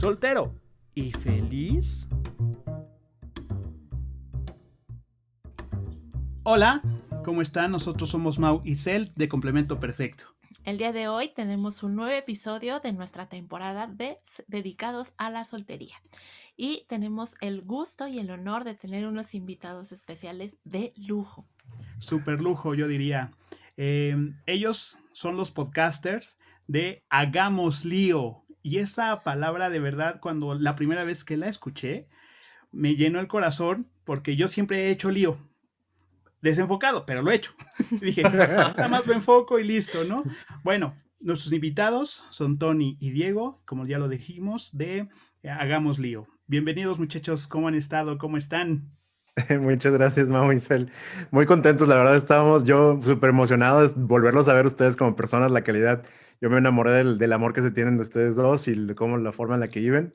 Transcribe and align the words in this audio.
soltero 0.00 0.54
y 0.94 1.12
feliz. 1.12 2.08
Hola, 6.42 6.80
¿cómo 7.22 7.42
están? 7.42 7.70
Nosotros 7.72 8.08
somos 8.08 8.38
Mau 8.38 8.62
y 8.64 8.76
Cel 8.76 9.12
de 9.14 9.28
Complemento 9.28 9.78
Perfecto. 9.78 10.34
El 10.64 10.78
día 10.78 10.92
de 10.92 11.08
hoy 11.08 11.28
tenemos 11.28 11.82
un 11.82 11.96
nuevo 11.96 12.16
episodio 12.16 12.80
de 12.80 12.94
nuestra 12.94 13.28
temporada 13.28 13.88
de 13.88 14.14
dedicados 14.46 15.12
a 15.18 15.28
la 15.28 15.44
soltería 15.44 15.96
y 16.56 16.86
tenemos 16.88 17.34
el 17.42 17.60
gusto 17.60 18.08
y 18.08 18.20
el 18.20 18.30
honor 18.30 18.64
de 18.64 18.74
tener 18.74 19.06
unos 19.06 19.34
invitados 19.34 19.92
especiales 19.92 20.56
de 20.64 20.94
lujo. 20.96 21.46
Super 21.98 22.40
lujo, 22.40 22.74
yo 22.74 22.88
diría. 22.88 23.32
Em, 23.76 24.40
ellos 24.46 24.98
son 25.12 25.36
los 25.36 25.50
podcasters 25.50 26.38
de 26.66 27.04
Hagamos 27.10 27.84
Lío. 27.84 28.44
Y 28.62 28.78
esa 28.78 29.22
palabra 29.22 29.70
de 29.70 29.80
verdad, 29.80 30.20
cuando 30.20 30.54
la 30.54 30.74
primera 30.74 31.04
vez 31.04 31.24
que 31.24 31.36
la 31.36 31.48
escuché, 31.48 32.08
me 32.72 32.96
llenó 32.96 33.20
el 33.20 33.28
corazón 33.28 33.88
porque 34.04 34.36
yo 34.36 34.48
siempre 34.48 34.86
he 34.86 34.90
hecho 34.90 35.10
lío. 35.10 35.38
Desenfocado, 36.42 37.04
pero 37.04 37.22
lo 37.22 37.30
he 37.30 37.34
hecho. 37.34 37.52
Dije, 38.00 38.22
nada 38.22 38.88
más 38.88 39.06
lo 39.06 39.12
enfoco 39.12 39.58
y 39.58 39.64
listo, 39.64 40.04
¿no? 40.04 40.22
Bueno, 40.62 40.94
nuestros 41.20 41.52
invitados 41.52 42.24
son 42.30 42.58
Tony 42.58 42.96
y 43.00 43.10
Diego, 43.10 43.62
como 43.66 43.86
ya 43.86 43.98
lo 43.98 44.08
dijimos, 44.08 44.76
de 44.76 45.08
Hagamos 45.44 45.98
Lío. 45.98 46.26
Bienvenidos 46.46 46.98
muchachos, 46.98 47.46
¿cómo 47.46 47.68
han 47.68 47.74
estado? 47.74 48.18
¿Cómo 48.18 48.36
están? 48.36 48.90
Muchas 49.60 49.92
gracias, 49.92 50.30
Mau 50.30 50.52
y 50.52 50.60
Muy 51.30 51.46
contentos, 51.46 51.88
la 51.88 51.96
verdad, 51.96 52.16
estábamos 52.16 52.64
yo 52.64 52.98
súper 53.02 53.30
emocionados 53.30 53.96
de 53.96 54.02
volverlos 54.02 54.48
a 54.48 54.54
ver 54.54 54.66
ustedes 54.66 54.96
como 54.96 55.16
personas, 55.16 55.50
la 55.50 55.62
calidad. 55.62 56.02
Yo 56.40 56.48
me 56.48 56.58
enamoré 56.58 56.92
del, 56.92 57.18
del, 57.18 57.32
amor 57.32 57.52
que 57.52 57.62
se 57.62 57.70
tienen 57.70 57.96
de 57.96 58.02
ustedes 58.02 58.36
dos 58.36 58.66
y 58.68 58.74
de 58.74 58.94
cómo 58.94 59.18
la 59.18 59.32
forma 59.32 59.54
en 59.54 59.60
la 59.60 59.68
que 59.68 59.80
viven. 59.80 60.14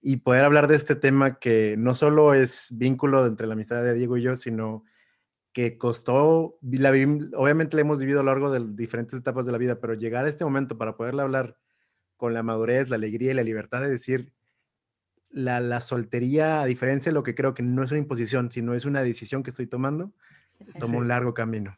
Y 0.00 0.18
poder 0.18 0.44
hablar 0.44 0.68
de 0.68 0.76
este 0.76 0.94
tema 0.94 1.40
que 1.40 1.74
no 1.76 1.94
solo 1.94 2.32
es 2.32 2.68
vínculo 2.70 3.26
entre 3.26 3.46
la 3.46 3.54
amistad 3.54 3.82
de 3.82 3.94
Diego 3.94 4.16
y 4.16 4.22
yo, 4.22 4.36
sino 4.36 4.84
que 5.52 5.76
costó, 5.76 6.56
la, 6.62 6.90
obviamente 6.90 7.76
la 7.76 7.80
hemos 7.80 7.98
vivido 7.98 8.20
a 8.20 8.22
lo 8.22 8.30
largo 8.30 8.52
de 8.52 8.60
diferentes 8.74 9.18
etapas 9.18 9.44
de 9.44 9.50
la 9.50 9.58
vida, 9.58 9.80
pero 9.80 9.94
llegar 9.94 10.24
a 10.24 10.28
este 10.28 10.44
momento 10.44 10.78
para 10.78 10.96
poderle 10.96 11.22
hablar 11.22 11.56
con 12.16 12.32
la 12.32 12.44
madurez, 12.44 12.90
la 12.90 12.96
alegría 12.96 13.32
y 13.32 13.34
la 13.34 13.42
libertad 13.42 13.80
de 13.80 13.88
decir, 13.88 14.32
la, 15.30 15.80
soltería, 15.80 16.62
a 16.62 16.66
diferencia 16.66 17.10
de 17.10 17.14
lo 17.14 17.22
que 17.22 17.34
creo 17.34 17.54
que 17.54 17.62
no 17.64 17.82
es 17.82 17.90
una 17.90 18.00
imposición, 18.00 18.50
sino 18.50 18.74
es 18.74 18.84
una 18.84 19.02
decisión 19.02 19.42
que 19.42 19.50
estoy 19.50 19.66
tomando, 19.66 20.12
tomo 20.78 20.98
un 20.98 21.08
largo 21.08 21.34
camino. 21.34 21.76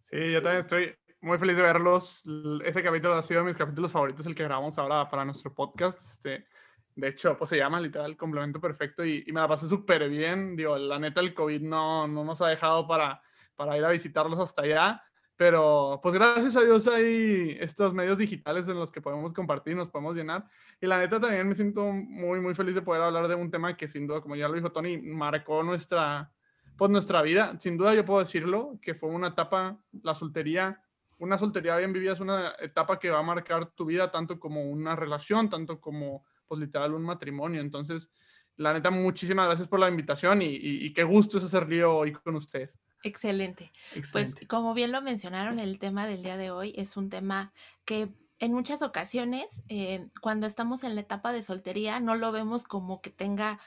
Sí, 0.00 0.28
yo 0.28 0.42
también 0.42 0.60
estoy 0.60 0.94
muy 1.20 1.38
feliz 1.38 1.56
de 1.56 1.62
verlos. 1.62 2.24
Ese 2.64 2.82
capítulo 2.82 3.14
ha 3.14 3.22
sido 3.22 3.40
de 3.40 3.46
mis 3.46 3.56
capítulos 3.56 3.90
favoritos, 3.90 4.26
el 4.26 4.34
que 4.34 4.44
grabamos 4.44 4.78
ahora 4.78 5.08
para 5.08 5.24
nuestro 5.24 5.52
podcast. 5.52 6.00
Este, 6.00 6.46
de 6.94 7.08
hecho, 7.08 7.36
pues 7.36 7.50
se 7.50 7.56
llama 7.56 7.80
literal 7.80 8.16
complemento 8.16 8.60
perfecto 8.60 9.04
y, 9.04 9.24
me 9.32 9.40
la 9.40 9.48
pasé 9.48 9.68
súper 9.68 10.08
bien. 10.08 10.56
Digo, 10.56 10.76
la 10.78 10.98
neta, 10.98 11.20
el 11.20 11.34
COVID 11.34 11.60
no, 11.62 12.06
no 12.06 12.24
nos 12.24 12.40
ha 12.40 12.48
dejado 12.48 12.86
para, 12.86 13.22
para 13.56 13.76
ir 13.76 13.84
a 13.84 13.90
visitarlos 13.90 14.38
hasta 14.38 14.62
allá. 14.62 15.02
Pero 15.36 16.00
pues 16.02 16.14
gracias 16.14 16.56
a 16.56 16.62
Dios 16.62 16.88
hay 16.88 17.56
estos 17.60 17.94
medios 17.94 18.18
digitales 18.18 18.66
en 18.66 18.76
los 18.76 18.90
que 18.90 19.00
podemos 19.00 19.32
compartir, 19.32 19.76
nos 19.76 19.88
podemos 19.88 20.16
llenar. 20.16 20.48
Y 20.80 20.86
la 20.86 20.98
neta 20.98 21.20
también 21.20 21.46
me 21.48 21.54
siento 21.54 21.84
muy, 21.92 22.40
muy 22.40 22.54
feliz 22.56 22.74
de 22.74 22.82
poder 22.82 23.02
hablar 23.02 23.28
de 23.28 23.36
un 23.36 23.48
tema 23.48 23.76
que 23.76 23.86
sin 23.86 24.08
duda, 24.08 24.20
como 24.20 24.34
ya 24.34 24.48
lo 24.48 24.54
dijo 24.54 24.72
Tony, 24.72 24.98
marcó 24.98 25.62
nuestra, 25.62 26.32
pues 26.76 26.90
nuestra 26.90 27.22
vida. 27.22 27.56
Sin 27.60 27.76
duda 27.76 27.94
yo 27.94 28.04
puedo 28.04 28.18
decirlo, 28.18 28.80
que 28.82 28.94
fue 28.94 29.10
una 29.10 29.28
etapa, 29.28 29.78
la 30.02 30.12
soltería, 30.14 30.82
una 31.18 31.38
soltería 31.38 31.76
bien 31.76 31.92
vivida 31.92 32.12
es 32.12 32.20
una 32.20 32.54
etapa 32.60 32.98
que 32.98 33.10
va 33.10 33.18
a 33.18 33.22
marcar 33.22 33.70
tu 33.72 33.84
vida 33.84 34.10
tanto 34.10 34.38
como 34.38 34.62
una 34.62 34.96
relación, 34.96 35.48
tanto 35.50 35.80
como 35.80 36.24
pues 36.46 36.60
literal 36.60 36.94
un 36.94 37.02
matrimonio. 37.02 37.60
Entonces, 37.60 38.10
la 38.56 38.72
neta, 38.72 38.90
muchísimas 38.90 39.46
gracias 39.46 39.68
por 39.68 39.80
la 39.80 39.88
invitación 39.88 40.42
y, 40.42 40.56
y 40.56 40.92
qué 40.92 41.04
gusto 41.04 41.38
es 41.38 41.44
hacer 41.44 41.68
lío 41.68 41.96
hoy 41.96 42.12
con 42.12 42.36
ustedes. 42.36 42.78
Excelente. 43.02 43.72
Pues 44.12 44.34
como 44.48 44.74
bien 44.74 44.92
lo 44.92 45.02
mencionaron, 45.02 45.58
el 45.58 45.78
tema 45.78 46.06
del 46.06 46.22
día 46.22 46.36
de 46.36 46.50
hoy 46.50 46.74
es 46.76 46.96
un 46.96 47.10
tema 47.10 47.52
que 47.84 48.08
en 48.40 48.52
muchas 48.52 48.82
ocasiones, 48.82 49.62
eh, 49.68 50.08
cuando 50.20 50.46
estamos 50.46 50.84
en 50.84 50.94
la 50.94 51.00
etapa 51.00 51.32
de 51.32 51.42
soltería, 51.42 52.00
no 52.00 52.14
lo 52.14 52.32
vemos 52.32 52.64
como 52.64 53.00
que 53.00 53.10
tenga, 53.10 53.60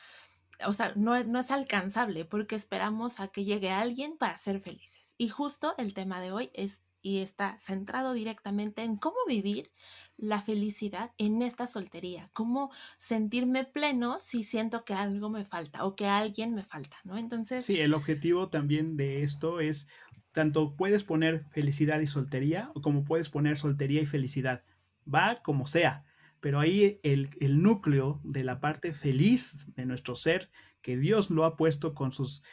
o 0.66 0.73
sea, 0.73 0.94
no, 0.95 1.22
no 1.23 1.40
es 1.40 1.51
alcanzable 1.51 2.25
porque 2.25 2.56
esperamos 2.56 3.19
a 3.19 3.28
que 3.28 3.44
llegue 3.44 3.72
alguien 3.72 4.17
para 4.17 4.38
ser 4.38 4.59
felices. 4.59 5.16
Y 5.17 5.29
justo 5.29 5.75
el 5.78 5.94
tema 5.94 6.22
de 6.22 6.31
hoy 6.31 6.51
es 6.53 6.84
y 7.01 7.19
está 7.19 7.57
centrado 7.57 8.13
directamente 8.13 8.84
en 8.84 8.95
cómo 8.95 9.17
vivir 9.28 9.72
la 10.17 10.41
felicidad 10.41 11.12
en 11.17 11.41
esta 11.41 11.67
soltería, 11.67 12.29
cómo 12.34 12.72
sentirme 12.97 13.66
pleno 13.66 14.19
si 14.19 14.44
siento 14.44 14.85
que 14.85 14.94
algo 14.94 15.29
me 15.29 15.45
falta 15.45 15.84
o 15.85 15.95
que 15.95 16.07
alguien 16.07 16.53
me 16.53 16.63
falta, 16.63 16.97
¿no? 17.03 17.17
Entonces... 17.17 17.66
Sí, 17.66 17.79
el 17.79 17.94
objetivo 17.94 18.50
también 18.50 18.97
de 18.97 19.23
esto 19.23 19.59
es, 19.59 19.88
tanto 20.31 20.75
puedes 20.75 21.03
poner 21.03 21.45
felicidad 21.51 22.00
y 22.00 22.07
soltería, 22.07 22.72
o 22.75 22.81
como 22.81 23.03
puedes 23.03 23.29
poner 23.29 23.57
soltería 23.57 24.01
y 24.01 24.06
felicidad, 24.06 24.63
va 25.11 25.41
como 25.44 25.66
sea, 25.67 26.06
pero 26.40 26.59
ahí 26.59 27.00
el, 27.03 27.29
el 27.40 27.61
núcleo 27.61 28.19
de 28.23 28.44
la 28.44 28.59
parte 28.59 28.94
feliz 28.94 29.67
de 29.75 29.85
nuestro 29.85 30.16
ser, 30.16 30.51
que 30.81 30.97
Dios 30.97 31.29
lo 31.29 31.45
ha 31.45 31.56
puesto 31.56 31.94
con 31.94 32.11
sus 32.11 32.44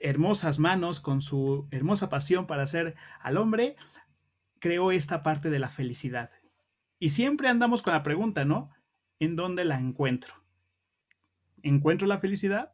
hermosas 0.00 0.58
manos, 0.58 1.00
con 1.00 1.20
su 1.20 1.68
hermosa 1.70 2.08
pasión 2.08 2.46
para 2.46 2.62
hacer 2.62 2.94
al 3.20 3.36
hombre, 3.36 3.76
creó 4.58 4.92
esta 4.92 5.22
parte 5.22 5.50
de 5.50 5.58
la 5.58 5.68
felicidad. 5.68 6.30
Y 6.98 7.10
siempre 7.10 7.48
andamos 7.48 7.82
con 7.82 7.92
la 7.92 8.02
pregunta, 8.02 8.44
¿no? 8.44 8.70
¿En 9.20 9.36
dónde 9.36 9.64
la 9.64 9.78
encuentro? 9.78 10.34
¿Encuentro 11.62 12.06
la 12.06 12.18
felicidad? 12.18 12.72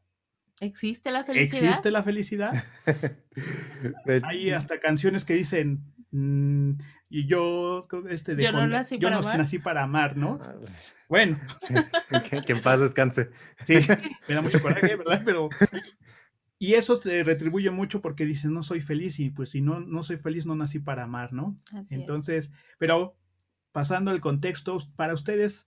¿Existe 0.60 1.10
la 1.10 1.24
felicidad? 1.24 1.64
¿Existe 1.64 1.90
la 1.90 2.02
felicidad? 2.02 2.64
Hay 4.24 4.50
hasta 4.50 4.78
canciones 4.78 5.24
que 5.24 5.34
dicen, 5.34 5.92
mm, 6.10 6.72
y 7.10 7.26
yo, 7.26 7.82
este 8.08 8.34
de 8.34 8.44
yo, 8.44 8.52
no 8.52 8.66
nací, 8.66 8.98
para 8.98 9.16
amar. 9.18 9.38
nací 9.38 9.58
para 9.58 9.82
amar, 9.82 10.16
¿no? 10.16 10.38
Ah, 10.42 10.54
bueno. 11.08 11.40
que, 12.46 12.52
en 12.52 12.60
paz 12.60 12.80
descanse. 12.80 13.30
Sí, 13.64 13.74
me 14.28 14.34
da 14.34 14.42
mucho 14.42 14.60
coraje, 14.60 14.96
¿verdad? 14.96 15.22
Pero 15.24 15.48
y 16.58 16.74
eso 16.74 16.98
te 16.98 17.24
retribuye 17.24 17.70
mucho 17.70 18.00
porque 18.00 18.24
dices, 18.24 18.50
no 18.50 18.62
soy 18.62 18.80
feliz 18.80 19.18
y 19.20 19.30
pues 19.30 19.50
si 19.50 19.60
no, 19.60 19.80
no 19.80 20.02
soy 20.02 20.16
feliz, 20.16 20.46
no 20.46 20.54
nací 20.54 20.78
para 20.78 21.04
amar, 21.04 21.32
¿no? 21.32 21.58
Entonces, 21.90 22.52
pero 22.78 23.16
pasando 23.72 24.12
el 24.12 24.20
contexto, 24.20 24.78
para 24.96 25.14
ustedes, 25.14 25.66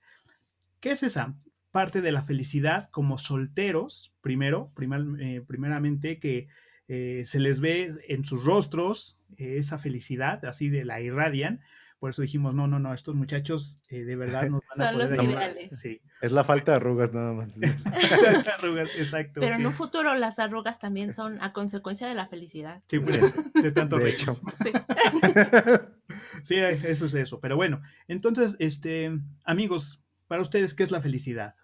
¿qué 0.80 0.92
es 0.92 1.04
esa 1.04 1.36
parte 1.72 2.02
de 2.02 2.12
la 2.12 2.24
felicidad 2.24 2.90
como 2.90 3.18
solteros? 3.18 4.16
Primero, 4.22 4.72
eh, 5.20 5.44
primeramente 5.46 6.20
que 6.20 6.48
eh, 6.88 7.24
se 7.26 7.40
les 7.40 7.60
ve 7.60 7.94
en 8.08 8.24
sus 8.24 8.46
rostros 8.46 9.20
eh, 9.38 9.58
esa 9.58 9.78
felicidad, 9.78 10.46
así 10.46 10.70
de 10.70 10.86
la 10.86 11.02
irradian, 11.02 11.60
por 12.00 12.12
eso 12.12 12.22
dijimos, 12.22 12.54
no, 12.54 12.68
no, 12.68 12.78
no, 12.80 12.94
estos 12.94 13.16
muchachos 13.16 13.82
eh, 13.90 14.04
de 14.04 14.16
verdad 14.16 14.50
nos 14.50 14.62
van 14.78 14.88
a 14.88 14.92
poder 14.92 15.18
los 15.18 15.24
ideales. 15.24 15.80
Sí. 15.80 16.02
Es 16.22 16.32
la 16.32 16.44
falta 16.44 16.74
de 16.74 16.78
arrugas 16.78 17.12
nada 17.12 17.34
más. 17.34 17.54
arrugas, 18.60 18.98
exacto. 19.00 19.40
Pero 19.40 19.56
en 19.56 19.66
un 19.66 19.74
futuro 19.74 20.14
las 20.16 20.38
arrugas 20.38 20.80
también 20.80 21.12
son 21.12 21.42
a 21.42 21.54
consecuencia 21.54 22.08
de 22.08 22.14
la 22.14 22.28
felicidad. 22.28 22.84
Sí, 22.88 23.00
pues, 23.00 23.20
de, 23.54 23.72
tanto 23.72 23.98
de 23.98 24.12
hecho. 24.12 24.40
Sí. 24.64 24.72
sí, 26.44 26.56
eso 26.56 27.06
es 27.08 27.14
eso. 27.16 27.40
Pero 27.40 27.56
bueno, 27.56 27.82
entonces, 28.08 28.56
este, 28.60 29.12
amigos, 29.44 30.04
para 30.28 30.42
ustedes, 30.42 30.76
¿qué 30.76 30.84
es 30.84 30.92
la 30.92 31.02
felicidad? 31.02 31.56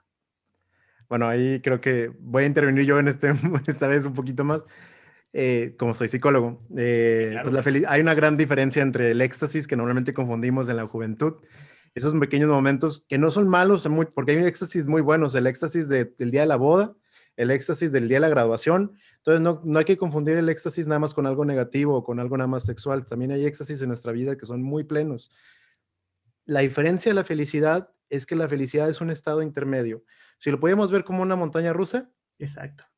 Bueno, 1.10 1.28
ahí 1.28 1.62
creo 1.62 1.80
que 1.80 2.12
voy 2.20 2.44
a 2.44 2.48
intervenir 2.48 2.86
yo 2.86 2.98
en 2.98 3.08
este, 3.08 3.32
esta 3.68 3.86
vez 3.88 4.06
un 4.06 4.14
poquito 4.14 4.44
más. 4.44 4.66
Eh, 5.36 5.76
como 5.80 5.96
soy 5.96 6.10
psicólogo, 6.10 6.60
eh, 6.78 7.36
pues 7.44 7.84
hay 7.88 8.02
una 8.02 8.14
gran 8.14 8.38
diferencia 8.38 8.84
entre 8.84 9.12
el 9.12 9.22
éxtasis 9.22 9.68
que 9.68 9.76
normalmente 9.76 10.14
confundimos 10.14 10.70
en 10.70 10.78
la 10.78 10.86
juventud, 10.86 11.38
esos 11.96 12.14
pequeños 12.20 12.50
momentos 12.50 13.04
que 13.10 13.18
no 13.18 13.32
son 13.32 13.48
malos, 13.48 13.88
porque 14.14 14.34
hay 14.34 14.38
un 14.38 14.46
éxtasis 14.46 14.86
muy 14.86 15.02
buenos, 15.02 15.34
el 15.34 15.48
éxtasis 15.48 15.90
del 15.90 16.30
día 16.30 16.42
de 16.42 16.48
la 16.48 16.56
boda, 16.56 16.96
el 17.36 17.50
éxtasis 17.50 17.92
del 17.92 18.08
día 18.08 18.18
de 18.18 18.22
la 18.22 18.30
graduación, 18.30 18.96
entonces 19.18 19.42
no, 19.42 19.60
no 19.66 19.80
hay 19.80 19.86
que 19.86 19.98
confundir 19.98 20.38
el 20.38 20.50
éxtasis 20.50 20.86
nada 20.86 21.00
más 21.00 21.16
con 21.16 21.26
algo 21.26 21.46
negativo 21.46 21.96
o 21.96 22.04
con 22.04 22.20
algo 22.20 22.38
nada 22.38 22.48
más 22.48 22.64
sexual, 22.64 23.04
también 23.04 23.32
hay 23.32 23.44
éxtasis 23.44 23.82
en 23.82 23.88
nuestra 23.88 24.12
vida 24.12 24.38
que 24.38 24.46
son 24.46 24.62
muy 24.62 24.84
plenos. 24.84 25.32
La 26.46 26.60
diferencia 26.60 27.10
de 27.10 27.16
la 27.16 27.24
felicidad 27.24 27.90
es 28.12 28.28
que 28.28 28.36
la 28.36 28.48
felicidad 28.48 28.88
es 28.88 29.02
un 29.02 29.10
estado 29.10 29.42
intermedio. 29.42 30.04
Si 30.38 30.52
lo 30.52 30.60
podemos 30.60 30.92
ver 30.92 31.04
como 31.04 31.24
una 31.24 31.36
montaña 31.36 31.74
rusa, 31.74 32.12
exacto 32.38 32.93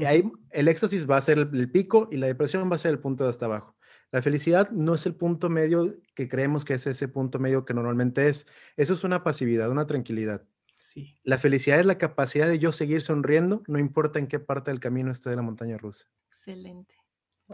y 0.00 0.04
ahí 0.06 0.32
el 0.50 0.68
éxtasis 0.68 1.08
va 1.08 1.18
a 1.18 1.20
ser 1.20 1.38
el, 1.38 1.70
pico 1.70 2.08
y 2.10 2.16
la 2.16 2.26
depresión 2.26 2.70
va 2.70 2.76
a 2.76 2.78
ser 2.78 2.92
el 2.92 2.98
punto 2.98 3.24
de 3.24 3.30
hasta 3.30 3.46
abajo. 3.46 3.76
La 4.12 4.22
felicidad 4.22 4.70
no 4.70 4.94
es 4.94 5.06
el 5.06 5.14
punto 5.14 5.48
medio 5.50 5.96
que 6.14 6.28
creemos 6.28 6.64
que 6.64 6.74
es 6.74 6.86
ese 6.86 7.06
punto 7.06 7.38
medio 7.38 7.64
que 7.64 7.74
normalmente 7.74 8.28
es. 8.28 8.46
Eso 8.76 8.94
es 8.94 9.04
una 9.04 9.22
pasividad, 9.22 9.70
una 9.70 9.86
tranquilidad. 9.86 10.42
Sí. 10.74 11.20
La 11.22 11.36
felicidad 11.36 11.78
es 11.78 11.86
la 11.86 11.98
capacidad 11.98 12.48
de 12.48 12.58
yo 12.58 12.72
seguir 12.72 13.02
sonriendo, 13.02 13.62
no 13.68 13.78
importa 13.78 14.18
en 14.18 14.26
qué 14.26 14.38
parte 14.40 14.70
del 14.70 14.80
camino 14.80 15.12
esté 15.12 15.30
de 15.30 15.36
la 15.36 15.42
montaña 15.42 15.76
rusa. 15.76 16.06
Excelente. 16.28 16.94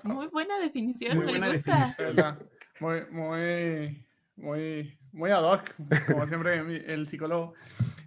Muy 0.04 0.28
buena 0.28 0.58
definición, 0.60 1.18
muy 1.18 1.40
me 1.40 1.52
gusta. 1.52 1.86
Muy, 2.78 3.06
muy, 3.10 4.06
muy, 4.36 4.98
muy 5.10 5.30
ad 5.30 5.42
hoc, 5.42 5.62
como 6.06 6.26
siempre 6.26 6.58
el 6.92 7.06
psicólogo. 7.06 7.54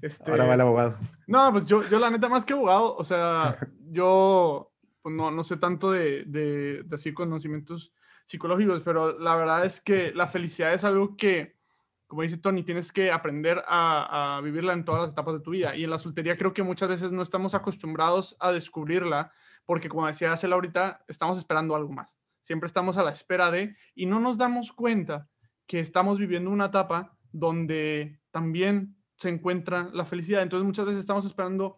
Este, 0.01 0.31
Ahora 0.31 0.46
va 0.46 0.54
el 0.54 0.62
abogado. 0.62 0.98
No, 1.28 1.51
pues 1.51 1.66
yo, 1.66 1.84
yo 1.90 2.00
la 2.00 2.10
neta 2.10 2.30
más 2.30 2.46
que 2.46 2.54
abogado, 2.54 2.96
o 2.96 3.04
sea, 3.04 3.57
yo 3.92 4.72
pues 5.01 5.16
no, 5.16 5.31
no 5.31 5.44
sé 5.44 5.57
tanto 5.57 5.92
de, 5.92 6.24
de, 6.25 6.84
de 6.84 6.96
así 6.96 7.13
conocimientos 7.13 7.94
psicológicos, 8.25 8.81
pero 8.84 9.18
la 9.18 9.36
verdad 9.36 9.66
es 9.66 9.81
que 9.81 10.12
la 10.13 10.28
felicidad 10.28 10.74
es 10.74 10.84
algo 10.84 11.16
que, 11.16 11.57
como 12.06 12.22
dice 12.22 12.38
Tony, 12.38 12.63
tienes 12.63 12.92
que 12.92 13.12
aprender 13.12 13.63
a, 13.68 14.38
a, 14.38 14.42
vivirla 14.42 14.74
en 14.74 14.86
todas 14.86 15.01
las 15.01 15.13
etapas 15.13 15.34
de 15.34 15.40
tu 15.40 15.51
vida. 15.51 15.75
Y 15.75 15.84
en 15.84 15.90
la 15.90 15.98
soltería 15.98 16.38
creo 16.38 16.54
que 16.54 16.62
muchas 16.62 16.90
veces 16.90 17.12
no 17.12 17.22
estamos 17.22 17.56
acostumbrados 17.56 18.36
a 18.40 18.51
descubrirla, 18.51 19.31
porque 19.66 19.90
como 19.90 20.06
decía 20.06 20.38
Cela 20.38 20.56
ahorita, 20.56 21.04
estamos 21.07 21.38
esperando 21.38 21.75
algo 21.75 21.92
más. 21.92 22.22
Siempre 22.42 22.68
estamos 22.68 22.98
a 22.98 23.04
la 23.04 23.12
espera 23.12 23.50
de, 23.50 23.75
y 23.96 24.06
no 24.06 24.19
nos 24.19 24.38
damos 24.38 24.72
cuenta 24.74 25.28
que 25.66 25.80
estamos 25.80 26.19
viviendo 26.19 26.51
una 26.51 26.66
etapa 26.66 27.18
donde 27.31 28.19
también 28.31 28.96
se 29.19 29.30
encuentra 29.30 29.89
la 29.94 30.06
felicidad. 30.06 30.42
Entonces 30.42 30.66
muchas 30.66 30.86
veces 30.86 31.01
estamos 31.01 31.25
esperando 31.25 31.77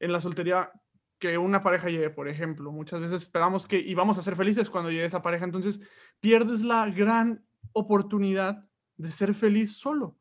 en 0.00 0.12
la 0.12 0.20
soltería 0.20 0.72
que 1.18 1.38
una 1.38 1.62
pareja 1.62 1.88
llegue, 1.88 2.10
por 2.10 2.28
ejemplo. 2.28 2.72
Muchas 2.72 3.00
veces 3.00 3.22
esperamos 3.22 3.68
que 3.68 3.78
y 3.78 3.94
vamos 3.94 4.18
a 4.18 4.22
ser 4.22 4.34
felices 4.34 4.68
cuando 4.68 4.90
llegue 4.90 5.04
esa 5.04 5.22
pareja. 5.22 5.44
Entonces 5.44 5.80
pierdes 6.18 6.62
la 6.62 6.90
gran 6.90 7.44
oportunidad 7.72 8.64
de 8.96 9.10
ser 9.12 9.34
feliz 9.34 9.76
solo. 9.76 10.18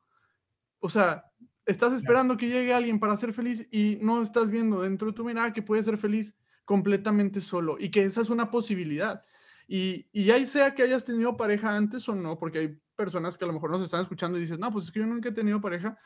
O 0.79 0.89
sea, 0.89 1.25
estás 1.65 1.93
esperando 1.93 2.37
que 2.37 2.47
llegue 2.47 2.73
alguien 2.73 2.99
para 2.99 3.17
ser 3.17 3.33
feliz 3.33 3.67
y 3.71 3.97
no 4.01 4.21
estás 4.21 4.49
viendo 4.49 4.81
dentro 4.81 5.07
de 5.07 5.13
tu 5.13 5.25
mirada 5.25 5.53
que 5.53 5.63
puedes 5.63 5.85
ser 5.85 5.97
feliz 5.97 6.35
completamente 6.65 7.41
solo 7.41 7.77
y 7.79 7.89
que 7.89 8.03
esa 8.03 8.21
es 8.21 8.29
una 8.29 8.51
posibilidad. 8.51 9.23
Y, 9.67 10.07
y 10.11 10.25
ya 10.25 10.45
sea 10.45 10.75
que 10.75 10.83
hayas 10.83 11.03
tenido 11.03 11.35
pareja 11.35 11.75
antes 11.75 12.07
o 12.09 12.15
no, 12.15 12.37
porque 12.37 12.59
hay 12.59 12.79
personas 12.95 13.37
que 13.37 13.45
a 13.45 13.47
lo 13.47 13.53
mejor 13.53 13.71
nos 13.71 13.81
están 13.81 14.01
escuchando 14.01 14.37
y 14.37 14.41
dices, 14.41 14.59
no, 14.59 14.71
pues 14.71 14.85
es 14.85 14.91
que 14.91 14.99
yo 14.99 15.05
nunca 15.05 15.29
he 15.29 15.31
tenido 15.31 15.61
pareja, 15.61 15.97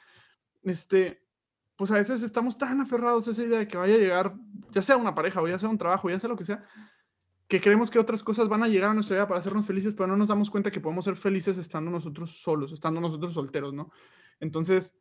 este, 0.64 1.24
pues 1.76 1.92
a 1.92 1.96
veces 1.96 2.24
estamos 2.24 2.58
tan 2.58 2.82
aferrados 2.82 3.28
a 3.28 3.32
esa 3.32 3.44
idea 3.44 3.60
de 3.60 3.68
que 3.68 3.78
vaya 3.78 3.96
a 3.96 4.00
llegar, 4.00 4.36
ya 4.72 4.82
sea 4.82 4.98
una 4.98 5.16
pareja 5.16 5.42
o 5.42 5.48
ya 5.48 5.60
sea 5.60 5.70
un 5.70 5.78
trabajo, 5.78 6.10
ya 6.10 6.20
sea 6.20 6.30
lo 6.30 6.38
que 6.38 6.46
sea, 6.46 6.64
que 7.48 7.62
creemos 7.62 7.92
que 7.92 8.00
otras 8.00 8.24
cosas 8.24 8.48
van 8.48 8.64
a 8.64 8.68
llegar 8.68 8.92
a 8.92 8.94
nuestra 8.94 9.16
vida 9.16 9.28
para 9.28 9.40
hacernos 9.40 9.66
felices, 9.66 9.94
pero 9.94 10.08
no 10.08 10.18
nos 10.18 10.30
damos 10.30 10.50
cuenta 10.50 10.72
que 10.72 10.80
podemos 10.80 11.06
ser 11.06 11.16
felices 11.16 11.58
estando 11.58 11.92
nosotros 11.92 12.42
solos, 12.42 12.72
estando 12.72 13.00
nosotros 13.00 13.34
solteros, 13.34 13.74
¿no? 13.74 13.92
Entonces, 14.40 14.96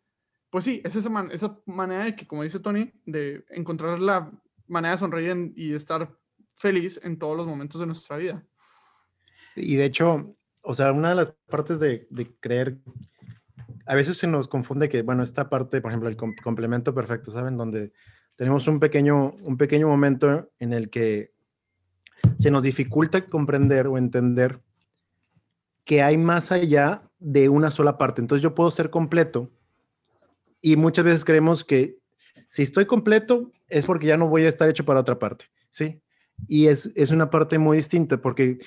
pues 0.51 0.65
sí, 0.65 0.83
es 0.85 0.97
esa, 0.97 1.11
esa 1.31 1.59
manera 1.67 2.05
de 2.05 2.15
que, 2.15 2.27
como 2.27 2.43
dice 2.43 2.61
Tony, 2.61 2.93
de 3.07 3.45
encontrar 3.51 3.99
la 3.99 4.31
manera 4.67 4.93
de 4.93 4.99
sonreír 4.99 5.53
y 5.57 5.73
estar 5.75 6.15
feliz 6.55 7.01
en 7.03 7.19
todos 7.19 7.37
los 7.37 7.47
momentos 7.47 7.81
de 7.81 7.87
nuestra 7.87 8.17
vida. 8.17 8.45
Y 9.57 9.77
de 9.77 9.87
hecho, 9.87 10.37
o 10.63 10.75
sea, 10.75 10.93
una 10.93 11.11
de 11.11 11.15
las 11.15 11.33
partes 11.49 11.81
de, 11.81 12.07
creer, 12.41 12.79
a 13.87 13.95
veces 13.95 14.17
se 14.17 14.27
nos 14.27 14.49
confunde 14.49 14.89
que, 14.89 15.03
bueno, 15.03 15.23
esta 15.23 15.49
parte, 15.49 15.81
por 15.81 15.91
ejemplo, 15.91 16.09
el 16.09 16.17
complemento 16.17 16.95
perfecto, 16.95 17.33
¿saben? 17.33 17.57
Donde 17.57 17.93
tenemos 18.37 18.67
un 18.67 18.81
pequeño, 18.81 19.35
un 19.43 19.57
pequeño 19.57 19.89
momento 19.89 20.51
en 20.59 20.73
el 20.73 20.91
que 20.91 21.33
se 22.39 22.51
nos 22.51 22.63
dificulta 22.63 23.27
comprender 23.27 23.87
o 23.87 23.99
entender 23.99 24.61
que 25.85 26.03
hay 26.03 26.17
más 26.17 26.53
allá 26.53 27.11
de 27.19 27.49
una 27.49 27.71
sola 27.71 27.99
parte. 27.99 28.21
Entonces 28.21 28.43
yo 28.43 28.55
puedo 28.55 28.71
ser 28.71 28.91
completo 28.91 29.51
y 30.61 30.77
muchas 30.77 31.05
veces 31.05 31.25
creemos 31.25 31.65
que 31.65 31.99
si 32.49 32.63
estoy 32.63 32.87
completo 32.87 33.51
es 33.69 33.87
porque 33.87 34.07
ya 34.07 34.17
no 34.17 34.29
voy 34.29 34.45
a 34.45 34.49
estar 34.49 34.69
hecho 34.69 34.85
para 34.85 35.01
otra 35.01 35.19
parte, 35.19 35.47
¿sí? 35.71 36.01
Y 36.49 36.67
es, 36.67 36.91
es 36.95 37.11
una 37.11 37.31
parte 37.31 37.59
muy 37.59 37.77
distinta 37.77 38.21
porque 38.21 38.59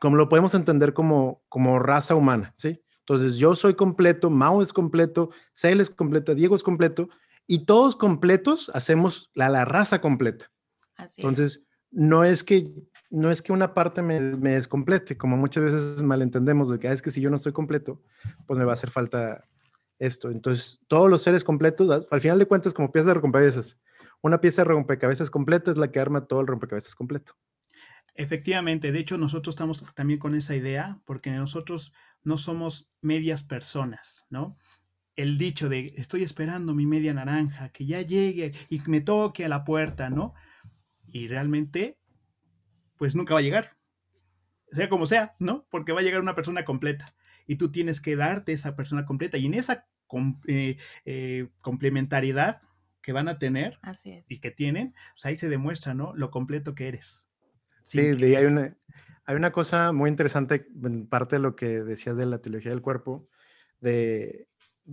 como 0.00 0.16
lo 0.16 0.28
podemos 0.28 0.54
entender 0.54 0.92
como, 0.92 1.42
como 1.48 1.78
raza 1.78 2.14
humana, 2.14 2.54
¿sí? 2.56 2.80
Entonces, 3.08 3.38
yo 3.38 3.54
soy 3.54 3.72
completo, 3.74 4.28
Mao 4.28 4.60
es 4.60 4.70
completo, 4.70 5.30
Cel 5.54 5.80
es 5.80 5.88
completo, 5.88 6.34
Diego 6.34 6.54
es 6.54 6.62
completo, 6.62 7.08
y 7.46 7.64
todos 7.64 7.96
completos 7.96 8.70
hacemos 8.74 9.30
la, 9.32 9.48
la 9.48 9.64
raza 9.64 10.02
completa. 10.02 10.50
Así 10.94 11.22
Entonces, 11.22 11.64
no 11.90 12.24
es 12.24 12.44
que 12.44 12.70
no 13.10 13.30
es 13.30 13.40
que 13.40 13.54
una 13.54 13.72
parte 13.72 14.02
me, 14.02 14.20
me, 14.20 14.50
descomplete, 14.50 15.16
como 15.16 15.38
muchas 15.38 15.64
veces 15.64 16.02
malentendemos 16.02 16.68
de 16.68 16.78
que 16.78 16.88
ah, 16.88 16.92
es 16.92 17.00
que 17.00 17.10
si 17.10 17.22
yo 17.22 17.30
no 17.30 17.36
estoy 17.36 17.52
completo, 17.52 18.02
pues 18.46 18.58
me 18.58 18.66
va 18.66 18.72
a 18.72 18.74
hacer 18.74 18.90
falta 18.90 19.48
esto. 19.98 20.30
Entonces, 20.30 20.78
todos 20.86 21.08
los 21.08 21.22
seres 21.22 21.42
completos, 21.42 22.06
al 22.10 22.20
final 22.20 22.38
de 22.38 22.44
cuentas, 22.44 22.74
como 22.74 22.92
piezas 22.92 23.06
de 23.06 23.14
rompecabezas, 23.14 23.78
una 24.20 24.42
pieza 24.42 24.60
de 24.60 24.68
rompecabezas 24.68 25.30
completa 25.30 25.70
es 25.70 25.78
la 25.78 25.90
que 25.90 25.98
arma 25.98 26.26
todo 26.26 26.42
el 26.42 26.46
rompecabezas 26.46 26.94
completo. 26.94 27.32
Efectivamente, 28.14 28.92
de 28.92 28.98
hecho 28.98 29.16
nosotros 29.16 29.54
estamos 29.54 29.84
también 29.94 30.18
con 30.18 30.34
esa 30.34 30.56
idea 30.56 31.00
porque 31.06 31.30
nosotros 31.30 31.94
no 32.24 32.38
somos 32.38 32.90
medias 33.00 33.42
personas, 33.42 34.26
¿no? 34.30 34.58
El 35.16 35.38
dicho 35.38 35.68
de 35.68 35.94
estoy 35.96 36.22
esperando 36.22 36.74
mi 36.74 36.86
media 36.86 37.12
naranja, 37.12 37.70
que 37.70 37.86
ya 37.86 38.02
llegue 38.02 38.52
y 38.68 38.80
me 38.86 39.00
toque 39.00 39.44
a 39.44 39.48
la 39.48 39.64
puerta, 39.64 40.10
¿no? 40.10 40.34
Y 41.06 41.28
realmente, 41.28 41.98
pues 42.96 43.14
nunca 43.16 43.34
va 43.34 43.40
a 43.40 43.42
llegar, 43.42 43.76
sea 44.70 44.88
como 44.88 45.06
sea, 45.06 45.34
¿no? 45.38 45.66
Porque 45.70 45.92
va 45.92 46.00
a 46.00 46.02
llegar 46.02 46.20
una 46.20 46.34
persona 46.34 46.64
completa 46.64 47.14
y 47.46 47.56
tú 47.56 47.72
tienes 47.72 48.00
que 48.00 48.14
darte 48.14 48.52
esa 48.52 48.76
persona 48.76 49.06
completa 49.06 49.38
y 49.38 49.46
en 49.46 49.54
esa 49.54 49.88
eh, 50.46 50.76
eh, 51.04 51.48
complementariedad 51.62 52.60
que 53.02 53.12
van 53.12 53.28
a 53.28 53.38
tener 53.38 53.78
y 54.28 54.38
que 54.38 54.50
tienen, 54.50 54.94
pues 55.14 55.26
ahí 55.26 55.36
se 55.36 55.48
demuestra, 55.48 55.94
¿no? 55.94 56.14
Lo 56.14 56.30
completo 56.30 56.74
que 56.74 56.88
eres. 56.88 57.28
Sí, 57.82 58.00
hay, 58.00 58.44
una, 58.44 58.76
hay 59.28 59.36
una 59.36 59.52
cosa 59.52 59.92
muy 59.92 60.08
interesante, 60.08 60.66
en 60.82 61.06
parte 61.06 61.36
de 61.36 61.40
lo 61.40 61.54
que 61.54 61.84
decías 61.84 62.16
de 62.16 62.24
la 62.24 62.38
teología 62.38 62.70
del 62.70 62.80
cuerpo, 62.80 63.28
de, 63.78 64.48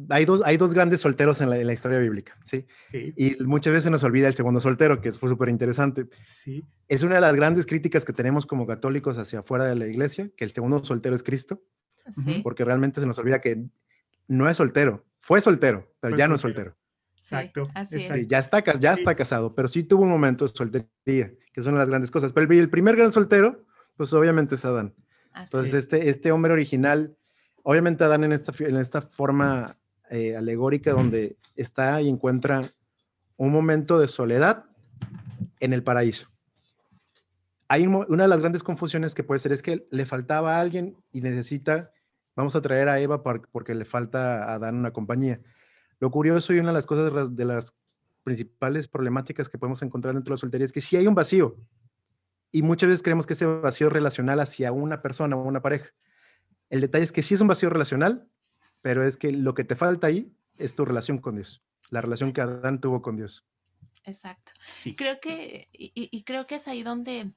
hay, 0.09 0.25
dos, 0.25 0.41
hay 0.43 0.57
dos 0.57 0.73
grandes 0.73 0.99
solteros 0.99 1.39
en 1.39 1.49
la, 1.49 1.57
en 1.57 1.65
la 1.65 1.71
historia 1.71 1.99
bíblica, 1.99 2.37
¿sí? 2.43 2.67
Y 2.91 3.37
muchas 3.45 3.71
veces 3.71 3.89
nos 3.89 4.03
olvida 4.03 4.27
el 4.27 4.33
segundo 4.33 4.59
soltero, 4.59 4.99
que 4.99 5.13
fue 5.13 5.29
súper 5.29 5.47
interesante. 5.47 6.09
Sí. 6.25 6.65
Es 6.89 7.01
una 7.01 7.15
de 7.15 7.21
las 7.21 7.33
grandes 7.33 7.65
críticas 7.65 8.03
que 8.03 8.11
tenemos 8.11 8.45
como 8.45 8.67
católicos 8.67 9.17
hacia 9.17 9.39
afuera 9.39 9.63
de 9.63 9.75
la 9.75 9.87
iglesia, 9.87 10.29
que 10.35 10.43
el 10.43 10.51
segundo 10.51 10.83
soltero 10.83 11.15
es 11.15 11.23
Cristo, 11.23 11.63
sí. 12.11 12.41
porque 12.43 12.65
realmente 12.65 12.99
se 12.99 13.07
nos 13.07 13.17
olvida 13.17 13.39
que 13.39 13.63
no 14.27 14.49
es 14.49 14.57
soltero, 14.57 15.05
fue 15.17 15.39
soltero, 15.39 15.95
pero 16.01 16.17
ya 16.17 16.27
no 16.27 16.35
es 16.35 16.41
soltero. 16.41 16.75
Exacto. 17.15 17.69
Ya, 18.27 18.39
está, 18.39 18.61
ya 18.73 18.91
está 18.91 19.15
casado, 19.15 19.55
pero 19.55 19.69
sí 19.69 19.83
tuvo 19.83 20.03
un 20.03 20.09
momento 20.09 20.45
de 20.45 20.53
soltería, 20.53 21.31
que 21.53 21.61
son 21.61 21.75
las 21.75 21.87
grandes 21.87 22.11
cosas. 22.11 22.33
Pero 22.33 22.51
el 22.51 22.69
primer 22.69 22.97
gran 22.97 23.13
soltero, 23.13 23.64
pues 23.97 24.13
obviamente 24.13 24.55
es 24.55 24.65
Adán. 24.65 24.93
Entonces, 25.35 25.73
este, 25.73 26.09
este 26.09 26.31
hombre 26.31 26.53
original, 26.53 27.17
obviamente 27.63 28.03
Adán 28.03 28.23
en 28.23 28.31
esta, 28.31 28.53
en 28.63 28.77
esta 28.77 29.01
forma 29.01 29.77
eh, 30.09 30.35
alegórica 30.35 30.91
donde 30.91 31.37
está 31.55 32.01
y 32.01 32.09
encuentra 32.09 32.61
un 33.37 33.51
momento 33.51 33.99
de 33.99 34.07
soledad 34.07 34.65
en 35.59 35.73
el 35.73 35.83
paraíso. 35.83 36.29
Hay 37.67 37.87
una 37.87 38.23
de 38.23 38.29
las 38.29 38.39
grandes 38.39 38.63
confusiones 38.63 39.15
que 39.15 39.23
puede 39.23 39.39
ser 39.39 39.51
es 39.51 39.63
que 39.63 39.87
le 39.89 40.05
faltaba 40.05 40.55
a 40.55 40.61
alguien 40.61 40.95
y 41.11 41.21
necesita, 41.21 41.91
vamos 42.35 42.55
a 42.55 42.61
traer 42.61 42.87
a 42.87 42.99
Eva 42.99 43.23
porque 43.23 43.73
le 43.73 43.85
falta 43.85 44.43
a 44.43 44.53
Adán 44.53 44.75
una 44.75 44.91
compañía. 44.91 45.41
Lo 45.99 46.11
curioso 46.11 46.53
y 46.53 46.59
una 46.59 46.69
de 46.69 46.75
las 46.75 46.85
cosas 46.85 47.35
de 47.35 47.45
las 47.45 47.73
principales 48.23 48.87
problemáticas 48.87 49.49
que 49.49 49.57
podemos 49.57 49.81
encontrar 49.81 50.13
dentro 50.13 50.31
de 50.31 50.35
la 50.35 50.41
soltería 50.41 50.65
es 50.65 50.71
que 50.71 50.81
si 50.81 50.97
hay 50.97 51.07
un 51.07 51.15
vacío 51.15 51.57
y 52.55 52.61
muchas 52.61 52.87
veces 52.87 53.03
creemos 53.03 53.27
que 53.27 53.33
ese 53.33 53.45
vacío 53.45 53.89
relacional 53.89 54.39
hacia 54.39 54.71
una 54.71 55.01
persona 55.01 55.35
o 55.35 55.43
una 55.43 55.61
pareja. 55.61 55.91
El 56.69 56.79
detalle 56.79 57.03
es 57.03 57.11
que 57.11 57.21
sí 57.21 57.33
es 57.33 57.41
un 57.41 57.49
vacío 57.49 57.69
relacional, 57.69 58.29
pero 58.81 59.05
es 59.05 59.17
que 59.17 59.33
lo 59.33 59.53
que 59.53 59.65
te 59.65 59.75
falta 59.75 60.07
ahí 60.07 60.33
es 60.57 60.73
tu 60.73 60.85
relación 60.85 61.17
con 61.17 61.35
Dios, 61.35 61.61
la 61.91 61.99
relación 61.99 62.31
que 62.31 62.39
Adán 62.39 62.79
tuvo 62.79 63.01
con 63.01 63.17
Dios. 63.17 63.45
Exacto. 64.05 64.53
Sí. 64.65 64.95
Creo 64.95 65.19
que, 65.19 65.67
y 65.73 66.23
creo 66.23 66.47
que 66.47 66.55
es 66.55 66.67
ahí 66.69 66.81
donde 66.81 67.33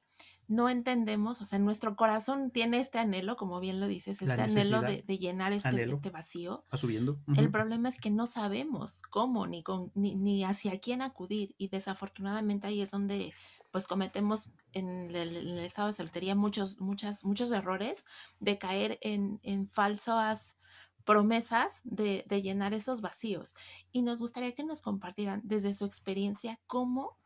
no 0.49 0.67
entendemos, 0.67 1.41
o 1.41 1.45
sea, 1.45 1.59
nuestro 1.59 1.95
corazón 1.95 2.49
tiene 2.49 2.79
este 2.79 2.97
anhelo, 2.97 3.37
como 3.37 3.59
bien 3.59 3.79
lo 3.79 3.87
dices, 3.87 4.19
este 4.19 4.41
anhelo 4.41 4.81
de, 4.81 5.03
llenar 5.19 5.53
este, 5.53 5.83
este, 5.83 6.09
vacío. 6.09 6.65
Va 6.73 6.77
subiendo. 6.77 7.19
El 7.37 7.51
problema 7.51 7.87
es 7.87 7.99
que 7.99 8.09
no 8.09 8.25
sabemos 8.25 9.03
cómo 9.11 9.45
ni, 9.45 9.61
con, 9.61 9.91
ni, 9.93 10.43
hacia 10.43 10.79
quién 10.79 11.03
acudir 11.03 11.53
y 11.59 11.67
desafortunadamente 11.67 12.65
ahí 12.65 12.81
es 12.81 12.89
donde 12.89 13.31
pues 13.69 13.85
cometemos 13.85 14.51
en 14.73 15.15
el, 15.15 15.59
estado 15.59 15.89
de 15.89 15.93
soltería 15.93 16.33
muchos, 16.33 16.81
muchas, 16.81 17.23
muchos 17.23 17.51
errores 17.51 18.03
de 18.39 18.57
caer 18.57 18.97
en, 19.01 19.39
en 19.43 19.67
falsas 19.67 20.57
promesas 21.05 21.81
de, 21.83 22.25
de 22.27 22.41
llenar 22.41 22.73
esos 22.73 23.01
vacíos. 23.01 23.53
Y 23.91 24.01
nos 24.01 24.17
gustaría 24.17 24.55
que 24.55 24.63
nos 24.63 24.81
compartieran 24.81 25.41
desde 25.43 25.75
su 25.75 25.85
experiencia 25.85 26.59
cómo 26.65 27.19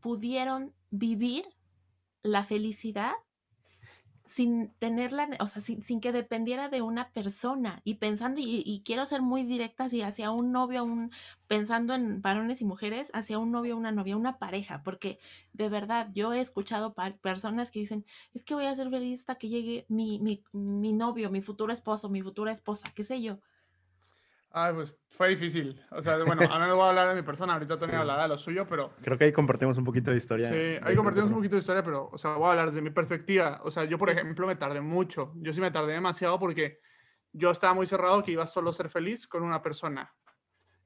pudieron 0.00 0.72
vivir 0.90 1.44
la 2.26 2.44
felicidad 2.44 3.12
sin 4.26 4.72
tenerla, 4.80 5.28
o 5.38 5.46
sea, 5.46 5.62
sin, 5.62 6.00
que 6.00 6.10
dependiera 6.10 6.68
de 6.68 6.82
una 6.82 7.12
persona 7.12 7.80
y 7.84 7.94
pensando, 7.94 8.40
y, 8.42 8.82
quiero 8.84 9.06
ser 9.06 9.22
muy 9.22 9.44
directa 9.44 9.84
así, 9.84 10.02
hacia 10.02 10.32
un 10.32 10.50
novio, 10.50 10.82
un, 10.82 11.12
pensando 11.46 11.94
en 11.94 12.22
varones 12.22 12.60
y 12.60 12.64
mujeres, 12.64 13.10
hacia 13.14 13.38
un 13.38 13.52
novio, 13.52 13.76
una 13.76 13.92
novia, 13.92 14.16
una 14.16 14.38
pareja, 14.38 14.82
porque 14.82 15.20
de 15.52 15.68
verdad 15.68 16.10
yo 16.12 16.32
he 16.32 16.40
escuchado 16.40 16.92
personas 17.22 17.70
que 17.70 17.78
dicen, 17.78 18.04
es 18.34 18.42
que 18.42 18.54
voy 18.54 18.66
a 18.66 18.74
ser 18.74 18.90
feliz 18.90 19.20
hasta 19.20 19.36
que 19.36 19.48
llegue 19.48 19.86
mi, 19.88 20.18
mi, 20.18 20.42
mi 20.52 20.92
novio, 20.92 21.30
mi 21.30 21.40
futuro 21.40 21.72
esposo, 21.72 22.08
mi 22.10 22.20
futura 22.20 22.50
esposa, 22.50 22.90
qué 22.96 23.04
sé 23.04 23.22
yo. 23.22 23.38
Ay, 24.58 24.72
pues 24.72 24.98
fue 25.10 25.28
difícil. 25.28 25.78
O 25.90 26.00
sea, 26.00 26.16
bueno, 26.24 26.40
ahora 26.50 26.66
no 26.66 26.76
voy 26.76 26.86
a 26.86 26.88
hablar 26.88 27.10
de 27.10 27.14
mi 27.16 27.20
persona, 27.20 27.52
ahorita 27.52 27.78
Tony 27.78 27.92
hablará 27.92 28.22
de 28.22 28.28
lo 28.30 28.38
suyo, 28.38 28.66
pero... 28.66 28.94
Creo 29.02 29.18
que 29.18 29.24
ahí 29.24 29.32
compartimos 29.32 29.76
un 29.76 29.84
poquito 29.84 30.10
de 30.10 30.16
historia. 30.16 30.48
Sí, 30.48 30.78
ahí 30.82 30.96
compartimos 30.96 31.28
un 31.28 31.36
poquito 31.36 31.56
de 31.56 31.58
historia, 31.58 31.82
pero, 31.84 32.08
o 32.10 32.16
sea, 32.16 32.36
voy 32.36 32.46
a 32.46 32.50
hablar 32.52 32.68
desde 32.68 32.80
mi 32.80 32.88
perspectiva. 32.88 33.60
O 33.64 33.70
sea, 33.70 33.84
yo, 33.84 33.98
por 33.98 34.08
ejemplo, 34.08 34.46
me 34.46 34.56
tardé 34.56 34.80
mucho. 34.80 35.34
Yo 35.42 35.52
sí 35.52 35.60
me 35.60 35.70
tardé 35.70 35.92
demasiado 35.92 36.38
porque 36.38 36.80
yo 37.32 37.50
estaba 37.50 37.74
muy 37.74 37.86
cerrado 37.86 38.22
que 38.22 38.32
iba 38.32 38.46
solo 38.46 38.70
a 38.70 38.72
ser 38.72 38.88
feliz 38.88 39.26
con 39.26 39.42
una 39.42 39.60
persona. 39.60 40.10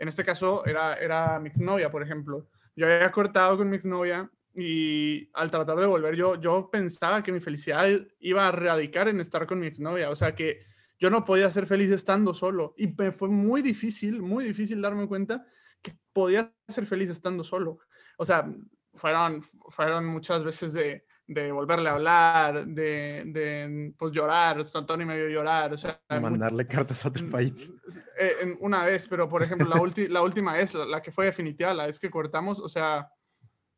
En 0.01 0.09
este 0.09 0.25
caso, 0.25 0.67
era, 0.67 0.95
era 0.95 1.39
mi 1.39 1.51
exnovia, 1.51 1.93
por 1.93 2.03
ejemplo. 2.03 2.49
Yo 2.75 2.87
había 2.87 3.13
cortado 3.13 3.57
con 3.57 3.71
mi 3.71 3.77
exnovia 3.77 4.29
y 4.53 5.31
al 5.33 5.49
tratar 5.49 5.77
de 5.77 5.87
volver, 5.87 6.17
yo, 6.17 6.41
yo 6.41 6.71
pensaba 6.73 7.23
que 7.23 7.31
mi 7.31 7.39
felicidad 7.39 7.89
iba 8.19 8.49
a 8.49 8.51
radicar 8.51 9.07
en 9.07 9.21
estar 9.21 9.47
con 9.47 9.61
mi 9.61 9.69
exnovia. 9.69 10.11
O 10.11 10.17
sea, 10.17 10.35
que 10.35 10.59
yo 11.01 11.09
no 11.09 11.25
podía 11.25 11.51
ser 11.51 11.67
feliz 11.67 11.91
estando 11.91 12.35
solo. 12.35 12.75
Y 12.77 12.87
me 12.89 13.11
fue 13.11 13.29
muy 13.29 13.63
difícil, 13.63 14.21
muy 14.21 14.45
difícil 14.45 14.83
darme 14.83 15.09
cuenta 15.09 15.45
que 15.83 15.93
podía 16.13 16.53
ser 16.69 16.85
feliz 16.87 17.09
estando 17.09 17.43
solo. 17.43 17.79
O 18.19 18.25
sea, 18.25 18.47
fueron, 18.93 19.43
fueron 19.71 20.05
muchas 20.05 20.45
veces 20.45 20.75
de, 20.75 21.07
de 21.27 21.51
volverle 21.51 21.89
a 21.89 21.95
hablar, 21.95 22.67
de, 22.67 23.23
de 23.27 23.95
pues 23.97 24.13
llorar, 24.13 24.63
Tony 24.87 25.07
me 25.07 25.17
vio 25.17 25.29
llorar, 25.31 25.73
o 25.73 25.79
sea... 25.79 25.99
Mandarle 26.09 26.67
cartas 26.67 27.03
a 27.07 27.09
otro 27.09 27.31
país. 27.31 27.73
Eh, 28.19 28.57
una 28.61 28.85
vez, 28.85 29.09
pero 29.09 29.27
por 29.27 29.43
ejemplo, 29.43 29.69
la, 29.69 30.09
la 30.09 30.23
última 30.23 30.53
vez, 30.53 30.75
la, 30.75 30.85
la, 30.85 31.01
que 31.01 31.13
fue 31.13 31.25
definitiva, 31.25 31.73
la 31.73 31.87
vez 31.87 31.99
que 31.99 32.11
cortamos, 32.11 32.61
o 32.61 32.69
sea, 32.69 33.09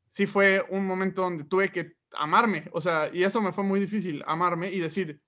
sí 0.08 0.26
fue 0.26 0.64
un 0.70 0.84
momento 0.84 1.22
donde 1.22 1.44
tuve 1.44 1.70
que 1.70 1.92
amarme, 2.14 2.68
o 2.72 2.80
sea, 2.80 3.08
y 3.12 3.22
eso 3.22 3.40
me 3.40 3.52
fue 3.52 3.62
muy 3.62 3.78
difícil, 3.78 4.24
amarme 4.26 4.72
y 4.72 4.80
decir, 4.80 5.20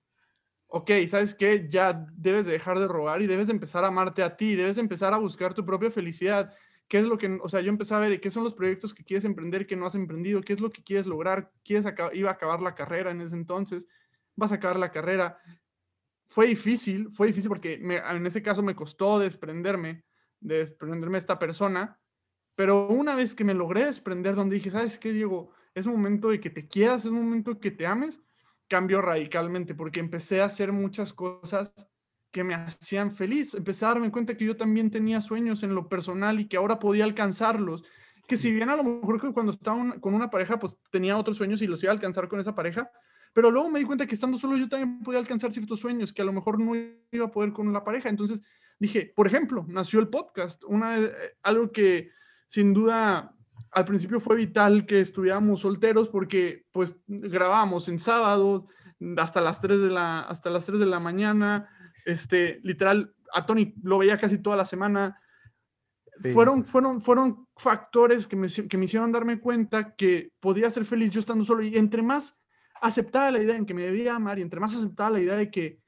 ok, 0.75 0.91
¿sabes 1.07 1.33
qué? 1.33 1.67
Ya 1.69 2.05
debes 2.17 2.45
de 2.45 2.51
dejar 2.51 2.77
de 2.79 2.87
robar 2.89 3.21
y 3.21 3.27
debes 3.27 3.47
de 3.47 3.53
empezar 3.53 3.85
a 3.85 3.87
amarte 3.87 4.21
a 4.21 4.35
ti, 4.35 4.55
debes 4.55 4.75
de 4.75 4.81
empezar 4.81 5.13
a 5.13 5.17
buscar 5.17 5.53
tu 5.53 5.65
propia 5.65 5.89
felicidad. 5.89 6.53
¿Qué 6.89 6.99
es 6.99 7.05
lo 7.05 7.17
que, 7.17 7.39
o 7.41 7.47
sea, 7.47 7.61
yo 7.61 7.69
empecé 7.69 7.93
a 7.95 7.99
ver 7.99 8.19
qué 8.19 8.29
son 8.29 8.43
los 8.43 8.53
proyectos 8.53 8.93
que 8.93 9.05
quieres 9.05 9.23
emprender 9.23 9.65
que 9.65 9.77
no 9.77 9.85
has 9.85 9.95
emprendido? 9.95 10.41
¿Qué 10.41 10.51
es 10.51 10.59
lo 10.59 10.73
que 10.73 10.83
quieres 10.83 11.05
lograr? 11.05 11.49
¿Quieres 11.63 11.85
iba 12.11 12.29
a 12.29 12.33
acabar 12.33 12.61
la 12.61 12.75
carrera 12.75 13.11
en 13.11 13.21
ese 13.21 13.35
entonces? 13.35 13.87
¿Vas 14.35 14.51
a 14.51 14.55
acabar 14.55 14.77
la 14.77 14.91
carrera? 14.91 15.37
Fue 16.27 16.45
difícil, 16.45 17.09
fue 17.13 17.27
difícil 17.27 17.47
porque 17.47 17.75
en 17.75 18.25
ese 18.25 18.43
caso 18.43 18.61
me 18.61 18.75
costó 18.75 19.17
desprenderme, 19.17 20.03
de 20.41 20.57
desprenderme 20.57 21.15
de 21.15 21.19
esta 21.19 21.39
persona, 21.39 22.01
pero 22.53 22.89
una 22.89 23.15
vez 23.15 23.33
que 23.33 23.45
me 23.45 23.53
logré 23.53 23.85
desprender, 23.85 24.35
donde 24.35 24.55
dije, 24.55 24.71
¿sabes 24.71 24.99
qué, 24.99 25.13
Diego? 25.13 25.51
Es 25.73 25.87
momento 25.87 26.27
de 26.27 26.41
que 26.41 26.49
te 26.49 26.67
quieras, 26.67 27.05
es 27.05 27.11
momento 27.13 27.53
de 27.53 27.59
que 27.61 27.71
te 27.71 27.87
ames, 27.87 28.21
cambio 28.67 29.01
radicalmente 29.01 29.75
porque 29.75 29.99
empecé 29.99 30.41
a 30.41 30.45
hacer 30.45 30.71
muchas 30.71 31.13
cosas 31.13 31.71
que 32.31 32.43
me 32.43 32.53
hacían 32.53 33.11
feliz. 33.11 33.53
Empecé 33.53 33.85
a 33.85 33.89
darme 33.89 34.11
cuenta 34.11 34.35
que 34.35 34.45
yo 34.45 34.57
también 34.57 34.91
tenía 34.91 35.21
sueños 35.21 35.63
en 35.63 35.73
lo 35.73 35.87
personal 35.87 36.39
y 36.39 36.47
que 36.47 36.57
ahora 36.57 36.79
podía 36.79 37.05
alcanzarlos. 37.05 37.83
Que 38.27 38.37
si 38.37 38.51
bien 38.51 38.69
a 38.69 38.75
lo 38.75 38.83
mejor 38.83 39.33
cuando 39.33 39.51
estaba 39.51 39.99
con 39.99 40.13
una 40.13 40.29
pareja, 40.29 40.59
pues 40.59 40.75
tenía 40.91 41.17
otros 41.17 41.37
sueños 41.37 41.61
y 41.61 41.67
los 41.67 41.81
iba 41.83 41.91
a 41.91 41.95
alcanzar 41.95 42.27
con 42.27 42.39
esa 42.39 42.55
pareja, 42.55 42.91
pero 43.33 43.51
luego 43.51 43.69
me 43.69 43.79
di 43.79 43.85
cuenta 43.85 44.05
que 44.07 44.15
estando 44.15 44.37
solo 44.37 44.57
yo 44.57 44.67
también 44.67 45.01
podía 45.01 45.19
alcanzar 45.19 45.51
ciertos 45.51 45.79
sueños 45.79 46.13
que 46.13 46.21
a 46.21 46.25
lo 46.25 46.33
mejor 46.33 46.59
no 46.59 46.73
iba 47.11 47.25
a 47.25 47.31
poder 47.31 47.53
con 47.53 47.71
la 47.71 47.83
pareja. 47.83 48.09
Entonces 48.09 48.41
dije, 48.79 49.11
por 49.15 49.27
ejemplo, 49.27 49.65
nació 49.67 49.99
el 49.99 50.07
podcast, 50.07 50.63
una, 50.63 50.99
eh, 50.99 51.37
algo 51.43 51.71
que 51.71 52.09
sin 52.47 52.73
duda 52.73 53.35
al 53.71 53.85
principio 53.85 54.19
fue 54.19 54.35
vital 54.35 54.85
que 54.85 55.01
estuviéramos 55.01 55.61
solteros 55.61 56.09
porque 56.09 56.65
pues 56.71 56.97
grabábamos 57.07 57.89
en 57.89 57.99
sábados 57.99 58.65
hasta 59.17 59.41
las 59.41 59.59
3 59.59 59.81
de 59.81 59.89
la, 59.89 60.21
hasta 60.21 60.49
las 60.49 60.65
3 60.65 60.79
de 60.79 60.85
la 60.85 60.99
mañana, 60.99 61.69
este, 62.05 62.59
literal, 62.63 63.13
a 63.33 63.45
Tony 63.45 63.73
lo 63.83 63.97
veía 63.97 64.17
casi 64.17 64.37
toda 64.37 64.55
la 64.55 64.65
semana. 64.65 65.19
Fueron, 66.33 66.63
fueron, 66.63 67.01
fueron 67.01 67.47
factores 67.57 68.25
que 68.25 68.37
me, 68.37 68.47
que 68.47 68.77
me 68.77 68.85
hicieron 68.85 69.11
darme 69.11 69.39
cuenta 69.39 69.95
que 69.95 70.31
podía 70.39 70.69
ser 70.69 70.85
feliz 70.85 71.11
yo 71.11 71.19
estando 71.19 71.43
solo. 71.43 71.61
Y 71.61 71.77
entre 71.77 72.01
más 72.01 72.39
aceptaba 72.81 73.31
la 73.31 73.41
idea 73.41 73.57
en 73.57 73.65
que 73.65 73.73
me 73.73 73.83
debía 73.83 74.15
amar 74.15 74.39
y 74.39 74.41
entre 74.41 74.61
más 74.61 74.75
aceptaba 74.75 75.09
la 75.09 75.19
idea 75.19 75.35
de 75.35 75.49
que 75.49 75.79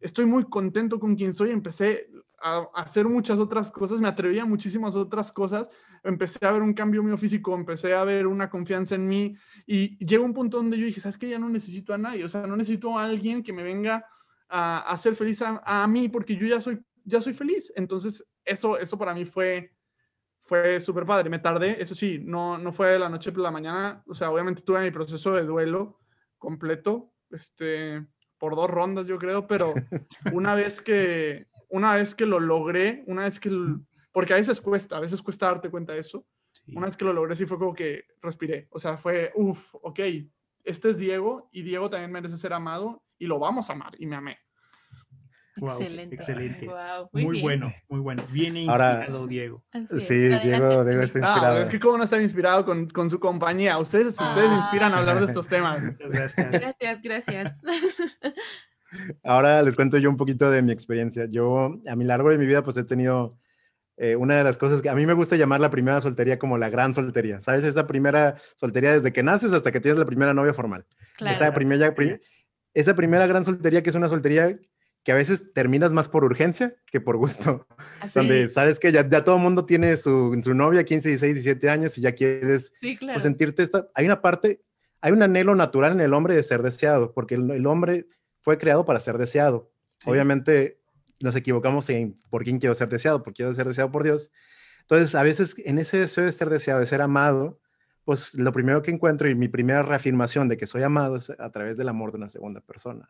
estoy 0.00 0.26
muy 0.26 0.44
contento 0.44 0.98
con 0.98 1.14
quien 1.14 1.36
soy, 1.36 1.50
empecé 1.50 2.08
a, 2.38 2.68
hacer 2.74 3.06
muchas 3.06 3.38
otras 3.38 3.70
cosas, 3.70 4.00
me 4.00 4.08
atreví 4.08 4.38
a 4.38 4.44
muchísimas 4.44 4.94
otras 4.94 5.32
cosas, 5.32 5.68
empecé 6.02 6.44
a 6.46 6.52
ver 6.52 6.62
un 6.62 6.74
cambio 6.74 7.02
mío 7.02 7.16
físico, 7.16 7.54
empecé 7.54 7.94
a 7.94 8.04
ver 8.04 8.26
una 8.26 8.50
confianza 8.50 8.94
en 8.94 9.08
mí 9.08 9.36
y 9.66 9.96
llegó 10.04 10.24
un 10.24 10.34
punto 10.34 10.58
donde 10.58 10.78
yo 10.78 10.86
dije, 10.86 11.00
¿sabes 11.00 11.18
qué? 11.18 11.28
Ya 11.28 11.38
no 11.38 11.48
necesito 11.48 11.94
a 11.94 11.98
nadie, 11.98 12.24
o 12.24 12.28
sea, 12.28 12.46
no 12.46 12.56
necesito 12.56 12.98
a 12.98 13.04
alguien 13.04 13.42
que 13.42 13.52
me 13.52 13.62
venga 13.62 14.06
a, 14.48 14.78
a 14.78 14.92
hacer 14.92 15.14
feliz 15.14 15.42
a, 15.42 15.86
mí 15.86 16.08
porque 16.08 16.36
yo 16.36 16.46
ya 16.46 16.60
soy, 16.60 16.80
ya 17.04 17.20
soy 17.20 17.34
feliz. 17.34 17.72
Entonces, 17.76 18.26
eso, 18.44 18.78
eso 18.78 18.98
para 18.98 19.14
mí 19.14 19.24
fue, 19.24 19.72
fue 20.42 20.80
súper 20.80 21.04
padre. 21.04 21.30
Me 21.30 21.38
tardé, 21.38 21.80
eso 21.80 21.94
sí, 21.94 22.18
no, 22.22 22.58
no 22.58 22.72
fue 22.72 22.88
de 22.88 22.98
la 22.98 23.08
noche 23.08 23.32
por 23.32 23.42
la 23.42 23.50
mañana, 23.50 24.02
o 24.06 24.14
sea, 24.14 24.30
obviamente 24.30 24.62
tuve 24.62 24.80
mi 24.80 24.90
proceso 24.90 25.34
de 25.34 25.44
duelo 25.44 26.00
completo, 26.38 27.12
este, 27.30 28.06
por 28.38 28.54
dos 28.54 28.70
rondas 28.70 29.06
yo 29.06 29.18
creo, 29.18 29.46
pero 29.46 29.74
una 30.32 30.54
vez 30.54 30.80
que, 30.80 31.48
una 31.76 31.94
vez 31.94 32.14
que 32.14 32.24
lo 32.24 32.40
logré, 32.40 33.04
una 33.06 33.24
vez 33.24 33.38
que, 33.38 33.50
porque 34.10 34.32
a 34.32 34.36
veces 34.36 34.60
cuesta, 34.62 34.96
a 34.96 35.00
veces 35.00 35.20
cuesta 35.20 35.46
darte 35.46 35.70
cuenta 35.70 35.92
de 35.92 36.00
eso, 36.00 36.26
una 36.68 36.86
vez 36.86 36.96
que 36.96 37.04
lo 37.04 37.12
logré 37.12 37.36
sí 37.36 37.44
fue 37.44 37.58
como 37.58 37.74
que 37.74 38.04
respiré, 38.22 38.66
o 38.70 38.78
sea, 38.78 38.96
fue, 38.96 39.30
uff, 39.34 39.74
ok, 39.82 40.00
este 40.64 40.88
es 40.88 40.98
Diego 40.98 41.50
y 41.52 41.62
Diego 41.62 41.90
también 41.90 42.10
merece 42.10 42.38
ser 42.38 42.54
amado 42.54 43.04
y 43.18 43.26
lo 43.26 43.38
vamos 43.38 43.68
a 43.68 43.74
amar 43.74 43.92
y 43.98 44.06
me 44.06 44.16
amé. 44.16 44.38
excelente. 45.56 46.14
Excelente. 46.14 46.68
muy, 47.12 47.42
bueno, 47.42 47.72
muy 47.88 48.00
bueno. 48.00 48.22
Bien 48.30 48.56
inspirado, 48.56 49.26
Diego. 49.26 49.62
sí, 49.72 50.14
Diego, 50.14 50.82
Diego 50.82 51.02
está 51.02 51.18
inspirado. 51.18 51.58
es 51.58 51.68
que 51.68 51.78
cómo 51.78 51.98
no 51.98 52.04
estar 52.04 52.20
inspirado 52.20 52.64
con, 52.64 52.88
con 52.88 53.10
su 53.10 53.20
compañía. 53.20 53.78
Ustedes, 53.78 54.18
ustedes 54.18 54.50
inspiran 54.50 54.94
a 54.94 54.98
hablar 54.98 55.20
de 55.20 55.26
estos 55.26 55.46
temas. 55.46 55.80
Gracias, 55.98 57.02
gracias. 57.02 57.02
gracias. 57.02 57.62
Ahora 59.22 59.62
les 59.62 59.76
cuento 59.76 59.98
yo 59.98 60.10
un 60.10 60.16
poquito 60.16 60.50
de 60.50 60.62
mi 60.62 60.72
experiencia. 60.72 61.26
Yo, 61.26 61.78
a 61.86 61.96
mi 61.96 62.04
largo 62.04 62.30
de 62.30 62.38
mi 62.38 62.46
vida, 62.46 62.62
pues 62.62 62.76
he 62.76 62.84
tenido 62.84 63.38
eh, 63.98 64.14
una 64.14 64.36
de 64.36 64.44
las 64.44 64.58
cosas 64.58 64.82
que 64.82 64.90
a 64.90 64.94
mí 64.94 65.06
me 65.06 65.14
gusta 65.14 65.36
llamar 65.36 65.60
la 65.60 65.70
primera 65.70 66.00
soltería 66.00 66.38
como 66.38 66.58
la 66.58 66.68
gran 66.68 66.94
soltería. 66.94 67.40
¿Sabes? 67.40 67.64
Esa 67.64 67.86
primera 67.86 68.36
soltería 68.56 68.92
desde 68.92 69.12
que 69.12 69.22
naces 69.22 69.52
hasta 69.52 69.72
que 69.72 69.80
tienes 69.80 69.98
la 69.98 70.04
primera 70.04 70.34
novia 70.34 70.52
formal. 70.52 70.84
Esa, 71.18 71.54
primera, 71.54 71.94
esa 72.74 72.94
primera 72.94 73.26
gran 73.26 73.44
soltería 73.44 73.82
que 73.82 73.90
es 73.90 73.96
una 73.96 74.08
soltería 74.08 74.58
que 75.02 75.12
a 75.12 75.14
veces 75.14 75.52
terminas 75.54 75.92
más 75.92 76.08
por 76.08 76.24
urgencia 76.24 76.74
que 76.90 77.00
por 77.00 77.16
gusto. 77.16 77.66
Donde 78.14 78.48
sabes 78.50 78.80
que 78.80 78.92
ya, 78.92 79.08
ya 79.08 79.24
todo 79.24 79.36
el 79.36 79.42
mundo 79.42 79.64
tiene 79.64 79.96
su, 79.96 80.38
su, 80.42 80.52
novia, 80.52 80.84
15, 80.84 81.10
16, 81.10 81.34
17 81.34 81.70
años 81.70 81.96
y 81.96 82.00
ya 82.02 82.12
quieres 82.12 82.74
pues, 82.80 83.22
sentirte 83.22 83.62
esta... 83.62 83.88
Hay 83.94 84.04
una 84.04 84.20
parte, 84.20 84.60
hay 85.00 85.12
un 85.12 85.22
anhelo 85.22 85.54
natural 85.54 85.92
en 85.92 86.00
el 86.00 86.12
hombre 86.12 86.34
de 86.34 86.42
ser 86.42 86.62
deseado, 86.62 87.12
porque 87.14 87.36
el 87.36 87.66
hombre 87.66 88.08
fue 88.46 88.58
creado 88.58 88.84
para 88.84 89.00
ser 89.00 89.18
deseado. 89.18 89.72
Obviamente 90.04 90.78
nos 91.18 91.34
equivocamos 91.34 91.90
en 91.90 92.16
por 92.30 92.44
quién 92.44 92.60
quiero 92.60 92.76
ser 92.76 92.88
deseado, 92.88 93.24
por 93.24 93.34
quiero 93.34 93.52
ser 93.52 93.66
deseado 93.66 93.90
por 93.90 94.04
Dios. 94.04 94.30
Entonces, 94.82 95.16
a 95.16 95.24
veces 95.24 95.56
en 95.64 95.80
ese 95.80 95.98
deseo 95.98 96.24
de 96.24 96.30
ser 96.30 96.48
deseado, 96.48 96.78
de 96.78 96.86
ser 96.86 97.02
amado, 97.02 97.58
pues 98.04 98.34
lo 98.34 98.52
primero 98.52 98.82
que 98.82 98.92
encuentro 98.92 99.28
y 99.28 99.34
mi 99.34 99.48
primera 99.48 99.82
reafirmación 99.82 100.46
de 100.46 100.56
que 100.56 100.68
soy 100.68 100.84
amado 100.84 101.16
es 101.16 101.28
a 101.28 101.50
través 101.50 101.76
del 101.76 101.88
amor 101.88 102.12
de 102.12 102.18
una 102.18 102.28
segunda 102.28 102.60
persona. 102.60 103.08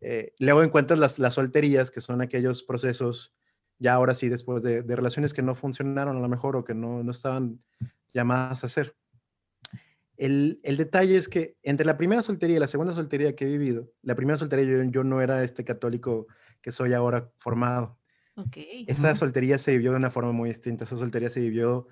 Eh, 0.00 0.32
luego 0.38 0.62
encuentras 0.62 0.98
las, 0.98 1.18
las 1.18 1.34
solterías, 1.34 1.90
que 1.90 2.00
son 2.00 2.22
aquellos 2.22 2.62
procesos, 2.62 3.34
ya 3.78 3.92
ahora 3.92 4.14
sí, 4.14 4.30
después 4.30 4.62
de, 4.62 4.80
de 4.80 4.96
relaciones 4.96 5.34
que 5.34 5.42
no 5.42 5.56
funcionaron 5.56 6.16
a 6.16 6.20
lo 6.20 6.28
mejor 6.30 6.56
o 6.56 6.64
que 6.64 6.72
no, 6.72 7.04
no 7.04 7.10
estaban 7.10 7.60
llamadas 8.14 8.64
a 8.64 8.70
ser. 8.70 8.96
El, 10.18 10.60
detalle 10.64 11.16
es 11.16 11.28
que 11.28 11.56
entre 11.62 11.86
la 11.86 11.96
primera 11.96 12.22
soltería 12.22 12.56
y 12.56 12.58
la 12.58 12.66
segunda 12.66 12.92
soltería 12.92 13.36
que 13.36 13.44
he 13.44 13.48
vivido, 13.48 13.88
la 14.02 14.16
primera 14.16 14.36
soltería 14.36 14.84
yo, 14.90 15.04
no 15.04 15.22
era 15.22 15.44
este 15.44 15.64
católico 15.64 16.26
que 16.60 16.72
soy 16.72 16.92
ahora 16.92 17.30
formado. 17.38 17.98
Okay. 18.34 18.84
Esa 18.88 19.14
soltería 19.14 19.58
se 19.58 19.72
vivió 19.72 19.92
de 19.92 19.96
una 19.96 20.10
forma 20.10 20.32
muy 20.32 20.48
distinta. 20.48 20.84
Esa 20.84 20.96
soltería 20.96 21.30
se 21.30 21.38
vivió 21.38 21.86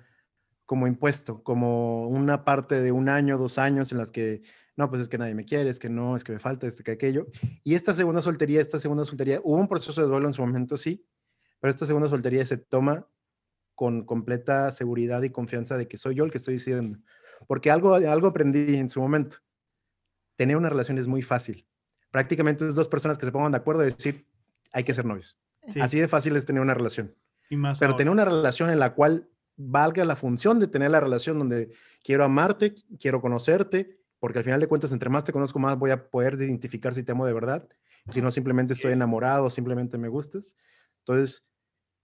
como 0.65 0.87
impuesto, 0.87 1.41
como 1.41 2.09
una 2.09 2.43
parte 2.43 2.81
de 2.81 2.91
un 2.91 3.07
año, 3.07 3.37
dos 3.37 3.57
años 3.57 3.93
en 3.93 3.97
las 3.97 4.11
que, 4.11 4.41
no, 4.75 4.89
pues 4.89 5.01
es 5.01 5.07
que 5.07 5.17
nadie 5.17 5.33
me 5.33 5.45
quiere, 5.45 5.69
es 5.69 5.79
que 5.79 5.89
no, 5.89 6.17
es 6.17 6.25
que 6.25 6.33
me 6.33 6.39
falta, 6.39 6.67
es 6.67 6.81
que 6.81 6.91
aquello. 6.91 7.27
Y 7.63 7.75
esta 7.75 7.93
segunda 7.93 8.21
soltería, 8.21 8.59
esta 8.59 8.77
segunda 8.77 9.05
soltería, 9.05 9.39
hubo 9.41 9.55
un 9.55 9.69
proceso 9.69 10.01
de 10.01 10.07
duelo 10.07 10.27
en 10.27 10.33
su 10.33 10.41
momento, 10.41 10.75
sí, 10.75 11.07
pero 11.61 11.71
esta 11.71 11.85
segunda 11.85 12.09
soltería 12.09 12.45
se 12.45 12.57
toma 12.57 13.07
con 13.73 14.05
completa 14.05 14.69
seguridad 14.73 15.21
y 15.21 15.29
confianza 15.29 15.77
de 15.77 15.87
que 15.87 15.97
soy 15.97 16.15
yo 16.15 16.25
el 16.25 16.31
que 16.31 16.39
estoy 16.39 16.55
diciendo 16.55 16.99
porque 17.45 17.69
algo, 17.69 17.95
algo 17.95 18.27
aprendí 18.27 18.77
en 18.77 18.89
su 18.89 18.99
momento. 18.99 19.37
Tener 20.35 20.57
una 20.57 20.69
relación 20.69 20.97
es 20.97 21.07
muy 21.07 21.21
fácil. 21.21 21.67
prácticamente 22.11 22.67
es 22.67 22.75
dos 22.75 22.87
personas 22.87 23.17
que 23.17 23.25
se 23.25 23.31
pongan 23.31 23.51
de 23.51 23.57
acuerdo 23.57 23.83
y 23.83 23.91
decir, 23.91 24.25
hay 24.71 24.83
que 24.83 24.93
ser 24.93 25.05
novios. 25.05 25.37
Así 25.81 25.99
de 25.99 26.07
fácil 26.07 26.35
es 26.35 26.45
tener 26.45 26.61
una 26.61 26.73
relación. 26.73 27.13
Pero 27.79 27.95
tener 27.95 28.11
una 28.11 28.25
relación 28.25 28.69
en 28.69 28.79
la 28.79 28.93
cual 28.93 29.29
valga 29.55 30.05
la 30.05 30.15
función 30.15 30.59
de 30.59 30.67
tener 30.67 30.91
la 30.91 30.99
relación 30.99 31.39
donde 31.39 31.71
quiero 32.03 32.23
amarte, 32.23 32.75
quiero 32.99 33.21
conocerte, 33.21 33.99
porque 34.19 34.39
al 34.39 34.45
final 34.45 34.59
de 34.59 34.67
cuentas, 34.67 34.91
entre 34.91 35.09
más 35.09 35.23
te 35.23 35.33
conozco, 35.33 35.59
más 35.59 35.77
voy 35.77 35.91
a 35.91 36.09
poder 36.09 36.35
identificar 36.35 36.93
si 36.93 37.03
te 37.03 37.11
amo 37.11 37.25
de 37.25 37.33
verdad, 37.33 37.67
si 38.09 38.21
no 38.21 38.31
simplemente 38.31 38.73
estoy 38.73 38.93
enamorado, 38.93 39.49
simplemente 39.49 39.97
me 39.97 40.07
gustas. 40.07 40.55
Entonces, 40.99 41.47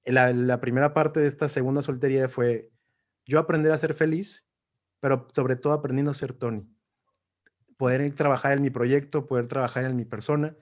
la, 0.05 0.33
la 0.33 0.59
primera 0.59 0.93
parte 0.93 1.19
de 1.19 1.27
esta 1.27 1.47
segunda 1.49 1.81
soltería 1.81 2.27
fue 2.27 2.71
yo 3.25 3.39
aprender 3.39 3.71
a 3.71 3.77
ser 3.77 3.93
feliz, 3.93 4.45
pero 5.03 5.27
sobre 5.35 5.57
todo 5.57 5.73
aprendiendo 5.73 6.11
a 6.11 6.13
ser 6.13 6.31
Tony. 6.31 6.65
Poder 7.75 8.15
trabajar 8.15 8.53
en 8.53 8.61
mi 8.61 8.69
proyecto, 8.69 9.25
poder 9.27 9.49
trabajar 9.49 9.83
en 9.83 9.97
mi 9.97 10.05
persona, 10.05 10.55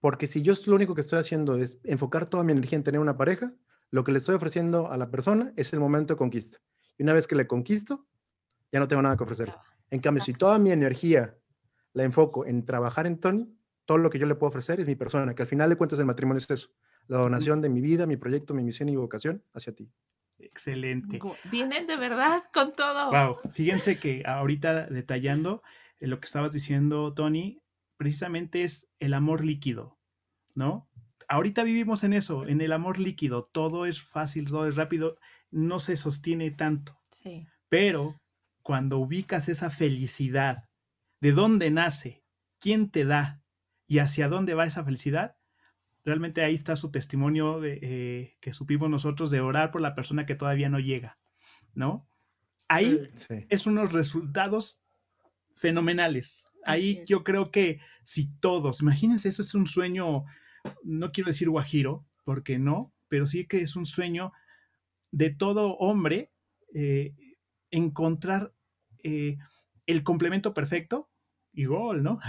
porque 0.00 0.26
si 0.26 0.42
yo 0.42 0.54
lo 0.66 0.74
único 0.74 0.96
que 0.96 1.00
estoy 1.00 1.20
haciendo 1.20 1.54
es 1.54 1.78
enfocar 1.84 2.28
toda 2.28 2.42
mi 2.42 2.50
energía 2.50 2.76
en 2.76 2.82
tener 2.82 3.00
una 3.00 3.16
pareja, 3.16 3.54
lo 3.92 4.02
que 4.02 4.10
le 4.10 4.18
estoy 4.18 4.34
ofreciendo 4.34 4.90
a 4.90 4.96
la 4.96 5.12
persona 5.12 5.52
es 5.56 5.72
el 5.72 5.78
momento 5.78 6.14
de 6.14 6.18
conquista. 6.18 6.58
Y 6.98 7.04
una 7.04 7.12
vez 7.12 7.28
que 7.28 7.36
le 7.36 7.46
conquisto, 7.46 8.08
ya 8.72 8.80
no 8.80 8.88
tengo 8.88 9.00
nada 9.00 9.16
que 9.16 9.22
ofrecer. 9.22 9.54
En 9.90 10.00
cambio, 10.00 10.24
si 10.24 10.32
toda 10.32 10.58
mi 10.58 10.72
energía 10.72 11.38
la 11.92 12.02
enfoco 12.02 12.44
en 12.44 12.64
trabajar 12.64 13.06
en 13.06 13.20
Tony, 13.20 13.56
todo 13.84 13.98
lo 13.98 14.10
que 14.10 14.18
yo 14.18 14.26
le 14.26 14.34
puedo 14.34 14.48
ofrecer 14.48 14.80
es 14.80 14.88
mi 14.88 14.96
persona, 14.96 15.36
que 15.36 15.42
al 15.42 15.48
final 15.48 15.70
de 15.70 15.76
cuentas 15.76 16.00
el 16.00 16.06
matrimonio 16.06 16.38
es 16.38 16.50
eso, 16.50 16.70
la 17.06 17.18
donación 17.18 17.60
de 17.60 17.68
mi 17.68 17.80
vida, 17.80 18.06
mi 18.06 18.16
proyecto, 18.16 18.54
mi 18.54 18.64
misión 18.64 18.88
y 18.88 18.96
vocación 18.96 19.44
hacia 19.54 19.72
ti. 19.72 19.88
Excelente. 20.42 21.20
Vienen 21.50 21.86
de 21.86 21.96
verdad 21.96 22.42
con 22.52 22.72
todo. 22.72 23.10
Wow. 23.10 23.38
Fíjense 23.52 23.98
que 23.98 24.22
ahorita 24.26 24.86
detallando 24.86 25.62
eh, 26.00 26.06
lo 26.06 26.20
que 26.20 26.26
estabas 26.26 26.52
diciendo, 26.52 27.14
Tony, 27.14 27.62
precisamente 27.96 28.64
es 28.64 28.88
el 28.98 29.14
amor 29.14 29.44
líquido, 29.44 29.98
¿no? 30.54 30.88
Ahorita 31.28 31.62
vivimos 31.62 32.04
en 32.04 32.12
eso, 32.12 32.46
en 32.46 32.60
el 32.60 32.72
amor 32.72 32.98
líquido. 32.98 33.48
Todo 33.52 33.86
es 33.86 34.02
fácil, 34.02 34.48
todo 34.48 34.66
es 34.66 34.76
rápido, 34.76 35.16
no 35.50 35.78
se 35.78 35.96
sostiene 35.96 36.50
tanto. 36.50 37.00
Sí. 37.10 37.46
Pero 37.68 38.16
cuando 38.62 38.98
ubicas 38.98 39.48
esa 39.48 39.70
felicidad, 39.70 40.68
de 41.20 41.32
dónde 41.32 41.70
nace, 41.70 42.24
quién 42.58 42.90
te 42.90 43.04
da 43.04 43.42
y 43.86 44.00
hacia 44.00 44.28
dónde 44.28 44.54
va 44.54 44.66
esa 44.66 44.84
felicidad, 44.84 45.36
realmente 46.04 46.42
ahí 46.42 46.54
está 46.54 46.76
su 46.76 46.90
testimonio 46.90 47.60
eh, 47.64 48.36
que 48.40 48.52
supimos 48.52 48.90
nosotros 48.90 49.30
de 49.30 49.40
orar 49.40 49.70
por 49.70 49.80
la 49.80 49.94
persona 49.94 50.26
que 50.26 50.34
todavía 50.34 50.68
no 50.68 50.80
llega, 50.80 51.18
¿no? 51.74 52.08
Ahí 52.68 53.06
es 53.48 53.66
unos 53.66 53.92
resultados 53.92 54.80
fenomenales. 55.52 56.52
Ahí 56.64 57.04
yo 57.06 57.22
creo 57.22 57.50
que 57.50 57.80
si 58.04 58.32
todos, 58.38 58.80
imagínense, 58.80 59.28
esto 59.28 59.42
es 59.42 59.54
un 59.54 59.66
sueño, 59.66 60.24
no 60.82 61.12
quiero 61.12 61.28
decir 61.28 61.50
guajiro, 61.50 62.06
porque 62.24 62.58
no, 62.58 62.92
pero 63.08 63.26
sí 63.26 63.46
que 63.46 63.60
es 63.60 63.76
un 63.76 63.84
sueño 63.84 64.32
de 65.10 65.30
todo 65.30 65.76
hombre 65.76 66.32
eh, 66.74 67.14
encontrar 67.70 68.54
eh, 69.02 69.36
el 69.86 70.02
complemento 70.02 70.54
perfecto 70.54 71.10
y 71.52 71.66
gol, 71.66 72.02
¿no? 72.02 72.20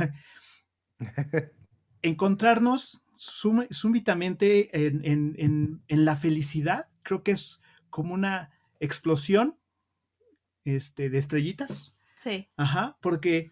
Encontrarnos 2.01 3.02
súbitamente 3.23 4.69
en, 4.73 5.81
la 5.87 6.15
felicidad, 6.15 6.87
creo 7.01 7.23
que 7.23 7.31
es 7.31 7.61
como 7.89 8.13
una 8.13 8.51
explosión 8.79 9.57
este, 10.65 11.09
de 11.09 11.17
estrellitas. 11.17 11.95
Sí. 12.15 12.49
Ajá, 12.57 12.97
porque 13.01 13.51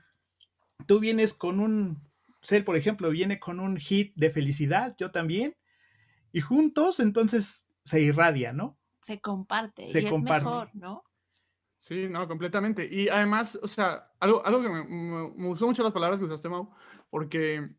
tú 0.87 0.99
vienes 0.99 1.33
con 1.33 1.59
un, 1.59 2.01
Cel, 2.41 2.63
por 2.63 2.75
ejemplo, 2.75 3.09
viene 3.09 3.39
con 3.39 3.59
un 3.59 3.77
hit 3.77 4.13
de 4.15 4.31
felicidad, 4.31 4.95
yo 4.97 5.11
también, 5.11 5.55
y 6.31 6.41
juntos 6.41 6.99
entonces 6.99 7.69
se 7.83 8.01
irradia, 8.01 8.53
¿no? 8.53 8.77
Se 9.01 9.19
comparte 9.19 9.85
se 9.85 10.01
y 10.01 10.05
comparte. 10.05 10.37
es 10.37 10.45
mejor, 10.45 10.69
¿no? 10.73 11.03
Sí, 11.77 12.07
no, 12.07 12.27
completamente. 12.27 12.87
Y 12.89 13.09
además, 13.09 13.57
o 13.61 13.67
sea, 13.67 14.11
algo, 14.19 14.45
algo 14.45 14.61
que 14.61 14.69
me, 14.69 14.83
me, 14.83 15.47
gustó 15.47 15.65
mucho 15.65 15.81
las 15.81 15.91
palabras 15.91 16.19
que 16.19 16.25
usaste, 16.25 16.47
Mau, 16.47 16.69
porque 17.09 17.71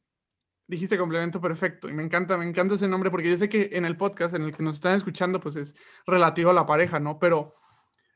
dijiste 0.73 0.97
complemento 0.97 1.39
perfecto 1.39 1.89
y 1.89 1.93
me 1.93 2.03
encanta, 2.03 2.39
me 2.39 2.49
encanta 2.49 2.77
ese 2.77 2.89
nombre 2.89 3.11
porque 3.11 3.29
yo 3.29 3.37
sé 3.37 3.49
que 3.49 3.69
en 3.73 3.85
el 3.85 3.99
podcast 3.99 4.35
en 4.35 4.43
el 4.43 4.57
que 4.57 4.63
nos 4.63 4.77
están 4.77 4.95
escuchando 4.95 5.39
pues 5.39 5.57
es 5.57 5.75
relativo 6.07 6.49
a 6.49 6.55
la 6.55 6.65
pareja, 6.65 6.99
¿no? 6.99 7.19
Pero 7.19 7.55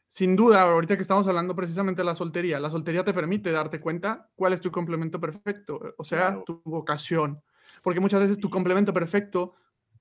sin 0.07 0.37
duda, 0.37 0.62
ahorita 0.62 0.97
que 0.97 1.03
estamos 1.03 1.29
hablando 1.29 1.55
precisamente 1.55 2.01
de 2.01 2.07
la 2.07 2.14
soltería, 2.14 2.59
la 2.59 2.71
soltería 2.71 3.05
te 3.05 3.12
permite 3.12 3.53
darte 3.53 3.79
cuenta 3.79 4.31
cuál 4.35 4.55
es 4.55 4.62
tu 4.62 4.71
complemento 4.71 5.21
perfecto, 5.21 5.95
o 5.99 6.05
sea, 6.05 6.42
tu 6.47 6.62
vocación. 6.64 7.42
Porque 7.83 8.01
muchas 8.01 8.21
veces 8.21 8.38
tu 8.38 8.49
complemento 8.49 8.95
perfecto 8.95 9.53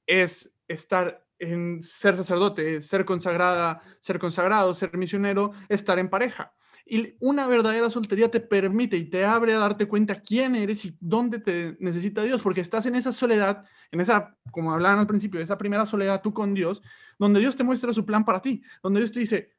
es 0.07 0.55
estar 0.69 1.25
en 1.39 1.83
ser 1.83 2.15
sacerdote, 2.15 2.79
ser 2.79 3.03
consagrada, 3.03 3.81
ser 3.99 4.17
consagrado, 4.17 4.73
ser 4.73 4.95
misionero, 4.97 5.51
estar 5.67 5.99
en 5.99 6.09
pareja. 6.09 6.53
Y 6.87 7.15
una 7.19 7.47
verdadera 7.47 7.89
soltería 7.89 8.29
te 8.29 8.39
permite 8.39 8.95
y 8.95 9.05
te 9.05 9.25
abre 9.25 9.53
a 9.53 9.59
darte 9.59 9.87
cuenta 9.87 10.21
quién 10.21 10.55
eres 10.55 10.85
y 10.85 10.95
dónde 10.99 11.39
te 11.39 11.75
necesita 11.79 12.21
Dios, 12.21 12.43
porque 12.43 12.61
estás 12.61 12.85
en 12.85 12.93
esa 12.93 13.11
soledad, 13.11 13.65
en 13.91 14.01
esa, 14.01 14.37
como 14.51 14.71
hablaban 14.71 14.99
al 14.99 15.07
principio, 15.07 15.41
esa 15.41 15.57
primera 15.57 15.87
soledad 15.87 16.21
tú 16.21 16.31
con 16.31 16.53
Dios, 16.53 16.83
donde 17.17 17.39
Dios 17.39 17.55
te 17.55 17.63
muestra 17.63 17.91
su 17.91 18.05
plan 18.05 18.23
para 18.23 18.39
ti, 18.39 18.61
donde 18.83 18.99
Dios 18.99 19.11
te 19.11 19.19
dice, 19.19 19.49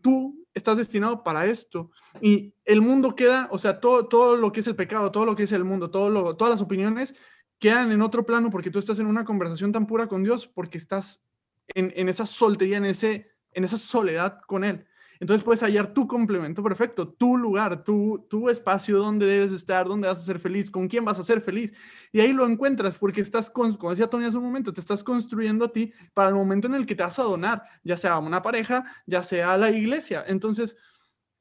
tú 0.00 0.44
estás 0.52 0.76
destinado 0.76 1.22
para 1.22 1.46
esto. 1.46 1.92
Y 2.20 2.52
el 2.64 2.82
mundo 2.82 3.14
queda, 3.14 3.48
o 3.52 3.58
sea, 3.58 3.78
todo, 3.80 4.08
todo 4.08 4.36
lo 4.36 4.50
que 4.50 4.60
es 4.60 4.66
el 4.66 4.74
pecado, 4.74 5.12
todo 5.12 5.24
lo 5.24 5.36
que 5.36 5.44
es 5.44 5.52
el 5.52 5.64
mundo, 5.64 5.88
todo 5.90 6.10
lo, 6.10 6.36
todas 6.36 6.52
las 6.52 6.60
opiniones 6.60 7.14
quedan 7.58 7.92
en 7.92 8.02
otro 8.02 8.26
plano 8.26 8.50
porque 8.50 8.70
tú 8.70 8.80
estás 8.80 8.98
en 8.98 9.06
una 9.06 9.24
conversación 9.24 9.70
tan 9.70 9.86
pura 9.86 10.08
con 10.08 10.24
Dios, 10.24 10.48
porque 10.48 10.78
estás 10.78 11.24
en, 11.68 11.92
en 11.94 12.08
esa 12.08 12.26
soltería, 12.26 12.78
en, 12.78 12.86
ese, 12.86 13.30
en 13.52 13.62
esa 13.62 13.76
soledad 13.76 14.40
con 14.48 14.64
Él. 14.64 14.84
Entonces 15.22 15.44
puedes 15.44 15.62
hallar 15.62 15.94
tu 15.94 16.08
complemento 16.08 16.64
perfecto, 16.64 17.06
tu 17.06 17.36
lugar, 17.36 17.84
tu, 17.84 18.26
tu 18.28 18.50
espacio 18.50 18.98
donde 18.98 19.24
debes 19.24 19.52
estar, 19.52 19.86
donde 19.86 20.08
vas 20.08 20.18
a 20.18 20.24
ser 20.24 20.40
feliz, 20.40 20.68
con 20.68 20.88
quién 20.88 21.04
vas 21.04 21.16
a 21.16 21.22
ser 21.22 21.40
feliz. 21.40 21.72
Y 22.10 22.18
ahí 22.18 22.32
lo 22.32 22.44
encuentras 22.44 22.98
porque 22.98 23.20
estás, 23.20 23.48
con, 23.48 23.76
como 23.76 23.90
decía 23.90 24.08
Tony 24.08 24.24
hace 24.24 24.36
un 24.36 24.42
momento, 24.42 24.72
te 24.72 24.80
estás 24.80 25.04
construyendo 25.04 25.66
a 25.66 25.72
ti 25.72 25.92
para 26.12 26.30
el 26.30 26.34
momento 26.34 26.66
en 26.66 26.74
el 26.74 26.86
que 26.86 26.96
te 26.96 27.04
vas 27.04 27.20
a 27.20 27.22
donar, 27.22 27.62
ya 27.84 27.96
sea 27.96 28.14
a 28.14 28.18
una 28.18 28.42
pareja, 28.42 28.84
ya 29.06 29.22
sea 29.22 29.52
a 29.52 29.58
la 29.58 29.70
iglesia. 29.70 30.24
Entonces, 30.26 30.76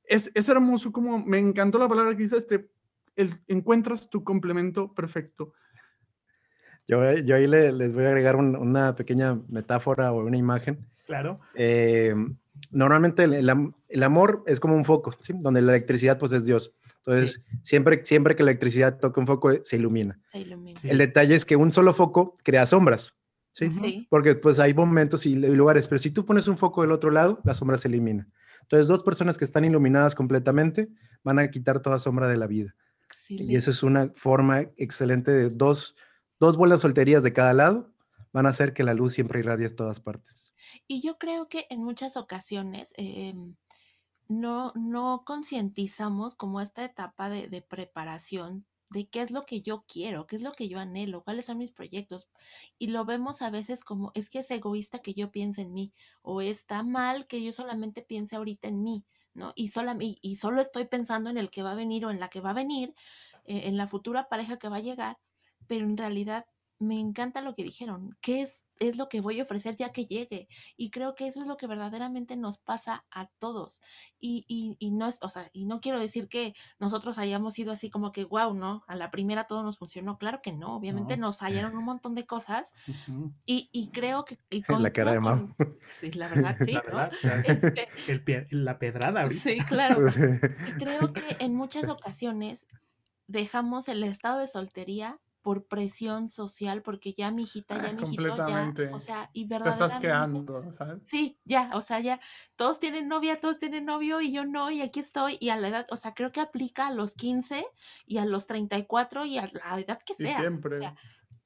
es, 0.03 0.29
es 0.35 0.47
hermoso 0.47 0.91
como 0.91 1.17
me 1.17 1.39
encantó 1.39 1.79
la 1.79 1.89
palabra 1.89 2.15
que 2.15 2.21
dice 2.21 2.37
este, 2.37 2.69
el, 3.15 3.33
encuentras 3.47 4.11
tu 4.11 4.23
complemento 4.23 4.93
perfecto. 4.93 5.53
Yo, 6.87 7.13
yo 7.13 7.35
ahí 7.35 7.47
les 7.47 7.93
voy 7.95 8.05
a 8.05 8.09
agregar 8.09 8.35
una 8.35 8.95
pequeña 8.95 9.41
metáfora 9.49 10.11
o 10.11 10.23
una 10.23 10.37
imagen. 10.37 10.85
Claro. 11.07 11.39
Eh, 11.55 12.13
normalmente 12.71 13.23
el, 13.23 14.03
amor 14.03 14.43
es 14.47 14.59
como 14.59 14.75
un 14.75 14.85
foco, 14.85 15.13
¿sí? 15.19 15.33
donde 15.37 15.61
la 15.61 15.73
electricidad 15.73 16.17
pues 16.17 16.31
es 16.31 16.45
Dios. 16.45 16.73
Entonces, 16.97 17.43
siempre, 17.63 18.01
siempre 18.05 18.35
que 18.35 18.43
la 18.43 18.51
electricidad 18.51 18.99
toca 18.99 19.19
un 19.19 19.27
foco, 19.27 19.51
se 19.63 19.75
ilumina. 19.77 20.19
El 20.33 20.97
detalle 20.97 21.35
es 21.35 21.45
que 21.45 21.55
un 21.55 21.71
solo 21.71 21.93
foco 21.93 22.37
crea 22.43 22.65
sombras, 22.65 23.15
¿sí? 23.51 24.07
Porque 24.09 24.35
pues 24.35 24.59
hay 24.59 24.73
momentos 24.73 25.25
y 25.25 25.35
lugares, 25.35 25.87
pero 25.87 25.99
si 25.99 26.11
tú 26.11 26.25
pones 26.25 26.47
un 26.47 26.57
foco 26.57 26.81
del 26.81 26.91
otro 26.91 27.09
lado, 27.11 27.39
la 27.43 27.55
sombra 27.55 27.77
se 27.77 27.87
elimina. 27.87 28.27
Entonces, 28.61 28.87
dos 28.87 29.03
personas 29.03 29.37
que 29.37 29.45
están 29.45 29.65
iluminadas 29.65 30.15
completamente 30.15 30.89
van 31.23 31.39
a 31.39 31.49
quitar 31.49 31.81
toda 31.81 31.99
sombra 31.99 32.27
de 32.27 32.37
la 32.37 32.47
vida. 32.47 32.75
Y 33.29 33.55
eso 33.55 33.71
es 33.71 33.83
una 33.83 34.11
forma 34.15 34.61
excelente 34.77 35.31
de 35.31 35.49
dos, 35.49 35.95
dos 36.39 36.55
bolas 36.55 36.81
solterías 36.81 37.23
de 37.23 37.33
cada 37.33 37.53
lado, 37.53 37.91
van 38.33 38.45
a 38.45 38.49
hacer 38.49 38.73
que 38.73 38.83
la 38.83 38.93
luz 38.93 39.13
siempre 39.13 39.39
irradie 39.39 39.67
a 39.67 39.75
todas 39.75 39.99
partes. 39.99 40.53
Y 40.87 41.01
yo 41.01 41.17
creo 41.17 41.49
que 41.49 41.67
en 41.69 41.83
muchas 41.83 42.17
ocasiones 42.17 42.93
em, 42.97 43.55
no, 44.27 44.71
no 44.75 45.23
concientizamos 45.25 46.35
como 46.35 46.61
esta 46.61 46.83
etapa 46.83 47.29
de, 47.29 47.47
de 47.47 47.61
preparación 47.61 48.65
de 48.91 49.07
qué 49.07 49.21
es 49.21 49.31
lo 49.31 49.45
que 49.45 49.61
yo 49.61 49.85
quiero, 49.87 50.27
qué 50.27 50.35
es 50.35 50.41
lo 50.41 50.51
que 50.51 50.67
yo 50.67 50.77
anhelo, 50.77 51.23
cuáles 51.23 51.45
son 51.45 51.57
mis 51.57 51.71
proyectos. 51.71 52.29
Y 52.77 52.87
lo 52.87 53.05
vemos 53.05 53.41
a 53.41 53.49
veces 53.49 53.85
como 53.85 54.11
es 54.15 54.29
que 54.29 54.39
es 54.39 54.51
egoísta 54.51 54.99
que 54.99 55.13
yo 55.13 55.31
piense 55.31 55.61
en 55.61 55.73
mí 55.73 55.93
o 56.21 56.41
está 56.41 56.83
mal 56.83 57.25
que 57.25 57.41
yo 57.41 57.53
solamente 57.53 58.01
piense 58.01 58.35
ahorita 58.35 58.67
en 58.67 58.83
mí, 58.83 59.05
¿no? 59.33 59.53
Y, 59.55 59.71
y, 60.21 60.35
solo 60.35 60.61
estoy 60.61 60.85
pensando 60.85 61.29
en 61.29 61.37
el 61.37 61.49
que 61.49 61.63
va 61.63 61.71
a 61.71 61.75
venir 61.75 62.05
o 62.05 62.11
en 62.11 62.19
la 62.19 62.29
que 62.29 62.41
va 62.41 62.49
a 62.49 62.53
venir, 62.53 62.93
eh, 63.45 63.61
en 63.65 63.77
la 63.77 63.87
futura 63.87 64.27
pareja 64.27 64.59
que 64.59 64.67
va 64.67 64.77
a 64.77 64.81
llegar, 64.81 65.17
pero 65.67 65.85
en 65.85 65.95
realidad 65.95 66.45
me 66.81 66.99
encanta 66.99 67.41
lo 67.41 67.53
que 67.53 67.63
dijeron, 67.63 68.17
qué 68.21 68.41
es, 68.41 68.65
es 68.79 68.97
lo 68.97 69.07
que 69.07 69.21
voy 69.21 69.39
a 69.39 69.43
ofrecer 69.43 69.75
ya 69.75 69.91
que 69.91 70.07
llegue. 70.07 70.47
Y 70.75 70.89
creo 70.89 71.13
que 71.13 71.27
eso 71.27 71.39
es 71.39 71.45
lo 71.45 71.55
que 71.55 71.67
verdaderamente 71.67 72.35
nos 72.35 72.57
pasa 72.57 73.05
a 73.11 73.27
todos. 73.37 73.81
Y, 74.19 74.45
y, 74.79 74.89
no 74.89 75.07
es, 75.07 75.19
o 75.21 75.29
sea, 75.29 75.47
y 75.53 75.65
no 75.65 75.79
quiero 75.79 75.99
decir 75.99 76.27
que 76.27 76.55
nosotros 76.79 77.19
hayamos 77.19 77.53
sido 77.53 77.71
así 77.71 77.91
como 77.91 78.11
que, 78.11 78.25
wow, 78.25 78.55
¿no? 78.55 78.83
A 78.87 78.95
la 78.95 79.11
primera 79.11 79.45
todo 79.45 79.61
nos 79.61 79.77
funcionó. 79.77 80.17
Claro 80.17 80.41
que 80.41 80.53
no, 80.53 80.75
obviamente 80.75 81.17
nos 81.17 81.37
fallaron 81.37 81.77
un 81.77 81.85
montón 81.85 82.15
de 82.15 82.25
cosas. 82.25 82.73
y, 83.45 83.69
y, 83.71 83.91
creo 83.91 84.25
que... 84.25 84.39
la 84.79 84.89
cara 84.89 85.11
de 85.11 85.19
Mau. 85.19 85.53
Sí, 85.93 86.11
la 86.13 86.29
verdad, 86.29 86.57
sí. 86.65 86.73
Este 88.07 88.47
la 88.49 88.79
pedrada. 88.79 89.29
Sí, 89.29 89.59
claro. 89.59 90.07
y 90.07 90.71
creo 90.79 91.13
que 91.13 91.37
en 91.39 91.53
muchas 91.53 91.89
ocasiones 91.89 92.67
dejamos 93.27 93.87
el 93.87 94.03
estado 94.03 94.39
de 94.39 94.47
soltería 94.47 95.19
por 95.41 95.67
presión 95.67 96.29
social, 96.29 96.81
porque 96.83 97.13
ya 97.17 97.31
mi 97.31 97.43
hijita, 97.43 97.77
ya 97.77 97.91
Ah, 97.91 97.93
mi 97.93 98.03
hijito, 98.03 98.37
ya, 98.45 98.75
completamente. 98.75 98.89
o 98.89 98.99
sea, 98.99 99.29
y 99.33 99.45
Te 99.61 99.69
estás 99.69 99.95
verdaderamente, 99.95 99.95
quedando, 99.95 100.71
¿sabes? 100.77 101.01
sí, 101.05 101.39
ya, 101.45 101.69
o 101.73 101.81
sea, 101.81 101.99
ya, 101.99 102.19
todos 102.55 102.79
tienen 102.79 103.07
novia, 103.09 103.39
todos 103.39 103.59
tienen 103.59 103.85
novio 103.85 104.21
y 104.21 104.31
yo 104.33 104.45
no, 104.45 104.71
y 104.71 104.81
aquí 104.81 104.99
estoy, 105.01 105.37
y 105.41 105.49
a 105.49 105.57
la 105.57 105.69
edad, 105.69 105.87
o 105.91 105.97
sea, 105.97 106.13
creo 106.13 106.31
que 106.31 106.41
aplica 106.41 106.87
a 106.87 106.93
los 106.93 107.15
15 107.15 107.65
y 108.05 108.17
a 108.19 108.25
los 108.25 108.47
34 108.47 109.25
y 109.25 109.37
a 109.39 109.47
la 109.53 109.79
edad 109.79 109.99
que 110.05 110.13
Y 110.17 110.27
sea, 110.27 110.41
o 110.41 110.43
siempre. 110.43 110.77
sea, 110.77 110.95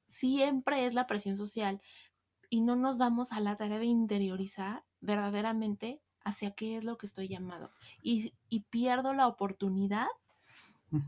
siempre 0.08 0.86
es 0.86 0.94
la 0.94 1.06
presión 1.06 1.36
social 1.36 1.80
y 2.50 2.60
no 2.62 2.76
nos 2.76 2.98
damos 2.98 3.32
a 3.32 3.40
la 3.40 3.56
tarea 3.56 3.78
de 3.78 3.86
interiorizar 3.86 4.84
verdaderamente 5.00 6.02
hacia 6.24 6.52
qué 6.52 6.76
es 6.76 6.84
lo 6.84 6.98
que 6.98 7.06
estoy 7.06 7.28
llamado. 7.28 7.72
Y, 8.02 8.34
y 8.48 8.60
pierdo 8.64 9.12
la 9.14 9.28
oportunidad 9.28 10.06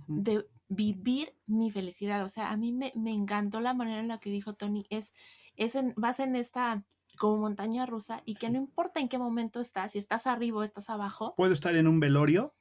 de 0.06 0.48
vivir 0.68 1.34
mi 1.46 1.70
felicidad. 1.70 2.24
O 2.24 2.28
sea, 2.28 2.50
a 2.50 2.56
mí 2.56 2.72
me, 2.72 2.92
me 2.94 3.12
encantó 3.12 3.60
la 3.60 3.74
manera 3.74 4.00
en 4.00 4.08
la 4.08 4.18
que 4.18 4.30
dijo 4.30 4.52
Tony, 4.52 4.86
es, 4.90 5.14
es 5.56 5.74
en, 5.74 5.94
vas 5.96 6.20
en 6.20 6.36
esta 6.36 6.84
como 7.18 7.38
montaña 7.38 7.84
rusa 7.84 8.22
y 8.24 8.36
que 8.36 8.48
no 8.48 8.58
importa 8.58 9.00
en 9.00 9.08
qué 9.08 9.18
momento 9.18 9.60
estás, 9.60 9.92
si 9.92 9.98
estás 9.98 10.26
arriba 10.26 10.58
o 10.58 10.62
estás 10.62 10.88
abajo, 10.88 11.34
Puedo 11.36 11.52
estar 11.52 11.74
en 11.74 11.88
un 11.88 12.00
velorio, 12.00 12.54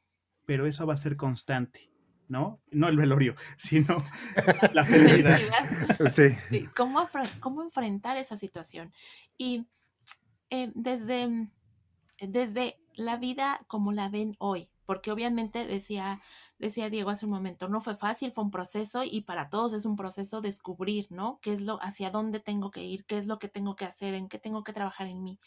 pero 0.46 0.66
eso 0.66 0.86
va 0.86 0.96
a 0.96 0.98
ser 0.98 1.16
constante, 1.16 1.92
¿no? 2.28 2.60
No 2.72 2.88
el 2.88 2.98
velorio, 2.98 3.36
sino 3.58 3.98
la 4.74 4.84
felicidad. 4.84 5.38
felicidad. 5.98 6.38
Sí. 6.50 6.68
¿Cómo, 6.76 7.08
cómo 7.40 7.62
enfrentar 7.62 8.18
esa 8.18 8.36
situación? 8.36 8.92
Y 9.38 9.68
eh, 10.50 10.72
desde, 10.76 11.50
desde 12.20 12.80
la 12.96 13.18
vida 13.18 13.62
como 13.68 13.92
la 13.92 14.10
ven 14.10 14.36
hoy, 14.40 14.70
porque 14.88 15.12
obviamente 15.12 15.68
decía, 15.68 16.22
decía 16.58 16.90
Diego 16.90 17.10
hace 17.10 17.26
un 17.26 17.34
momento, 17.34 17.68
no 17.68 17.82
fue 17.82 17.96
fácil, 17.98 18.32
fue 18.32 18.46
un 18.46 18.52
proceso 18.52 19.04
y 19.04 19.22
para 19.22 19.50
todos 19.50 19.74
es 19.74 19.86
un 19.86 19.98
proceso 19.98 20.40
descubrir, 20.40 21.08
¿no? 21.10 21.40
¿Qué 21.42 21.52
es 21.52 21.60
lo, 21.60 21.78
hacia 21.84 22.10
dónde 22.10 22.40
tengo 22.40 22.72
que 22.72 22.86
ir, 22.86 23.06
qué 23.06 23.18
es 23.18 23.28
lo 23.28 23.38
que 23.38 23.50
tengo 23.50 23.76
que 23.76 23.84
hacer, 23.84 24.14
en 24.14 24.30
qué 24.30 24.40
tengo 24.40 24.64
que 24.64 24.72
trabajar 24.72 25.08
en 25.08 25.24
mí? 25.24 25.40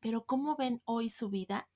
Pero 0.00 0.24
¿cómo 0.24 0.56
ven 0.56 0.80
hoy 0.86 1.10
su 1.10 1.28
vida? 1.28 1.68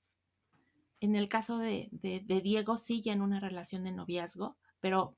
En 0.99 1.15
el 1.15 1.29
caso 1.29 1.59
de, 1.59 1.91
de, 1.93 2.41
Diego, 2.41 2.79
sigue 2.79 3.13
en 3.13 3.21
una 3.21 3.39
relación 3.39 3.85
de 3.85 3.93
noviazgo, 3.93 4.57
pero 4.81 5.15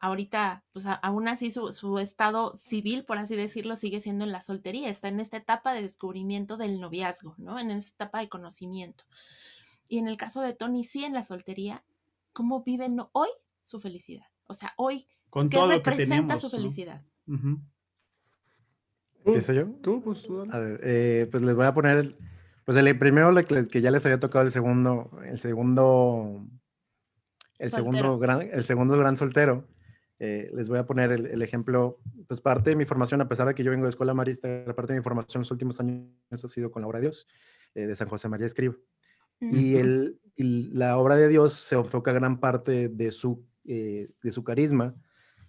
ahorita, 0.00 0.64
pues 0.72 0.86
aún 0.86 1.28
así 1.28 1.50
su, 1.50 1.72
su 1.72 1.98
estado 1.98 2.54
civil, 2.54 3.04
por 3.04 3.18
así 3.18 3.36
decirlo, 3.36 3.76
sigue 3.76 4.00
siendo 4.00 4.24
en 4.24 4.32
la 4.32 4.40
soltería, 4.40 4.88
está 4.88 5.08
en 5.08 5.20
esta 5.20 5.36
etapa 5.36 5.74
de 5.74 5.82
descubrimiento 5.82 6.56
del 6.56 6.80
noviazgo, 6.80 7.34
¿no? 7.36 7.58
En 7.58 7.70
esta 7.70 8.04
etapa 8.04 8.20
de 8.20 8.30
conocimiento. 8.30 9.04
Y 9.88 9.98
en 9.98 10.08
el 10.08 10.16
caso 10.16 10.40
de 10.40 10.54
Tony, 10.54 10.84
sí 10.84 11.04
en 11.04 11.12
la 11.14 11.22
soltería, 11.22 11.84
¿cómo 12.32 12.62
viven 12.62 12.98
hoy 13.12 13.28
su 13.62 13.78
felicidad? 13.80 14.26
O 14.46 14.54
sea, 14.54 14.72
hoy, 14.76 15.06
Con 15.30 15.48
¿qué 15.48 15.56
todo 15.56 15.66
lo 15.68 15.82
que 15.82 15.90
representa 15.90 16.16
tenemos. 16.34 16.40
su 16.40 16.46
¿no? 16.48 16.50
felicidad? 16.50 17.02
Ujú. 17.26 17.60
¿Empiezo 19.24 19.52
yo? 19.52 19.66
Tú, 19.82 20.02
pues 20.02 20.22
tú. 20.22 20.46
A 20.50 20.58
ver, 20.58 20.80
eh, 20.82 21.28
pues 21.30 21.42
les 21.42 21.54
voy 21.54 21.64
a 21.66 21.72
poner, 21.74 21.96
el- 21.98 22.16
pues 22.64 22.76
el 22.76 22.98
primero 22.98 23.34
que 23.46 23.54
les- 23.54 23.68
que 23.68 23.80
ya 23.80 23.90
les 23.90 24.04
había 24.04 24.20
tocado 24.20 24.44
el 24.44 24.50
segundo, 24.52 25.10
el 25.24 25.38
segundo, 25.38 26.46
el 27.58 27.70
segundo 27.70 28.18
gran, 28.18 28.42
el 28.42 28.64
segundo 28.64 28.96
gran 28.98 29.16
soltero. 29.16 29.66
eh, 30.20 30.48
les 30.54 30.68
voy 30.68 30.78
a 30.78 30.86
poner 30.86 31.10
el, 31.10 31.26
el 31.26 31.42
ejemplo, 31.42 31.98
pues 32.28 32.40
parte 32.40 32.70
de 32.70 32.76
mi 32.76 32.84
formación, 32.84 33.20
a 33.20 33.28
pesar 33.28 33.48
de 33.48 33.54
que 33.54 33.64
yo 33.64 33.72
vengo 33.72 33.82
de 33.84 33.90
escuela 33.90 34.14
marista, 34.14 34.64
parte 34.74 34.92
de 34.92 35.00
mi 35.00 35.02
formación 35.02 35.38
en 35.38 35.40
los 35.40 35.50
últimos 35.50 35.80
años 35.80 36.08
ha 36.30 36.48
sido 36.48 36.70
con 36.70 36.82
la 36.82 36.88
obra 36.88 37.00
de 37.00 37.06
Dios, 37.06 37.26
eh, 37.74 37.86
de 37.88 37.96
San 37.96 38.08
José 38.08 38.28
María 38.28 38.46
Escriba. 38.46 38.74
Y, 39.52 39.76
el, 39.76 40.20
y 40.36 40.70
la 40.72 40.96
obra 40.98 41.16
de 41.16 41.28
Dios 41.28 41.52
se 41.54 41.74
enfoca 41.76 42.12
gran 42.12 42.40
parte 42.40 42.88
de 42.88 43.10
su, 43.10 43.44
eh, 43.64 44.10
de 44.22 44.32
su 44.32 44.44
carisma 44.44 44.94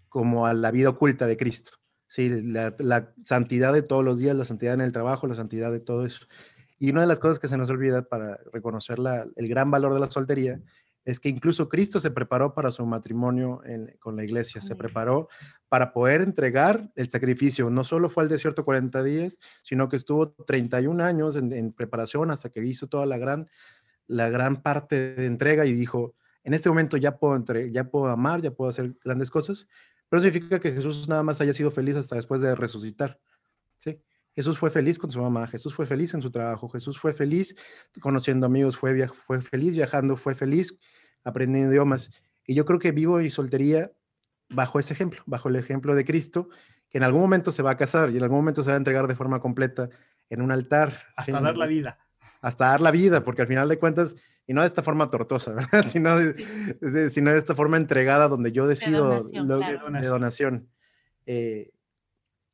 como 0.10 0.46
a 0.46 0.54
la 0.54 0.72
vida 0.72 0.90
oculta 0.90 1.28
de 1.28 1.38
Cristo. 1.38 1.72
Sí, 2.08 2.30
la, 2.30 2.76
la 2.80 3.14
santidad 3.24 3.74
de 3.74 3.82
todos 3.82 4.04
los 4.06 4.20
días, 4.20 4.36
la 4.36 4.46
santidad 4.46 4.76
en 4.76 4.82
el 4.82 4.92
trabajo, 4.92 5.28
la 5.28 5.36
santidad 5.36 5.72
de 5.72 5.80
todo 5.80 6.06
eso. 6.06 6.26
Y 6.78 6.92
una 6.92 7.02
de 7.02 7.08
las 7.08 7.20
cosas 7.20 7.40
que 7.40 7.48
se 7.48 7.58
nos 7.58 7.70
olvida 7.70 8.04
para 8.04 8.38
reconocer 8.54 9.00
la- 9.00 9.26
el 9.36 9.48
gran 9.48 9.72
valor 9.72 9.94
de 9.94 10.00
la 10.00 10.12
soltería 10.12 10.62
es 11.04 11.20
que 11.20 11.30
incluso 11.30 11.70
Cristo 11.70 12.00
se 12.00 12.10
preparó 12.12 12.54
para 12.54 12.72
su 12.72 12.86
matrimonio 12.86 13.62
en- 13.66 13.96
con 14.00 14.16
la 14.16 14.24
iglesia, 14.24 14.60
se 14.62 14.76
preparó 14.76 15.28
para 15.70 15.94
poder 15.94 16.22
entregar 16.22 16.92
el 16.96 17.10
sacrificio. 17.10 17.70
No 17.70 17.84
solo 17.84 18.10
fue 18.10 18.24
al 18.24 18.30
desierto 18.30 18.66
40 18.66 19.04
días, 19.04 19.38
sino 19.62 19.88
que 19.90 19.98
estuvo 19.98 20.32
31 20.32 21.02
años 21.02 21.36
en, 21.36 21.52
en 21.54 21.74
preparación 21.74 22.32
hasta 22.32 22.50
que 22.50 22.66
hizo 22.66 22.88
toda 22.88 23.06
la 23.06 23.18
gran, 23.18 23.48
la 24.08 24.30
gran 24.30 24.62
parte 24.62 25.15
de 25.15 25.26
entrega 25.26 25.65
y 25.65 25.74
dijo, 25.74 26.15
en 26.44 26.54
este 26.54 26.70
momento 26.70 26.98
ya 26.98 27.18
puedo, 27.18 27.36
entre, 27.36 27.72
ya 27.72 27.86
puedo 27.86 28.08
amar, 28.08 28.41
ya 28.41 28.52
puedo 28.52 28.70
hacer 28.70 28.96
grandes 29.04 29.30
cosas, 29.30 29.68
pero 30.10 30.22
significa 30.22 30.60
que 30.60 30.72
Jesús 30.72 31.08
nada 31.10 31.24
más 31.24 31.41
haya 31.41 31.54
sido 31.54 31.72
feliz 31.72 31.96
hasta 31.96 32.15
después 32.15 32.39
de 32.39 32.54
resucitar. 32.56 33.20
¿sí? 33.78 34.00
Jesús 34.36 34.58
fue 34.58 34.70
feliz 34.70 35.00
con 35.00 35.10
su 35.10 35.22
mamá, 35.22 35.48
Jesús 35.48 35.74
fue 35.74 35.86
feliz 35.86 36.13
en 36.13 36.22
su 36.22 36.30
trabajo, 36.30 36.68
Jesús 36.70 37.00
fue 37.00 37.13
feliz 37.13 37.56
conociendo 38.02 38.46
amigos, 38.46 38.78
fue, 38.78 38.94
feliz 39.41 39.74
viajando, 39.74 40.18
fue 40.18 40.36
feliz 40.36 40.78
aprendiendo 41.24 41.72
idiomas. 41.72 42.12
Y 42.46 42.54
yo 42.54 42.65
creo 42.65 42.78
que 42.78 42.91
vivo 42.91 43.22
y 43.22 43.30
soltería 43.30 43.91
bajo 44.50 44.78
ese 44.78 44.94
ejemplo, 44.94 45.24
bajo 45.26 45.50
el 45.50 45.56
ejemplo 45.56 45.96
de 45.96 46.04
Cristo, 46.04 46.50
que 46.89 46.98
en 46.98 47.06
algún 47.06 47.22
momento 47.22 47.52
se 47.52 47.63
va 47.63 47.72
a 47.72 47.78
casar 47.78 48.12
y 48.12 48.18
en 48.18 48.24
algún 48.24 48.39
momento 48.39 48.62
se 48.62 48.70
va 48.70 48.76
a 48.76 48.78
entregar 48.78 49.08
de 49.08 49.15
forma 49.15 49.39
completa 49.39 49.89
en 50.30 50.41
un 50.41 50.52
altar. 50.52 51.00
Hasta 51.15 51.39
dar 51.39 51.58
la 51.58 51.65
vida. 51.65 52.05
Hasta 52.41 52.65
dar 52.67 52.82
la 52.82 52.91
vida, 52.91 53.24
porque 53.24 53.41
al 53.41 53.48
final 53.48 53.67
de 53.69 53.80
cuentas, 53.80 54.15
y 54.48 54.54
no 54.54 54.62
de 54.62 54.67
esta 54.67 54.84
forma 54.84 55.10
tortosa, 55.10 55.52
¿verdad? 55.84 55.86
Sino 55.88 56.17
de, 56.17 56.34
de- 56.82 57.10
sino 57.10 57.32
de 57.32 57.38
esta 57.39 57.56
forma 57.56 57.78
entregada 57.78 58.28
donde 58.28 58.52
yo 58.52 58.67
decido 58.67 59.06
donación, 59.08 59.48
lo- 59.48 59.58
claro. 59.58 59.91
de 60.02 60.08
donación. 60.08 60.69
Eh, 61.26 61.71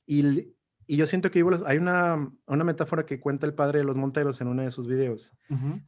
y, 0.05 0.53
y 0.87 0.97
yo 0.97 1.07
siento 1.07 1.31
que 1.31 1.43
hay 1.65 1.77
una, 1.77 2.31
una 2.45 2.63
metáfora 2.63 3.05
que 3.05 3.19
cuenta 3.19 3.45
el 3.45 3.53
padre 3.53 3.79
de 3.79 3.85
los 3.85 3.97
Monteros 3.97 4.41
en 4.41 4.47
uno 4.47 4.61
de 4.63 4.71
sus 4.71 4.87
videos 4.87 5.33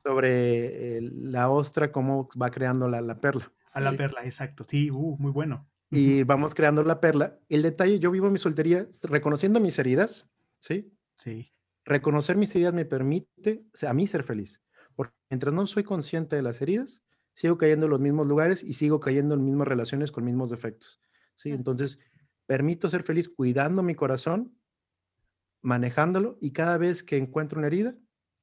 sobre 0.01 0.97
eh, 0.97 1.01
la 1.01 1.49
ostra, 1.49 1.91
cómo 1.91 2.27
va 2.41 2.51
creando 2.51 2.87
la, 2.89 3.01
la 3.01 3.15
perla. 3.17 3.51
A 3.73 3.79
la 3.81 3.91
Sí. 3.91 3.97
perla, 3.97 4.23
exacto. 4.23 4.63
Sí, 4.67 4.91
uh, 4.91 5.17
muy 5.17 5.31
bueno. 5.31 5.67
Y 5.89 6.23
vamos 6.23 6.55
creando 6.55 6.83
la 6.83 6.99
perla. 6.99 7.37
El 7.49 7.61
detalle, 7.61 7.99
yo 7.99 8.09
vivo 8.11 8.29
mi 8.29 8.39
soltería 8.39 8.87
reconociendo 9.03 9.59
mis 9.59 9.77
heridas, 9.77 10.27
¿sí? 10.59 10.91
Sí. 11.17 11.52
Reconocer 11.85 12.37
mis 12.37 12.53
heridas 12.55 12.73
me 12.73 12.85
permite 12.85 13.63
a 13.87 13.93
mí 13.93 14.07
ser 14.07 14.23
feliz. 14.23 14.61
Porque 14.95 15.13
mientras 15.29 15.53
no 15.53 15.65
soy 15.67 15.83
consciente 15.83 16.35
de 16.35 16.41
las 16.41 16.61
heridas, 16.61 17.01
sigo 17.33 17.57
cayendo 17.57 17.85
en 17.85 17.91
los 17.91 17.99
mismos 17.99 18.27
lugares 18.27 18.63
y 18.63 18.73
sigo 18.73 18.99
cayendo 18.99 19.33
en 19.33 19.43
mismas 19.43 19.67
relaciones 19.67 20.11
con 20.11 20.23
mismos 20.23 20.49
defectos. 20.49 21.01
¿sí? 21.35 21.51
Entonces, 21.51 21.99
permito 22.45 22.89
ser 22.89 23.03
feliz 23.03 23.29
cuidando 23.29 23.83
mi 23.83 23.95
corazón, 23.95 24.55
manejándolo 25.61 26.37
y 26.41 26.51
cada 26.51 26.77
vez 26.77 27.03
que 27.03 27.17
encuentro 27.17 27.59
una 27.59 27.67
herida, 27.67 27.95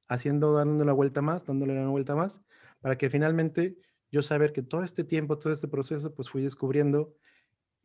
haciendo, 0.07 0.53
dándole 0.53 0.83
una 0.83 0.93
vuelta 0.93 1.21
más, 1.21 1.45
dándole 1.45 1.73
una 1.73 1.89
vuelta 1.89 2.15
más, 2.15 2.41
para 2.81 2.97
que 2.97 3.09
finalmente 3.09 3.77
yo 4.11 4.21
saber 4.21 4.51
que 4.51 4.61
todo 4.61 4.83
este 4.83 5.03
tiempo, 5.05 5.37
todo 5.37 5.53
este 5.53 5.69
proceso, 5.69 6.13
pues 6.13 6.29
fui 6.29 6.41
descubriendo 6.41 7.15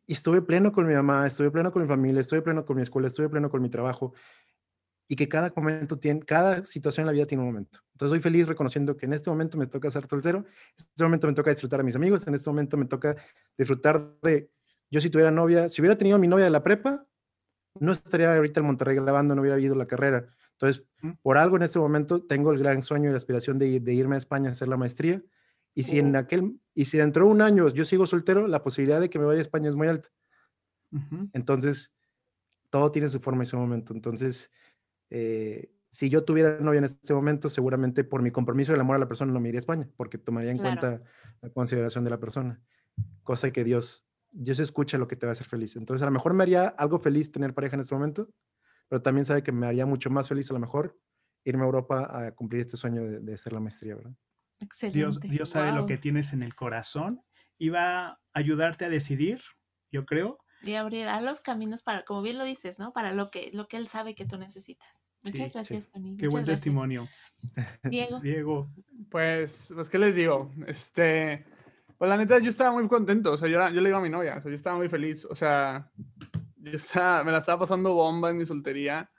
y 0.05 0.13
estuve 0.13 0.41
pleno 0.41 0.71
con 0.73 0.87
mi 0.87 0.93
mamá, 0.93 1.25
estuve 1.25 1.51
pleno 1.51 1.71
con 1.71 1.83
mi 1.83 1.87
familia, 1.87 2.19
estuve 2.21 2.41
pleno 2.41 2.65
con 2.65 2.75
mi 2.75 2.81
escuela, 2.81 3.07
estuve 3.07 3.29
pleno 3.29 3.49
con 3.49 3.61
mi 3.61 3.69
trabajo 3.69 4.13
y 5.07 5.15
que 5.15 5.29
cada 5.29 5.53
momento 5.55 5.97
tiene, 5.97 6.21
cada 6.21 6.63
situación 6.63 7.03
en 7.03 7.07
la 7.07 7.13
vida 7.13 7.25
tiene 7.25 7.43
un 7.43 7.49
momento. 7.49 7.79
Entonces 7.93 8.11
soy 8.11 8.19
feliz 8.19 8.47
reconociendo 8.47 8.97
que 8.97 9.05
en 9.05 9.13
este 9.13 9.29
momento 9.29 9.57
me 9.57 9.65
toca 9.67 9.89
ser 9.89 10.07
soltero, 10.07 10.39
en 10.39 10.45
este 10.77 11.03
momento 11.03 11.27
me 11.27 11.33
toca 11.33 11.49
disfrutar 11.51 11.79
a 11.79 11.83
mis 11.83 11.95
amigos, 11.95 12.27
en 12.27 12.35
este 12.35 12.49
momento 12.49 12.77
me 12.77 12.85
toca 12.85 13.15
disfrutar 13.57 14.15
de, 14.21 14.51
yo 14.91 14.99
si 15.01 15.09
tuviera 15.09 15.31
novia, 15.31 15.69
si 15.69 15.81
hubiera 15.81 15.97
tenido 15.97 16.19
mi 16.19 16.27
novia 16.27 16.45
de 16.45 16.51
la 16.51 16.63
prepa, 16.63 17.05
no 17.79 17.91
estaría 17.91 18.35
ahorita 18.35 18.59
en 18.61 18.65
Monterrey 18.65 18.95
grabando, 18.95 19.35
no 19.35 19.41
hubiera 19.41 19.59
ido 19.59 19.75
la 19.75 19.85
carrera. 19.87 20.27
Entonces, 20.53 20.83
por 21.21 21.37
algo 21.37 21.57
en 21.57 21.63
este 21.63 21.77
momento 21.79 22.23
tengo 22.25 22.51
el 22.51 22.59
gran 22.59 22.81
sueño 22.81 23.09
y 23.09 23.11
la 23.11 23.17
aspiración 23.17 23.59
de, 23.59 23.67
ir- 23.67 23.83
de 23.83 23.93
irme 23.93 24.15
a 24.15 24.17
España 24.17 24.49
a 24.49 24.51
hacer 24.53 24.67
la 24.67 24.77
maestría. 24.77 25.23
Y 25.75 25.83
si 25.83 25.99
en 25.99 26.15
Oh. 26.15 26.19
aquel, 26.19 26.59
y 26.73 26.85
si 26.85 26.97
dentro 26.97 27.25
de 27.25 27.31
un 27.31 27.41
año 27.41 27.69
yo 27.69 27.85
sigo 27.85 28.07
soltero, 28.07 28.47
la 28.47 28.63
posibilidad 28.63 28.99
de 28.99 29.09
que 29.11 29.19
me 29.19 29.25
vaya 29.25 29.39
a 29.39 29.43
España 29.43 29.69
es 29.69 29.75
muy 29.75 29.87
alta. 29.87 30.09
Entonces, 31.33 31.93
todo 32.69 32.91
tiene 32.91 33.09
su 33.09 33.19
forma 33.19 33.43
y 33.43 33.47
su 33.47 33.57
momento. 33.57 33.93
Entonces, 33.93 34.51
eh, 35.09 35.71
si 35.89 36.09
yo 36.09 36.23
tuviera 36.25 36.59
novia 36.59 36.79
en 36.79 36.83
este 36.83 37.13
momento, 37.13 37.49
seguramente 37.49 38.03
por 38.03 38.21
mi 38.21 38.31
compromiso 38.31 38.71
del 38.71 38.81
amor 38.81 38.97
a 38.97 38.99
la 38.99 39.07
persona 39.07 39.31
no 39.31 39.39
me 39.39 39.49
iría 39.49 39.57
a 39.59 39.61
España, 39.65 39.89
porque 39.95 40.17
tomaría 40.17 40.51
en 40.51 40.57
Claro. 40.57 40.79
cuenta 40.79 41.03
la 41.41 41.49
consideración 41.49 42.03
de 42.03 42.09
la 42.09 42.19
persona. 42.19 42.61
Cosa 43.23 43.51
que 43.51 43.63
Dios, 43.63 44.05
Dios 44.31 44.59
escucha 44.59 44.97
lo 44.97 45.07
que 45.07 45.15
te 45.15 45.25
va 45.25 45.31
a 45.31 45.33
hacer 45.33 45.47
feliz. 45.47 45.75
Entonces, 45.75 46.01
a 46.01 46.05
lo 46.05 46.11
mejor 46.11 46.33
me 46.33 46.43
haría 46.43 46.67
algo 46.67 46.99
feliz 46.99 47.31
tener 47.31 47.53
pareja 47.53 47.75
en 47.75 47.81
este 47.81 47.95
momento, 47.95 48.29
pero 48.89 49.01
también 49.01 49.25
sabe 49.25 49.43
que 49.43 49.51
me 49.51 49.67
haría 49.67 49.85
mucho 49.85 50.09
más 50.09 50.27
feliz 50.27 50.49
a 50.51 50.53
lo 50.53 50.59
mejor 50.59 50.99
irme 51.45 51.63
a 51.63 51.65
Europa 51.65 52.25
a 52.27 52.31
cumplir 52.33 52.61
este 52.61 52.77
sueño 52.77 53.03
de, 53.03 53.19
de 53.19 53.33
hacer 53.33 53.53
la 53.53 53.59
maestría, 53.59 53.95
¿verdad? 53.95 54.13
Excelente. 54.59 54.99
Dios, 54.99 55.19
Dios 55.19 55.49
sabe 55.49 55.71
lo 55.71 55.85
que 55.85 55.97
tienes 55.97 56.33
en 56.33 56.43
el 56.43 56.55
corazón 56.55 57.21
y 57.57 57.69
va 57.69 58.07
a 58.07 58.19
ayudarte 58.33 58.85
a 58.85 58.89
decidir, 58.89 59.41
yo 59.91 60.05
creo. 60.05 60.39
Y 60.63 60.73
abrirá 60.73 61.21
los 61.21 61.41
caminos 61.41 61.83
para, 61.83 62.03
como 62.03 62.21
bien 62.21 62.37
lo 62.37 62.43
dices, 62.43 62.79
¿no? 62.79 62.91
Para 62.93 63.13
lo 63.13 63.29
que, 63.29 63.51
lo 63.53 63.67
que 63.67 63.77
él 63.77 63.87
sabe 63.87 64.15
que 64.15 64.25
tú 64.25 64.37
necesitas. 64.37 65.13
Muchas 65.23 65.51
Sí, 65.51 65.53
gracias, 65.53 65.89
Tony. 65.89 66.17
Qué 66.17 66.25
muchas 66.25 66.31
buen 66.31 66.45
gracias. 66.45 66.59
testimonio. 66.63 67.07
Diego. 67.83 68.19
Diego, 68.21 68.71
Pues, 69.09 69.71
pues, 69.73 69.89
¿qué 69.89 69.99
les 69.99 70.15
digo? 70.15 70.51
Este, 70.65 71.45
pues 71.97 72.09
la 72.09 72.17
neta, 72.17 72.39
yo 72.39 72.49
estaba 72.49 72.71
muy 72.71 72.87
contento. 72.87 73.31
O 73.33 73.37
sea, 73.37 73.47
yo, 73.47 73.59
yo 73.69 73.81
le 73.81 73.89
digo 73.89 73.97
a 73.97 74.01
mi 74.01 74.09
novia, 74.09 74.35
o 74.37 74.41
sea, 74.41 74.49
yo 74.49 74.55
estaba 74.55 74.77
muy 74.77 74.89
feliz. 74.89 75.25
O 75.25 75.35
sea, 75.35 75.91
yo 76.57 76.71
estaba, 76.71 77.23
me 77.23 77.31
la 77.31 77.39
estaba 77.39 77.59
pasando 77.59 77.93
bomba 77.93 78.29
en 78.29 78.37
mi 78.37 78.45
soltería 78.45 79.11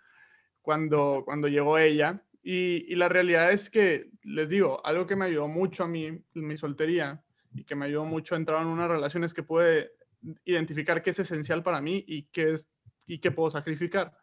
cuando, 0.62 1.22
cuando 1.24 1.48
llegó 1.48 1.78
ella. 1.78 2.22
Y, 2.42 2.86
y, 2.88 2.94
la 2.94 3.08
realidad 3.08 3.52
es 3.52 3.68
que, 3.68 4.10
les 4.22 4.48
digo, 4.48 4.84
algo 4.86 5.06
que 5.06 5.16
me 5.16 5.26
ayudó 5.26 5.48
mucho 5.48 5.84
a 5.84 5.88
mí 5.88 6.06
en 6.06 6.24
mi 6.34 6.56
soltería 6.56 7.22
y 7.52 7.64
que 7.64 7.74
me 7.74 7.86
ayudó 7.86 8.04
mucho 8.04 8.34
a 8.34 8.38
entrar 8.38 8.62
en 8.62 8.68
una 8.68 8.88
relación 8.88 9.24
es 9.24 9.34
que 9.34 9.42
puede 9.42 9.97
identificar 10.44 11.02
qué 11.02 11.10
es 11.10 11.18
esencial 11.18 11.62
para 11.62 11.80
mí 11.80 12.04
y 12.06 12.24
qué, 12.24 12.52
es, 12.54 12.68
y 13.06 13.18
qué 13.18 13.30
puedo 13.30 13.50
sacrificar. 13.50 14.16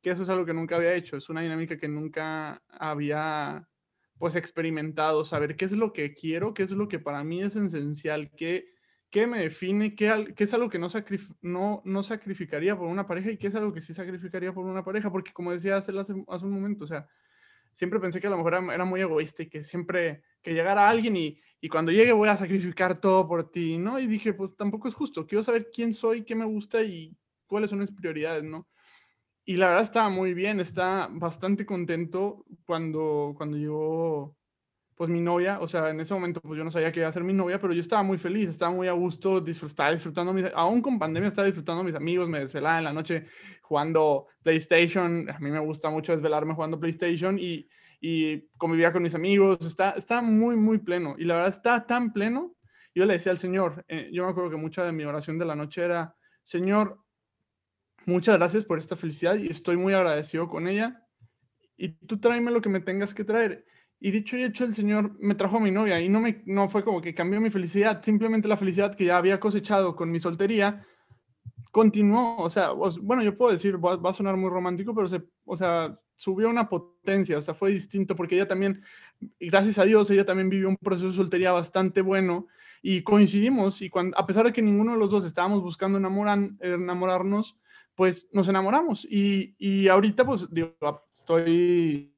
Que 0.00 0.10
eso 0.10 0.22
es 0.22 0.28
algo 0.28 0.46
que 0.46 0.54
nunca 0.54 0.76
había 0.76 0.94
hecho, 0.94 1.16
es 1.16 1.28
una 1.28 1.42
dinámica 1.42 1.76
que 1.76 1.88
nunca 1.88 2.62
había 2.68 3.66
pues 4.18 4.34
experimentado, 4.34 5.24
saber 5.24 5.56
qué 5.56 5.64
es 5.64 5.72
lo 5.72 5.94
que 5.94 6.12
quiero, 6.12 6.52
qué 6.52 6.62
es 6.62 6.70
lo 6.72 6.88
que 6.88 6.98
para 6.98 7.24
mí 7.24 7.42
es 7.42 7.56
esencial, 7.56 8.30
qué, 8.36 8.66
qué 9.10 9.26
me 9.26 9.40
define, 9.40 9.94
qué, 9.94 10.34
qué 10.36 10.44
es 10.44 10.52
algo 10.52 10.68
que 10.68 10.78
no, 10.78 10.88
no, 11.40 11.82
no, 11.86 12.02
sacrificaría 12.02 12.76
por 12.76 12.86
una 12.86 13.06
pareja 13.06 13.30
y 13.30 13.38
qué 13.38 13.46
es 13.46 13.54
algo 13.54 13.72
que 13.72 13.80
sí 13.80 13.94
sacrificaría 13.94 14.52
por 14.52 14.66
una 14.66 14.84
pareja, 14.84 15.10
porque 15.10 15.32
como 15.32 15.52
decía 15.52 15.78
hace, 15.78 15.92
hace 15.98 16.12
un 16.12 16.52
momento, 16.52 16.84
o 16.84 16.86
sea, 16.86 17.08
siempre 17.72 18.00
pensé 18.00 18.20
que 18.20 18.26
a 18.26 18.30
lo 18.30 18.36
mejor 18.36 18.54
era, 18.54 18.84
muy 18.84 19.00
egoísta 19.00 19.42
y 19.42 19.48
que 19.48 19.64
siempre 19.64 20.22
que 20.42 20.52
llegara 20.52 20.88
alguien 20.88 21.16
y, 21.16 21.38
y, 21.60 21.68
cuando 21.68 21.92
llegue 21.92 22.12
voy 22.12 22.28
a 22.28 22.36
sacrificar 22.36 23.00
todo 23.00 23.26
por 23.28 23.50
ti, 23.50 23.78
¿no? 23.78 23.98
Y 23.98 24.06
dije, 24.06 24.32
pues 24.32 24.56
tampoco 24.56 24.88
es 24.88 24.94
justo, 24.94 25.26
quiero 25.26 25.42
saber 25.42 25.68
quién 25.72 25.92
soy, 25.92 26.24
qué 26.24 26.34
me 26.34 26.44
gusta 26.44 26.82
y 26.82 27.16
cuáles 27.46 27.70
son 27.70 27.80
mis 27.80 27.92
prioridades, 27.92 28.44
¿no? 28.44 28.68
Y 29.44 29.56
la 29.56 29.68
verdad 29.68 29.84
estaba 29.84 30.08
muy 30.08 30.34
bien, 30.34 30.60
estaba 30.60 31.08
bastante 31.10 31.66
contento 31.66 32.44
cuando, 32.64 33.34
cuando 33.36 33.56
llegó 33.56 34.36
pues 35.00 35.08
mi 35.08 35.22
novia, 35.22 35.60
o 35.60 35.66
sea, 35.66 35.88
en 35.88 35.98
ese 35.98 36.12
momento 36.12 36.42
pues 36.42 36.58
yo 36.58 36.62
no 36.62 36.70
sabía 36.70 36.92
que 36.92 37.00
iba 37.00 37.08
a 37.08 37.12
ser 37.12 37.24
mi 37.24 37.32
novia, 37.32 37.58
pero 37.58 37.72
yo 37.72 37.80
estaba 37.80 38.02
muy 38.02 38.18
feliz, 38.18 38.50
estaba 38.50 38.70
muy 38.70 38.86
a 38.86 38.92
gusto, 38.92 39.42
estaba 39.46 39.92
disfrutando, 39.92 40.34
mis, 40.34 40.44
aún 40.54 40.82
con 40.82 40.98
pandemia 40.98 41.28
estaba 41.28 41.46
disfrutando 41.46 41.82
mis 41.82 41.94
amigos, 41.94 42.28
me 42.28 42.40
desvelaba 42.40 42.76
en 42.76 42.84
la 42.84 42.92
noche 42.92 43.24
jugando 43.62 44.26
PlayStation, 44.42 45.30
a 45.30 45.38
mí 45.38 45.50
me 45.50 45.58
gusta 45.58 45.88
mucho 45.88 46.12
desvelarme 46.12 46.52
jugando 46.52 46.78
PlayStation 46.78 47.38
y, 47.38 47.66
y 47.98 48.46
convivía 48.58 48.92
con 48.92 49.02
mis 49.02 49.14
amigos, 49.14 49.64
está, 49.64 49.92
está 49.92 50.20
muy, 50.20 50.54
muy 50.56 50.76
pleno 50.76 51.14
y 51.16 51.24
la 51.24 51.36
verdad 51.36 51.48
está 51.48 51.86
tan 51.86 52.12
pleno, 52.12 52.54
yo 52.94 53.06
le 53.06 53.14
decía 53.14 53.32
al 53.32 53.38
Señor, 53.38 53.86
eh, 53.88 54.10
yo 54.12 54.26
me 54.26 54.32
acuerdo 54.32 54.50
que 54.50 54.56
mucha 54.56 54.84
de 54.84 54.92
mi 54.92 55.04
oración 55.04 55.38
de 55.38 55.46
la 55.46 55.54
noche 55.54 55.82
era, 55.82 56.14
Señor, 56.42 56.98
muchas 58.04 58.36
gracias 58.36 58.66
por 58.66 58.78
esta 58.78 58.96
felicidad 58.96 59.36
y 59.36 59.46
estoy 59.46 59.78
muy 59.78 59.94
agradecido 59.94 60.46
con 60.46 60.68
ella 60.68 61.06
y 61.78 61.88
tú 61.88 62.20
tráeme 62.20 62.50
lo 62.50 62.60
que 62.60 62.68
me 62.68 62.80
tengas 62.80 63.14
que 63.14 63.24
traer. 63.24 63.64
Y 64.00 64.10
dicho 64.10 64.36
y 64.36 64.44
hecho, 64.44 64.64
el 64.64 64.74
Señor 64.74 65.14
me 65.20 65.34
trajo 65.34 65.58
a 65.58 65.60
mi 65.60 65.70
novia 65.70 66.00
y 66.00 66.08
no, 66.08 66.20
me, 66.20 66.42
no 66.46 66.70
fue 66.70 66.82
como 66.82 67.02
que 67.02 67.14
cambió 67.14 67.38
mi 67.38 67.50
felicidad, 67.50 68.02
simplemente 68.02 68.48
la 68.48 68.56
felicidad 68.56 68.94
que 68.94 69.04
ya 69.04 69.18
había 69.18 69.38
cosechado 69.38 69.94
con 69.94 70.10
mi 70.10 70.18
soltería 70.18 70.86
continuó. 71.70 72.38
O 72.38 72.48
sea, 72.48 72.70
bueno, 72.72 73.22
yo 73.22 73.36
puedo 73.36 73.52
decir, 73.52 73.76
va, 73.76 73.98
a 74.08 74.14
sonar 74.14 74.38
muy 74.38 74.48
romántico, 74.48 74.94
pero 74.94 75.06
se, 75.06 75.22
o 75.44 75.54
sea, 75.54 75.98
subió 76.16 76.48
una 76.48 76.68
potencia, 76.68 77.36
o 77.36 77.42
sea, 77.42 77.52
fue 77.52 77.72
distinto 77.72 78.16
porque 78.16 78.36
ella 78.36 78.48
también, 78.48 78.82
gracias 79.38 79.78
a 79.78 79.84
Dios, 79.84 80.10
ella 80.10 80.24
también 80.24 80.48
vivió 80.48 80.68
un 80.68 80.76
proceso 80.78 81.08
de 81.08 81.14
soltería 81.14 81.52
bastante 81.52 82.00
bueno 82.00 82.46
y 82.82 83.02
coincidimos 83.02 83.82
y 83.82 83.90
cuando, 83.90 84.16
a 84.18 84.26
pesar 84.26 84.46
de 84.46 84.52
que 84.52 84.62
ninguno 84.62 84.92
de 84.92 84.98
los 84.98 85.10
dos 85.10 85.24
estábamos 85.24 85.62
buscando 85.62 85.98
enamoran, 85.98 86.58
enamorarnos, 86.60 87.58
pues 87.94 88.28
nos 88.32 88.48
enamoramos 88.48 89.04
y, 89.04 89.54
y 89.58 89.88
ahorita 89.88 90.24
pues 90.24 90.48
digo, 90.50 90.74
estoy 91.12 92.14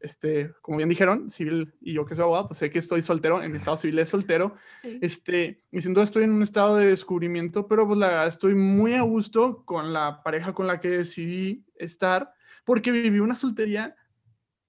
este, 0.00 0.52
como 0.62 0.78
bien 0.78 0.88
dijeron, 0.88 1.30
civil 1.30 1.74
y 1.80 1.94
yo 1.94 2.06
que 2.06 2.14
soy 2.14 2.22
abogado, 2.22 2.48
pues 2.48 2.58
sé 2.58 2.70
que 2.70 2.78
estoy 2.78 3.02
soltero, 3.02 3.42
en 3.42 3.50
mi 3.50 3.56
estado 3.56 3.76
civil 3.76 3.98
es 3.98 4.08
soltero, 4.08 4.56
este, 4.82 5.64
y 5.70 5.80
sin 5.80 5.94
duda 5.94 6.04
estoy 6.04 6.24
en 6.24 6.32
un 6.32 6.42
estado 6.42 6.76
de 6.76 6.86
descubrimiento, 6.86 7.66
pero 7.66 7.86
pues 7.86 7.98
la 7.98 8.26
estoy 8.26 8.54
muy 8.54 8.94
a 8.94 9.02
gusto 9.02 9.64
con 9.64 9.92
la 9.92 10.22
pareja 10.22 10.52
con 10.52 10.66
la 10.66 10.80
que 10.80 10.88
decidí 10.90 11.64
estar, 11.76 12.32
porque 12.64 12.90
viví 12.90 13.18
una 13.18 13.34
soltería 13.34 13.96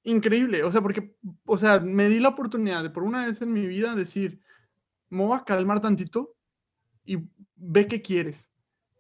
increíble, 0.03 0.63
o 0.63 0.71
sea, 0.71 0.81
porque, 0.81 1.15
o 1.45 1.57
sea, 1.57 1.79
me 1.79 2.09
di 2.09 2.19
la 2.19 2.29
oportunidad 2.29 2.83
de 2.83 2.89
por 2.89 3.03
una 3.03 3.25
vez 3.25 3.41
en 3.41 3.53
mi 3.53 3.67
vida 3.67 3.95
decir, 3.95 4.39
me 5.09 5.23
voy 5.23 5.37
a 5.37 5.43
calmar 5.43 5.81
tantito 5.81 6.35
y 7.05 7.17
ve 7.55 7.87
qué 7.87 8.01
quieres. 8.01 8.51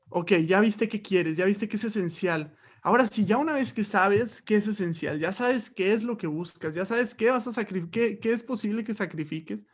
Ok, 0.09 0.33
ya 0.45 0.59
viste 0.59 0.89
qué 0.89 1.01
quieres, 1.01 1.37
ya 1.37 1.45
viste 1.45 1.69
qué 1.69 1.77
es 1.77 1.83
esencial, 1.83 2.57
Ahora 2.81 3.07
sí, 3.07 3.25
ya 3.25 3.37
una 3.37 3.53
vez 3.53 3.73
que 3.73 3.83
sabes 3.83 4.41
qué 4.41 4.55
es 4.55 4.67
esencial, 4.67 5.19
ya 5.19 5.31
sabes 5.31 5.69
qué 5.69 5.93
es 5.93 6.03
lo 6.03 6.17
que 6.17 6.27
buscas, 6.27 6.73
ya 6.75 6.85
sabes 6.85 7.13
qué 7.13 7.29
vas 7.29 7.45
a 7.47 7.51
sacrificar, 7.51 8.19
qué, 8.19 8.31
es 8.31 8.43
posible 8.43 8.83
que 8.83 8.93
sacrifiques. 8.93 9.65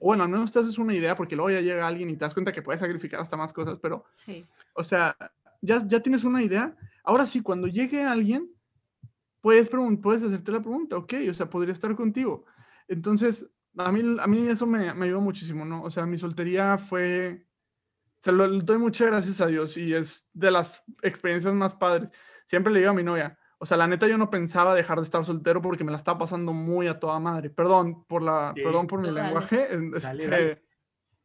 bueno, 0.00 0.24
al 0.24 0.28
menos 0.28 0.50
te 0.50 0.58
haces 0.58 0.78
una 0.78 0.94
idea 0.94 1.14
porque 1.14 1.36
luego 1.36 1.50
ya 1.50 1.60
llega 1.60 1.86
alguien 1.86 2.10
y 2.10 2.16
te 2.16 2.24
das 2.24 2.34
cuenta 2.34 2.52
que 2.52 2.62
puedes 2.62 2.80
sacrificar 2.80 3.20
hasta 3.20 3.36
más 3.36 3.52
cosas, 3.52 3.78
pero, 3.78 4.04
sí. 4.14 4.44
o 4.74 4.82
sea, 4.82 5.16
ya, 5.60 5.82
ya 5.86 6.00
tienes 6.00 6.24
una 6.24 6.42
idea. 6.42 6.76
Ahora 7.04 7.26
sí, 7.26 7.42
cuando 7.42 7.68
llegue 7.68 8.02
alguien, 8.02 8.50
puedes, 9.40 9.70
puedes 10.02 10.24
hacerte 10.24 10.52
la 10.52 10.60
pregunta, 10.60 10.96
ok, 10.96 11.14
o 11.30 11.34
sea, 11.34 11.48
podría 11.48 11.72
estar 11.72 11.94
contigo. 11.94 12.44
Entonces, 12.88 13.46
a 13.76 13.92
mí, 13.92 14.16
a 14.20 14.26
mí 14.26 14.48
eso 14.48 14.66
me, 14.66 14.92
me 14.94 15.06
ayudó 15.06 15.20
muchísimo, 15.20 15.64
¿no? 15.64 15.82
O 15.84 15.90
sea, 15.90 16.06
mi 16.06 16.18
soltería 16.18 16.76
fue, 16.76 17.46
se 18.18 18.32
lo 18.32 18.48
doy 18.60 18.78
muchas 18.78 19.06
gracias 19.06 19.40
a 19.40 19.46
Dios 19.46 19.76
y 19.76 19.94
es 19.94 20.28
de 20.32 20.50
las 20.50 20.82
experiencias 21.02 21.54
más 21.54 21.74
padres 21.74 22.10
siempre 22.48 22.72
le 22.72 22.80
digo 22.80 22.92
a 22.92 22.94
mi 22.94 23.02
novia, 23.02 23.38
o 23.58 23.66
sea, 23.66 23.76
la 23.76 23.86
neta 23.86 24.06
yo 24.06 24.16
no 24.16 24.30
pensaba 24.30 24.74
dejar 24.74 24.98
de 24.98 25.04
estar 25.04 25.24
soltero 25.24 25.60
porque 25.60 25.84
me 25.84 25.90
la 25.90 25.96
estaba 25.96 26.18
pasando 26.18 26.52
muy 26.52 26.86
a 26.86 26.98
toda 26.98 27.18
madre. 27.18 27.50
Perdón 27.50 28.04
por 28.06 28.22
la, 28.22 28.54
perdón 28.54 28.86
por 28.86 29.00
mi 29.00 29.10
lenguaje, 29.10 29.68
este, 29.96 30.62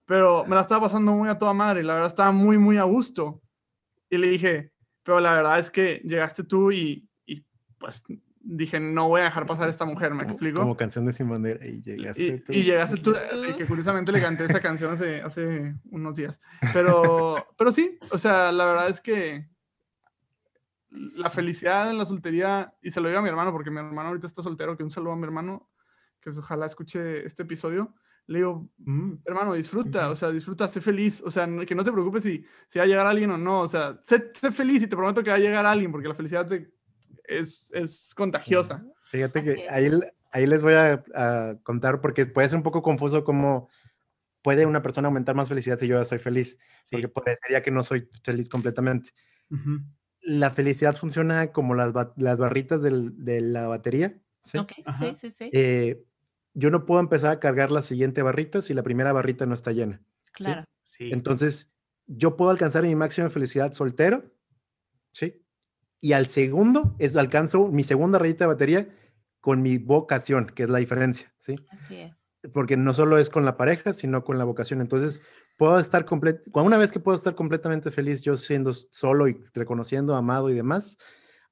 pero 0.05 0.43
me 0.45 0.55
la 0.55 0.61
estaba 0.61 0.81
pasando 0.81 1.13
muy 1.13 1.29
a 1.29 1.37
toda 1.37 1.53
madre. 1.53 1.83
La 1.83 1.93
verdad 1.93 2.09
estaba 2.09 2.31
muy, 2.31 2.57
muy 2.57 2.77
a 2.77 2.83
gusto. 2.83 3.41
Y 4.09 4.17
le 4.17 4.27
dije, 4.27 4.73
pero 5.03 5.19
la 5.19 5.35
verdad 5.35 5.59
es 5.59 5.69
que 5.69 6.01
llegaste 6.03 6.43
tú 6.43 6.71
y, 6.71 7.07
y 7.25 7.45
pues 7.77 8.03
dije, 8.43 8.79
no 8.79 9.07
voy 9.07 9.21
a 9.21 9.25
dejar 9.25 9.45
pasar 9.45 9.67
a 9.67 9.71
esta 9.71 9.85
mujer, 9.85 10.13
¿me 10.13 10.23
explico? 10.23 10.59
Como 10.59 10.75
canción 10.75 11.05
de 11.05 11.13
Sin 11.13 11.29
Bandera, 11.29 11.65
y 11.65 11.81
llegaste 11.81 12.39
tú. 12.39 12.51
Y 12.51 12.63
llegaste 12.63 12.97
tú, 12.97 13.15
y 13.49 13.53
que 13.53 13.65
curiosamente 13.65 14.11
le 14.11 14.21
canté 14.21 14.45
esa 14.45 14.59
canción 14.59 14.91
hace, 14.91 15.21
hace 15.21 15.75
unos 15.91 16.15
días. 16.15 16.39
Pero, 16.73 17.47
pero 17.57 17.71
sí, 17.71 17.97
o 18.11 18.17
sea, 18.17 18.51
la 18.51 18.65
verdad 18.65 18.89
es 18.89 18.99
que 18.99 19.52
la 20.93 21.29
felicidad 21.29 21.89
en 21.89 21.97
la 21.97 22.05
soltería, 22.05 22.73
y 22.81 22.91
se 22.91 23.01
lo 23.01 23.07
digo 23.07 23.19
a 23.19 23.23
mi 23.23 23.29
hermano, 23.29 23.51
porque 23.51 23.71
mi 23.71 23.79
hermano 23.79 24.09
ahorita 24.09 24.27
está 24.27 24.41
soltero, 24.41 24.77
que 24.77 24.83
un 24.83 24.91
saludo 24.91 25.13
a 25.13 25.15
mi 25.15 25.23
hermano, 25.23 25.69
que 26.21 26.29
ojalá 26.29 26.65
escuche 26.65 27.25
este 27.25 27.43
episodio. 27.43 27.93
Le 28.27 28.39
digo, 28.39 28.69
mm. 28.77 29.13
hermano, 29.25 29.53
disfruta, 29.53 30.09
o 30.09 30.15
sea, 30.15 30.29
disfruta, 30.29 30.67
sé 30.67 30.79
feliz, 30.79 31.21
o 31.25 31.31
sea, 31.31 31.47
que 31.65 31.75
no 31.75 31.83
te 31.83 31.91
preocupes 31.91 32.23
si, 32.23 32.45
si 32.67 32.79
va 32.79 32.85
a 32.85 32.87
llegar 32.87 33.07
alguien 33.07 33.31
o 33.31 33.37
no, 33.37 33.61
o 33.61 33.67
sea, 33.67 33.99
sé, 34.05 34.31
feliz 34.51 34.83
y 34.83 34.87
te 34.87 34.95
prometo 34.95 35.23
que 35.23 35.31
va 35.31 35.35
a 35.35 35.39
llegar 35.39 35.65
alguien, 35.65 35.91
porque 35.91 36.07
la 36.07 36.15
felicidad 36.15 36.47
es, 37.25 37.71
es 37.73 38.13
contagiosa. 38.15 38.85
Fíjate 39.07 39.43
que 39.43 39.67
ahí, 39.69 39.91
ahí 40.31 40.47
les 40.47 40.63
voy 40.63 40.73
a, 40.75 41.59
contar, 41.63 42.01
porque 42.01 42.25
puede 42.27 42.47
ser 42.47 42.57
un 42.57 42.63
poco 42.63 42.81
confuso 42.81 43.23
cómo 43.23 43.67
puede 44.41 44.65
una 44.65 44.81
persona 44.81 45.07
aumentar 45.07 45.35
más 45.35 45.49
felicidad 45.49 45.77
si 45.77 45.87
yo 45.87 45.97
ya 45.97 46.05
soy 46.05 46.19
feliz, 46.19 46.59
porque 46.91 47.07
parecería 47.07 47.63
que 47.63 47.71
no 47.71 47.81
soy 47.81 48.07
feliz 48.23 48.47
completamente 48.47 49.11
la 50.23 50.51
felicidad 50.51 50.95
funciona 50.95 51.51
como 51.51 51.75
las, 51.75 51.93
las 52.15 52.37
barritas 52.37 52.81
de 52.81 53.41
la 53.41 53.67
batería. 53.67 54.17
¿sí? 54.45 54.57
sí, 54.97 55.13
sí, 55.15 55.31
sí. 55.31 55.49
Eh, 55.53 56.03
yo 56.53 56.69
no 56.71 56.85
puedo 56.85 57.01
empezar 57.01 57.31
a 57.31 57.39
cargar 57.39 57.71
la 57.71 57.81
siguiente 57.81 58.21
barrita 58.21 58.61
si 58.61 58.73
la 58.73 58.83
primera 58.83 59.11
barrita 59.11 59.45
no 59.45 59.53
está 59.53 59.71
llena. 59.71 60.01
Claro. 60.33 60.63
¿sí? 60.83 61.09
Entonces, 61.11 61.73
yo 62.07 62.37
puedo 62.37 62.51
alcanzar 62.51 62.83
mi 62.83 62.95
máxima 62.95 63.29
felicidad 63.29 63.73
soltero, 63.73 64.31
¿sí? 65.11 65.41
Y 65.99 66.13
al 66.13 66.27
segundo, 66.27 66.95
es, 66.99 67.15
alcanzo 67.15 67.67
mi 67.67 67.83
segunda 67.83 68.19
rayita 68.19 68.43
de 68.43 68.47
batería 68.47 68.95
con 69.39 69.61
mi 69.61 69.77
vocación, 69.77 70.47
que 70.47 70.63
es 70.63 70.69
la 70.69 70.79
diferencia, 70.79 71.33
¿sí? 71.37 71.55
Así 71.69 71.95
es. 71.95 72.33
Porque 72.53 72.75
no 72.75 72.93
solo 72.93 73.17
es 73.17 73.29
con 73.29 73.45
la 73.45 73.55
pareja, 73.55 73.93
sino 73.93 74.23
con 74.23 74.37
la 74.37 74.43
vocación. 74.43 74.81
Entonces, 74.81 75.21
puedo 75.57 75.79
estar 75.79 76.05
completo, 76.05 76.49
una 76.53 76.77
vez 76.77 76.91
que 76.91 76.99
puedo 76.99 77.15
estar 77.15 77.35
completamente 77.35 77.91
feliz 77.91 78.21
yo 78.23 78.37
siendo 78.37 78.73
solo 78.73 79.27
y 79.27 79.39
reconociendo, 79.53 80.15
amado 80.15 80.49
y 80.49 80.53
demás, 80.53 80.97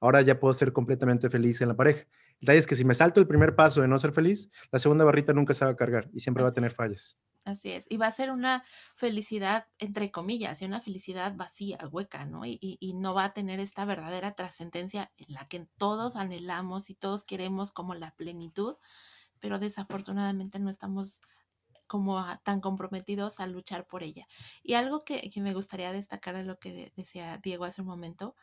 ahora 0.00 0.22
ya 0.22 0.40
puedo 0.40 0.52
ser 0.54 0.72
completamente 0.72 1.30
feliz 1.30 1.60
en 1.60 1.68
la 1.68 1.76
pareja. 1.76 2.06
El 2.40 2.46
detalle 2.46 2.58
es 2.58 2.66
que 2.66 2.74
si 2.74 2.84
me 2.84 2.94
salto 2.94 3.20
el 3.20 3.28
primer 3.28 3.54
paso 3.54 3.82
de 3.82 3.88
no 3.88 3.98
ser 3.98 4.12
feliz, 4.12 4.50
la 4.72 4.80
segunda 4.80 5.04
barrita 5.04 5.32
nunca 5.32 5.54
se 5.54 5.64
va 5.64 5.70
a 5.70 5.76
cargar 5.76 6.10
y 6.12 6.20
siempre 6.20 6.42
va 6.42 6.50
a 6.50 6.52
tener 6.52 6.72
fallas. 6.72 7.16
Así 7.44 7.70
es. 7.70 7.86
Y 7.88 7.96
va 7.96 8.06
a 8.06 8.10
ser 8.10 8.30
una 8.32 8.64
felicidad, 8.96 9.66
entre 9.78 10.10
comillas, 10.10 10.60
y 10.60 10.64
una 10.64 10.80
felicidad 10.80 11.34
vacía, 11.36 11.78
hueca, 11.90 12.24
¿no? 12.24 12.44
Y, 12.44 12.58
y 12.60 12.94
no 12.94 13.14
va 13.14 13.24
a 13.26 13.32
tener 13.32 13.60
esta 13.60 13.84
verdadera 13.84 14.34
trascendencia 14.34 15.12
en 15.16 15.34
la 15.34 15.46
que 15.46 15.66
todos 15.76 16.16
anhelamos 16.16 16.90
y 16.90 16.94
todos 16.94 17.24
queremos 17.24 17.70
como 17.70 17.94
la 17.94 18.14
plenitud, 18.16 18.76
pero 19.38 19.58
desafortunadamente 19.58 20.58
no 20.58 20.68
estamos 20.70 21.22
como 21.92 22.24
tan 22.42 22.62
comprometidos 22.62 23.38
a 23.38 23.46
luchar 23.46 23.86
por 23.86 24.02
ella. 24.02 24.26
Y 24.62 24.72
algo 24.72 25.04
que, 25.04 25.30
me 25.42 25.52
gustaría 25.52 25.92
destacar 25.92 26.34
de 26.34 26.42
lo 26.42 26.58
que 26.58 26.90
decía 26.96 27.38
Diego 27.42 27.66
hace 27.66 27.82
un 27.82 27.86
momento, 27.86 28.34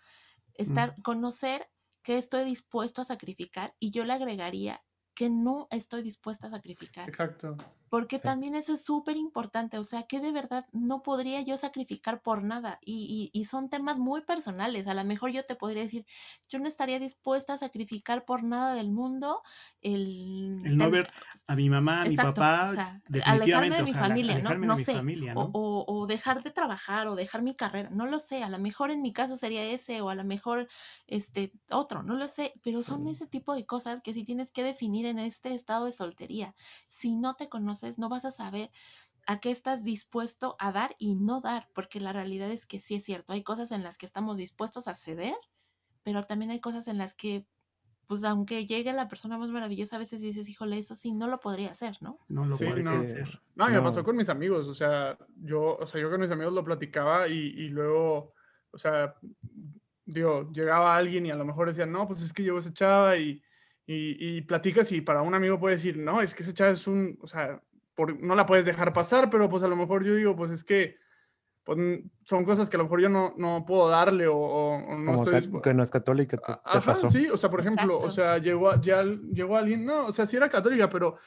estar, 0.53 0.93
conocer 1.01 1.67
que 2.03 2.19
estoy 2.19 2.45
dispuesto 2.45 3.01
a 3.01 3.05
sacrificar 3.05 3.73
y 3.79 3.89
yo 3.89 4.05
le 4.05 4.13
agregaría 4.13 4.83
que 5.15 5.31
no 5.31 5.67
estoy 5.71 6.03
dispuesta 6.03 6.45
a 6.45 6.51
sacrificar. 6.51 7.09
Exacto. 7.09 7.57
Porque 7.89 8.19
también 8.19 8.55
eso 8.55 8.73
es 8.73 8.83
súper 8.83 9.17
importante, 9.17 9.77
o 9.77 9.83
sea, 9.83 10.03
que 10.03 10.19
de 10.19 10.31
verdad 10.31 10.65
no 10.71 11.01
podría 11.01 11.41
yo 11.41 11.57
sacrificar 11.57 12.21
por 12.21 12.43
nada 12.43 12.79
y, 12.83 13.29
y, 13.33 13.45
son 13.45 13.69
temas 13.69 13.99
muy 13.99 14.21
personales, 14.21 14.87
a 14.87 14.93
lo 14.93 15.03
mejor 15.03 15.31
yo 15.31 15.43
te 15.45 15.55
podría 15.55 15.83
decir, 15.83 16.05
yo 16.49 16.59
no 16.59 16.67
estaría 16.67 16.99
dispuesta 16.99 17.53
a 17.53 17.57
sacrificar 17.57 18.25
por 18.25 18.43
nada 18.43 18.75
del 18.75 18.91
mundo 18.91 19.41
el... 19.81 20.57
El 20.63 20.77
no 20.77 20.91
ver 20.91 21.11
a 21.47 21.55
mi 21.55 21.69
mamá, 21.69 22.03
a 22.03 22.05
mi 22.05 22.15
papá, 22.15 22.67
o 22.69 22.73
sea, 22.73 23.01
alejarme 23.25 23.77
de 23.77 23.83
mi 23.83 23.93
familia, 23.93 24.39
¿no? 24.39 24.53
No 24.55 24.75
sé, 24.75 25.01
O, 25.35 25.85
o, 25.87 26.07
dejar 26.07 26.43
de 26.43 26.51
trabajar 26.51 27.07
o 27.07 27.15
dejar 27.15 27.41
mi 27.41 27.55
carrera, 27.55 27.89
no 27.89 28.05
lo 28.05 28.19
sé, 28.19 28.43
a 28.43 28.49
lo 28.49 28.59
mejor 28.59 28.91
en 28.91 29.01
mi 29.01 29.13
caso 29.13 29.35
sería 29.35 29.63
ese 29.63 30.01
o 30.01 30.09
a 30.09 30.15
lo 30.15 30.23
mejor 30.23 30.67
este 31.07 31.51
otro, 31.71 32.03
no 32.03 32.15
lo 32.15 32.27
sé, 32.27 32.53
pero 32.63 32.83
son 32.83 33.07
ese 33.07 33.25
tipo 33.25 33.55
de 33.55 33.65
cosas 33.65 34.01
que 34.01 34.13
sí 34.13 34.23
tienes 34.23 34.51
que 34.51 34.63
definir 34.63 35.05
en 35.05 35.19
este 35.19 35.53
estado 35.53 35.85
de 35.85 35.91
soltería. 35.91 36.55
Si 36.87 37.15
no 37.15 37.35
te 37.35 37.49
conoces, 37.49 37.78
no 37.97 38.09
vas 38.09 38.25
a 38.25 38.31
saber 38.31 38.71
a 39.27 39.39
qué 39.39 39.51
estás 39.51 39.83
dispuesto 39.83 40.55
a 40.59 40.71
dar 40.71 40.95
y 40.97 41.15
no 41.15 41.41
dar, 41.41 41.67
porque 41.73 41.99
la 41.99 42.13
realidad 42.13 42.49
es 42.49 42.65
que 42.65 42.79
sí 42.79 42.95
es 42.95 43.03
cierto, 43.03 43.33
hay 43.33 43.43
cosas 43.43 43.71
en 43.71 43.83
las 43.83 43.97
que 43.97 44.05
estamos 44.05 44.37
dispuestos 44.37 44.87
a 44.87 44.95
ceder, 44.95 45.35
pero 46.03 46.25
también 46.25 46.51
hay 46.51 46.59
cosas 46.59 46.87
en 46.87 46.97
las 46.97 47.13
que, 47.13 47.45
pues 48.07 48.23
aunque 48.23 48.65
llegue 48.65 48.91
la 48.91 49.07
persona 49.07 49.37
más 49.37 49.49
maravillosa, 49.49 49.97
a 49.97 49.99
veces 49.99 50.21
dices, 50.21 50.49
híjole, 50.49 50.79
eso 50.79 50.95
sí, 50.95 51.11
no 51.11 51.27
lo 51.27 51.39
podría 51.39 51.71
hacer, 51.71 51.97
¿no? 52.01 52.17
No 52.27 52.45
lo 52.45 52.57
podría 52.57 52.99
hacer. 52.99 53.41
No, 53.55 53.69
me 53.69 53.81
pasó 53.81 54.03
con 54.03 54.15
mis 54.15 54.29
amigos, 54.29 54.67
o 54.67 54.73
sea, 54.73 55.17
yo, 55.35 55.77
o 55.77 55.85
sea, 55.85 56.01
yo 56.01 56.09
con 56.09 56.21
mis 56.21 56.31
amigos 56.31 56.53
lo 56.53 56.63
platicaba 56.63 57.27
y, 57.27 57.37
y 57.37 57.67
luego, 57.67 58.33
o 58.71 58.77
sea, 58.77 59.15
digo, 60.05 60.49
llegaba 60.51 60.95
alguien 60.95 61.27
y 61.27 61.31
a 61.31 61.35
lo 61.35 61.45
mejor 61.45 61.67
decía, 61.67 61.85
no, 61.85 62.07
pues 62.07 62.21
es 62.21 62.33
que 62.33 62.41
llegó 62.41 62.57
esa 62.57 62.73
chava 62.73 63.17
y 63.17 63.43
y, 63.91 64.41
platicas 64.41 64.91
y 64.91 65.01
para 65.01 65.23
un 65.23 65.33
amigo 65.33 65.59
puede 65.59 65.75
decir, 65.75 65.97
no, 65.97 66.21
es 66.21 66.35
que 66.35 66.43
esa 66.43 66.53
chava 66.53 66.69
es 66.69 66.85
un, 66.85 67.17
o 67.21 67.27
sea, 67.27 67.59
por, 67.99 68.17
no 68.23 68.33
la 68.33 68.45
puedes 68.45 68.63
dejar 68.63 68.93
pasar, 68.93 69.29
pero 69.29 69.49
pues 69.49 69.61
a 69.61 69.67
lo 69.67 69.75
mejor 69.75 70.05
yo 70.05 70.15
digo, 70.15 70.33
pues 70.33 70.51
es 70.51 70.63
que 70.63 70.95
pues, 71.65 71.77
son 72.23 72.45
cosas 72.45 72.69
que 72.69 72.77
a 72.77 72.79
lo 72.79 72.85
mejor 72.85 73.01
yo 73.01 73.09
no, 73.09 73.33
no 73.35 73.65
puedo 73.67 73.89
darle 73.89 74.25
o, 74.25 74.81
no 74.97 75.15
estoy... 75.15 75.61
Que 75.61 75.73
no 75.73 75.83
es 75.83 75.91
católica, 75.91 76.37
te, 76.37 76.53
Ajá, 76.63 76.95
sí, 76.95 77.27
o 77.27 77.35
sea, 77.35 77.49
por 77.51 77.59
ejemplo, 77.59 77.97
o 77.97 78.09
sea, 78.09 78.37
llegó, 78.37 78.73
ya, 78.79 79.03
llegó 79.03 79.57
alguien, 79.57 79.83
no, 79.83 80.05
o 80.05 80.11
sea, 80.13 80.25
sí 80.25 80.37
era 80.37 80.47
católica, 80.47 80.89
pero 80.89 81.17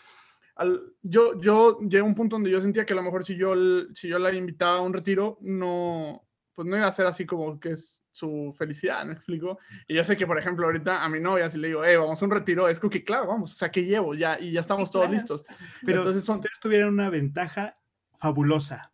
al, 0.54 0.80
yo, 1.02 1.38
yo 1.38 1.78
llegué 1.80 1.98
a 1.98 2.04
un 2.04 2.14
punto 2.14 2.36
donde 2.36 2.50
yo 2.50 2.62
sentía 2.62 2.86
que 2.86 2.94
a 2.94 2.96
lo 2.96 3.02
mejor 3.02 3.22
si 3.22 3.36
yo, 3.36 3.52
si 3.92 4.08
yo 4.08 4.18
la 4.18 4.32
invitaba 4.32 4.78
a 4.78 4.80
un 4.82 4.94
retiro, 4.94 5.36
no, 5.42 6.26
pues 6.54 6.68
no 6.68 6.76
iba 6.76 6.86
a 6.86 6.92
ser 6.92 7.06
así 7.06 7.26
como 7.26 7.58
que 7.58 7.70
es 7.70 8.02
su 8.10 8.54
felicidad, 8.56 9.04
¿me 9.06 9.14
explico? 9.14 9.58
Y 9.88 9.94
yo 9.94 10.04
sé 10.04 10.16
que, 10.16 10.26
por 10.26 10.38
ejemplo, 10.38 10.66
ahorita 10.66 11.02
a 11.02 11.08
mi 11.08 11.18
novia, 11.18 11.48
si 11.48 11.58
le 11.58 11.68
digo, 11.68 11.84
eh, 11.84 11.96
vamos 11.96 12.20
a 12.20 12.24
un 12.24 12.30
retiro, 12.30 12.68
es 12.68 12.78
como 12.78 12.90
que, 12.90 13.02
claro, 13.02 13.26
vamos, 13.26 13.52
o 13.52 13.54
sea, 13.54 13.70
que 13.70 13.84
llevo 13.84 14.14
ya 14.14 14.38
y 14.38 14.52
ya 14.52 14.60
estamos 14.60 14.90
todos 14.90 15.10
listos. 15.10 15.44
Pero 15.84 15.98
Entonces 15.98 16.24
son... 16.24 16.36
ustedes 16.36 16.60
tuvieron 16.60 16.94
una 16.94 17.10
ventaja 17.10 17.78
fabulosa, 18.14 18.92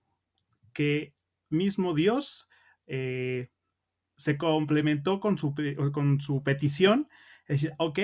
que 0.73 1.15
mismo 1.51 1.95
Dios 1.95 2.49
eh, 2.87 3.51
se 4.17 4.39
complementó 4.39 5.21
con 5.21 5.37
su, 5.37 5.55
con 5.93 6.21
su 6.21 6.43
petición, 6.43 7.09
es 7.47 7.63
decir, 7.63 7.75
ok, 7.79 7.99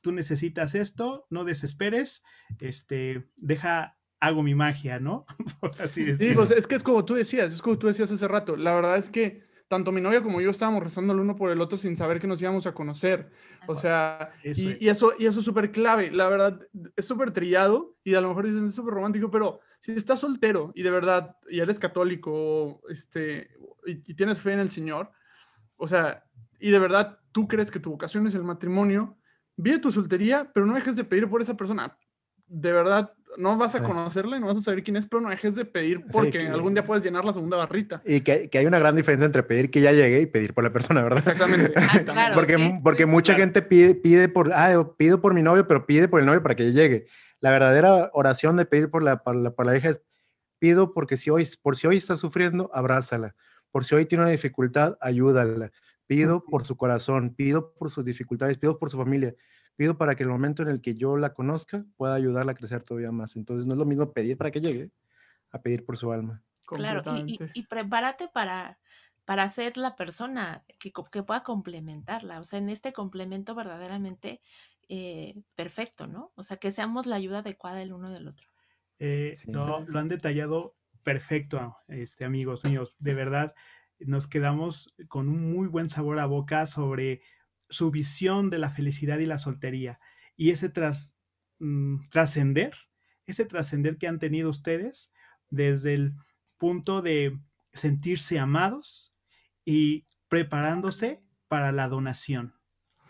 tú 0.00 0.12
necesitas 0.12 0.74
esto, 0.74 1.26
no 1.30 1.44
desesperes, 1.44 2.24
este, 2.60 3.28
deja 3.36 3.97
hago 4.20 4.42
mi 4.42 4.54
magia, 4.54 4.98
¿no? 4.98 5.26
así 5.78 6.12
Sí, 6.14 6.32
pues 6.34 6.50
es 6.50 6.66
que 6.66 6.74
es 6.74 6.82
como 6.82 7.04
tú 7.04 7.14
decías, 7.14 7.52
es 7.52 7.62
como 7.62 7.78
tú 7.78 7.86
decías 7.86 8.10
hace 8.10 8.28
rato. 8.28 8.56
La 8.56 8.74
verdad 8.74 8.96
es 8.96 9.10
que 9.10 9.46
tanto 9.68 9.92
mi 9.92 10.00
novia 10.00 10.22
como 10.22 10.40
yo 10.40 10.50
estábamos 10.50 10.82
rezando 10.82 11.12
el 11.12 11.20
uno 11.20 11.36
por 11.36 11.50
el 11.50 11.60
otro 11.60 11.76
sin 11.76 11.96
saber 11.96 12.18
que 12.20 12.26
nos 12.26 12.40
íbamos 12.40 12.66
a 12.66 12.72
conocer. 12.72 13.30
O 13.66 13.76
sea, 13.76 14.32
y, 14.42 14.88
eso, 14.88 15.12
y 15.18 15.26
eso 15.26 15.40
es 15.40 15.44
súper 15.44 15.70
clave. 15.70 16.10
La 16.10 16.26
verdad, 16.28 16.58
es 16.96 17.04
súper 17.04 17.32
trillado 17.32 17.94
y 18.02 18.14
a 18.14 18.20
lo 18.20 18.28
mejor 18.28 18.46
dicen 18.46 18.64
es 18.64 18.74
súper 18.74 18.94
romántico, 18.94 19.30
pero 19.30 19.60
si 19.80 19.92
estás 19.92 20.20
soltero 20.20 20.72
y 20.74 20.82
de 20.82 20.90
verdad, 20.90 21.36
y 21.50 21.60
eres 21.60 21.78
católico, 21.78 22.80
este, 22.88 23.50
y, 23.86 24.10
y 24.10 24.14
tienes 24.14 24.40
fe 24.40 24.52
en 24.52 24.60
el 24.60 24.70
Señor, 24.70 25.10
o 25.76 25.86
sea, 25.86 26.24
y 26.58 26.70
de 26.70 26.78
verdad 26.78 27.20
tú 27.32 27.46
crees 27.46 27.70
que 27.70 27.78
tu 27.78 27.90
vocación 27.90 28.26
es 28.26 28.34
el 28.34 28.44
matrimonio, 28.44 29.18
vive 29.56 29.78
tu 29.78 29.92
soltería, 29.92 30.50
pero 30.52 30.64
no 30.66 30.74
dejes 30.74 30.96
de 30.96 31.04
pedir 31.04 31.28
por 31.28 31.42
esa 31.42 31.56
persona. 31.56 31.96
De 32.46 32.72
verdad, 32.72 33.12
no 33.36 33.56
vas 33.56 33.74
a 33.74 33.82
conocerle, 33.82 34.40
no 34.40 34.46
vas 34.46 34.56
a 34.56 34.60
saber 34.60 34.82
quién 34.82 34.96
es, 34.96 35.06
pero 35.06 35.20
no 35.20 35.30
dejes 35.30 35.54
de 35.54 35.64
pedir 35.64 36.04
porque 36.10 36.48
algún 36.48 36.74
día 36.74 36.84
puedes 36.84 37.04
llenar 37.04 37.24
la 37.24 37.32
segunda 37.32 37.56
barrita. 37.56 38.02
Y 38.04 38.20
que, 38.20 38.48
que, 38.48 38.58
hay 38.58 38.66
una 38.66 38.78
gran 38.78 38.96
diferencia 38.96 39.26
entre 39.26 39.42
pedir 39.42 39.70
que 39.70 39.80
ya 39.80 39.92
llegue 39.92 40.20
y 40.20 40.26
pedir 40.26 40.54
por 40.54 40.64
la 40.64 40.72
persona, 40.72 41.02
¿verdad? 41.02 41.18
Exactamente. 41.18 41.72
Ah, 42.10 42.30
porque 42.34 42.80
porque 42.82 43.06
mucha 43.06 43.34
gente 43.34 43.62
pide, 43.62 43.94
pide 43.94 44.28
por, 44.28 44.52
ah, 44.52 44.92
pido 44.96 45.20
por 45.20 45.34
mi 45.34 45.42
novio, 45.42 45.66
pero 45.68 45.86
pide 45.86 46.08
por 46.08 46.20
el 46.20 46.26
novio 46.26 46.42
para 46.42 46.54
que 46.56 46.72
llegue. 46.72 47.06
La 47.40 47.50
verdadera 47.50 48.10
oración 48.12 48.56
de 48.56 48.64
pedir 48.64 48.90
por 48.90 49.02
la, 49.02 49.22
por 49.22 49.36
la, 49.36 49.50
por 49.50 49.66
la 49.66 49.76
hija 49.76 49.90
es, 49.90 50.02
pido 50.58 50.92
porque 50.92 51.16
si 51.16 51.30
hoy, 51.30 51.46
por 51.62 51.76
si 51.76 51.86
hoy 51.86 51.96
está 51.96 52.16
sufriendo, 52.16 52.70
abrázala. 52.72 53.34
Por 53.70 53.84
si 53.84 53.94
hoy 53.94 54.06
tiene 54.06 54.24
una 54.24 54.32
dificultad, 54.32 54.96
ayúdala. 55.00 55.70
Pido 56.06 56.44
por 56.44 56.64
su 56.64 56.76
corazón, 56.76 57.34
pido 57.34 57.72
por 57.74 57.90
sus 57.90 58.04
dificultades, 58.04 58.58
pido 58.58 58.78
por 58.78 58.90
su 58.90 58.96
familia 58.96 59.34
pido 59.78 59.96
para 59.96 60.16
que 60.16 60.24
el 60.24 60.28
momento 60.28 60.62
en 60.62 60.68
el 60.68 60.80
que 60.82 60.94
yo 60.94 61.16
la 61.16 61.32
conozca 61.32 61.84
pueda 61.96 62.14
ayudarla 62.14 62.50
a 62.52 62.54
crecer 62.56 62.82
todavía 62.82 63.12
más. 63.12 63.36
Entonces 63.36 63.64
no 63.64 63.74
es 63.74 63.78
lo 63.78 63.86
mismo 63.86 64.12
pedir 64.12 64.36
para 64.36 64.50
que 64.50 64.60
llegue 64.60 64.90
a 65.52 65.62
pedir 65.62 65.84
por 65.84 65.96
su 65.96 66.10
alma. 66.10 66.42
Claro, 66.66 67.02
y, 67.24 67.62
prepárate 67.62 68.28
para, 68.28 68.78
para 69.24 69.48
ser 69.48 69.76
la 69.76 69.94
persona 69.94 70.64
que, 70.80 70.92
que, 71.12 71.22
pueda 71.22 71.44
complementarla, 71.44 72.40
o 72.40 72.44
sea, 72.44 72.58
en 72.58 72.68
este 72.68 72.92
complemento 72.92 73.54
verdaderamente 73.54 74.42
eh, 74.88 75.40
perfecto, 75.54 76.08
¿no? 76.08 76.32
O 76.34 76.42
sea, 76.42 76.58
que 76.58 76.72
seamos 76.72 77.06
la 77.06 77.16
ayuda 77.16 77.38
adecuada 77.38 77.80
el 77.80 77.92
uno 77.92 78.10
del 78.10 78.26
otro. 78.26 78.48
Eh, 78.98 79.34
no, 79.46 79.80
lo 79.80 79.98
han 79.98 80.08
detallado 80.08 80.74
perfecto, 81.04 81.78
este, 81.86 82.24
amigos 82.24 82.64
míos. 82.64 82.96
De 82.98 83.14
verdad, 83.14 83.54
nos 84.00 84.26
quedamos 84.26 84.94
con 85.06 85.28
un 85.28 85.52
muy 85.52 85.68
buen 85.68 85.88
sabor 85.88 86.18
a 86.18 86.26
boca 86.26 86.66
sobre 86.66 87.22
su 87.68 87.90
visión 87.90 88.50
de 88.50 88.58
la 88.58 88.70
felicidad 88.70 89.18
y 89.18 89.26
la 89.26 89.38
soltería 89.38 90.00
y 90.38 90.50
ese 90.50 90.72
mm, 91.58 92.08
trascender, 92.08 92.72
ese 93.26 93.44
trascender 93.44 93.98
que 93.98 94.06
han 94.06 94.18
tenido 94.18 94.48
ustedes 94.48 95.12
desde 95.50 95.94
el 95.94 96.14
punto 96.56 97.02
de 97.02 97.38
sentirse 97.72 98.38
amados 98.38 99.10
y 99.64 100.06
preparándose 100.28 101.22
para 101.48 101.72
la 101.72 101.88
donación. 101.88 102.54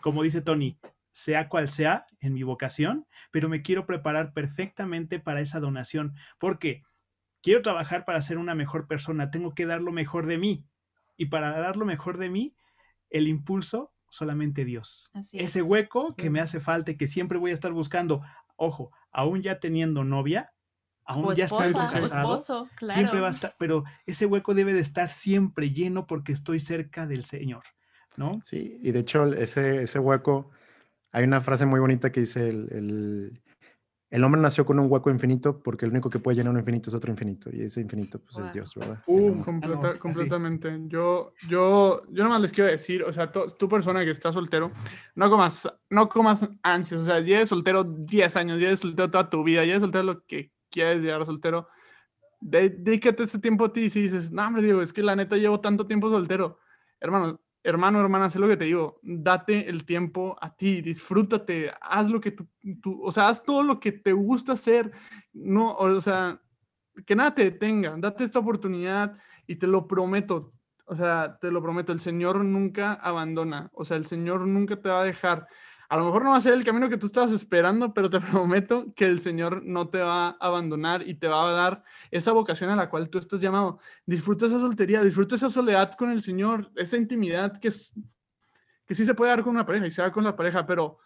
Como 0.01 0.23
dice 0.23 0.41
Tony, 0.41 0.79
sea 1.11 1.49
cual 1.49 1.69
sea 1.69 2.05
en 2.19 2.33
mi 2.33 2.43
vocación, 2.43 3.05
pero 3.31 3.47
me 3.47 3.61
quiero 3.61 3.85
preparar 3.85 4.33
perfectamente 4.33 5.19
para 5.19 5.41
esa 5.41 5.59
donación, 5.59 6.15
porque 6.39 6.83
quiero 7.41 7.61
trabajar 7.61 8.05
para 8.05 8.21
ser 8.21 8.37
una 8.37 8.55
mejor 8.55 8.87
persona, 8.87 9.29
tengo 9.29 9.53
que 9.53 9.65
dar 9.65 9.81
lo 9.81 9.91
mejor 9.91 10.25
de 10.25 10.37
mí. 10.37 10.65
Y 11.15 11.25
para 11.25 11.51
dar 11.59 11.77
lo 11.77 11.85
mejor 11.85 12.17
de 12.17 12.29
mí, 12.29 12.55
el 13.09 13.27
impulso 13.27 13.93
solamente 14.09 14.65
Dios. 14.65 15.11
Ese 15.31 15.61
hueco 15.61 16.15
que 16.15 16.29
me 16.29 16.39
hace 16.39 16.59
falta 16.59 16.91
y 16.91 16.97
que 16.97 17.07
siempre 17.07 17.37
voy 17.37 17.51
a 17.51 17.53
estar 17.53 17.71
buscando. 17.71 18.21
Ojo, 18.55 18.91
aún 19.11 19.41
ya 19.41 19.59
teniendo 19.59 20.03
novia, 20.03 20.51
aún 21.05 21.35
ya 21.35 21.45
está 21.45 21.71
casado, 21.71 22.39
siempre 22.85 23.19
va 23.19 23.27
a 23.27 23.31
estar, 23.31 23.55
pero 23.57 23.83
ese 24.05 24.25
hueco 24.25 24.53
debe 24.53 24.73
de 24.73 24.81
estar 24.81 25.09
siempre 25.09 25.71
lleno 25.71 26.07
porque 26.07 26.33
estoy 26.33 26.59
cerca 26.59 27.07
del 27.07 27.25
Señor, 27.25 27.63
¿no? 28.17 28.39
Sí, 28.43 28.77
y 28.81 28.91
de 28.91 28.99
hecho 28.99 29.25
ese, 29.33 29.83
ese 29.83 29.99
hueco, 29.99 30.51
hay 31.11 31.23
una 31.23 31.41
frase 31.41 31.65
muy 31.65 31.79
bonita 31.79 32.11
que 32.11 32.21
dice 32.21 32.49
el 32.49 32.67
el 32.71 33.41
hombre 34.23 34.41
nació 34.41 34.65
con 34.65 34.79
un 34.79 34.91
hueco 34.91 35.11
infinito 35.11 35.61
porque 35.61 35.85
el 35.85 35.91
único 35.91 36.09
que 36.09 36.17
puede 36.17 36.37
llenar 36.37 36.53
un 36.53 36.59
infinito 36.59 36.89
es 36.89 36.95
otro 36.95 37.11
infinito 37.11 37.49
y 37.53 37.61
ese 37.61 37.81
infinito 37.81 38.19
pues 38.19 38.37
es 38.43 38.53
Dios, 38.53 38.73
¿verdad? 38.75 39.03
Uh, 39.05 39.43
completamente. 39.99 40.79
Yo, 40.87 41.33
yo, 41.47 42.01
yo 42.09 42.23
nomás 42.23 42.41
les 42.41 42.51
quiero 42.51 42.71
decir, 42.71 43.03
o 43.03 43.13
sea, 43.13 43.31
tu 43.31 43.69
persona 43.69 44.03
que 44.03 44.11
está 44.11 44.31
soltero, 44.31 44.71
no 45.13 45.29
comas, 45.29 45.71
no 45.89 46.09
comas 46.09 46.47
ansias, 46.63 47.01
o 47.01 47.05
sea, 47.05 47.19
lleves 47.19 47.49
soltero 47.49 47.83
10 47.83 48.35
años, 48.35 48.59
lleves 48.59 48.79
soltero 48.79 49.11
toda 49.11 49.29
tu 49.29 49.43
vida, 49.43 49.63
lleves 49.63 49.81
soltero 49.81 50.03
lo 50.03 50.25
que 50.25 50.51
quieres 50.71 51.03
llegar 51.03 51.23
soltero, 51.25 51.67
dedícate 52.41 53.23
ese 53.23 53.37
tiempo 53.37 53.65
a 53.65 53.73
ti 53.73 53.81
y 53.81 53.89
si 53.89 54.01
dices, 54.01 54.31
no, 54.31 54.45
hombre, 54.45 54.63
digo, 54.63 54.81
es 54.81 54.91
que 54.91 55.03
la 55.03 55.15
neta 55.15 55.37
llevo 55.37 55.59
tanto 55.59 55.85
tiempo 55.85 56.09
soltero, 56.09 56.57
hermano, 56.99 57.39
hermano, 57.69 57.99
hermana, 57.99 58.29
sé 58.29 58.39
lo 58.39 58.47
que 58.47 58.57
te 58.57 58.65
digo, 58.65 58.99
date 59.01 59.69
el 59.69 59.85
tiempo 59.85 60.35
a 60.41 60.55
ti, 60.55 60.81
disfrútate, 60.81 61.71
haz 61.81 62.09
lo 62.09 62.19
que 62.19 62.31
tú, 62.31 63.01
o 63.03 63.11
sea, 63.11 63.27
haz 63.27 63.43
todo 63.43 63.63
lo 63.63 63.79
que 63.79 63.91
te 63.91 64.13
gusta 64.13 64.53
hacer, 64.53 64.91
no, 65.33 65.75
o 65.75 66.01
sea, 66.01 66.41
que 67.05 67.15
nada 67.15 67.33
te 67.33 67.43
detenga, 67.43 67.95
date 67.97 68.23
esta 68.23 68.39
oportunidad 68.39 69.17
y 69.47 69.55
te 69.55 69.67
lo 69.67 69.87
prometo, 69.87 70.53
o 70.85 70.95
sea, 70.95 71.37
te 71.39 71.51
lo 71.51 71.61
prometo, 71.61 71.91
el 71.91 71.99
Señor 71.99 72.43
nunca 72.43 72.93
abandona, 72.93 73.69
o 73.73 73.85
sea, 73.85 73.97
el 73.97 74.07
Señor 74.07 74.47
nunca 74.47 74.81
te 74.81 74.89
va 74.89 75.01
a 75.01 75.05
dejar. 75.05 75.47
A 75.89 75.97
lo 75.97 76.05
mejor 76.05 76.23
no 76.23 76.31
va 76.31 76.37
a 76.37 76.41
ser 76.41 76.53
el 76.53 76.63
camino 76.63 76.87
que 76.87 76.97
tú 76.97 77.07
estabas 77.07 77.31
esperando, 77.31 77.93
pero 77.93 78.09
te 78.09 78.19
prometo 78.21 78.93
que 78.95 79.05
el 79.05 79.21
Señor 79.21 79.63
no 79.63 79.89
te 79.89 79.99
va 79.99 80.27
a 80.27 80.37
abandonar 80.39 81.07
y 81.07 81.15
te 81.15 81.27
va 81.27 81.49
a 81.49 81.51
dar 81.51 81.83
esa 82.11 82.31
vocación 82.31 82.69
a 82.69 82.75
la 82.75 82.89
cual 82.89 83.09
tú 83.09 83.17
estás 83.17 83.41
llamado. 83.41 83.79
Disfruta 84.05 84.45
esa 84.45 84.59
soltería, 84.59 85.01
disfruta 85.01 85.35
esa 85.35 85.49
soledad 85.49 85.93
con 85.93 86.11
el 86.11 86.21
Señor, 86.21 86.71
esa 86.75 86.95
intimidad 86.95 87.57
que, 87.57 87.69
es, 87.69 87.93
que 88.85 88.95
sí 88.95 89.03
se 89.03 89.15
puede 89.15 89.31
dar 89.31 89.43
con 89.43 89.55
una 89.55 89.65
pareja 89.65 89.87
y 89.87 89.91
se 89.91 90.01
da 90.01 90.11
con 90.11 90.23
la 90.23 90.35
pareja, 90.35 90.65
pero 90.65 90.99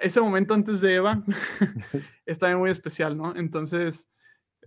ese 0.00 0.20
momento 0.20 0.54
antes 0.54 0.80
de 0.80 0.94
Eva 0.94 1.22
está 2.26 2.56
muy 2.56 2.70
especial, 2.70 3.16
¿no? 3.16 3.34
Entonces, 3.34 4.08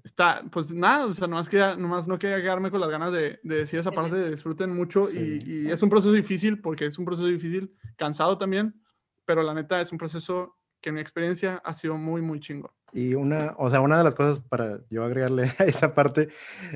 está, 0.03 0.43
pues 0.51 0.72
nada, 0.72 1.05
o 1.05 1.13
sea, 1.13 1.28
nomás, 1.28 1.49
quería, 1.49 1.76
nomás 1.76 2.07
no 2.07 2.20
quería 2.20 2.41
quedarme 2.41 2.70
con 2.70 2.80
las 2.80 2.89
ganas 2.89 3.11
de, 3.11 3.39
decir 3.43 3.80
esa 3.80 3.91
parte, 3.91 4.16
de 4.16 4.30
disfruten 4.30 4.76
mucho 4.76 5.09
y, 5.11 5.70
es 5.70 5.82
un 5.82 5.89
proceso 5.89 6.11
difícil, 6.11 6.61
porque 6.61 6.86
es 6.86 6.99
un 6.99 7.05
proceso 7.05 7.28
difícil, 7.28 7.74
cansado 7.95 8.38
también, 8.38 8.80
pero 9.26 9.43
la 9.43 9.53
neta 9.53 9.82
es 9.82 9.91
un 9.91 9.97
proceso 9.97 10.57
que 10.82 10.89
en 10.89 10.95
mi 10.95 11.01
experiencia 11.01 11.61
ha 11.63 11.73
sido 11.73 11.97
muy, 11.97 12.21
muy 12.21 12.39
chingo. 12.39 12.73
Y 12.93 13.15
una, 13.15 13.55
o 13.57 13.69
sea, 13.69 13.82
una 13.82 13.97
de 13.97 14.03
las 14.03 14.15
cosas 14.15 14.39
para 14.39 14.80
yo 14.89 15.03
agregarle 15.03 15.51
a 15.59 15.63
esa 15.63 15.93
parte, 15.93 16.30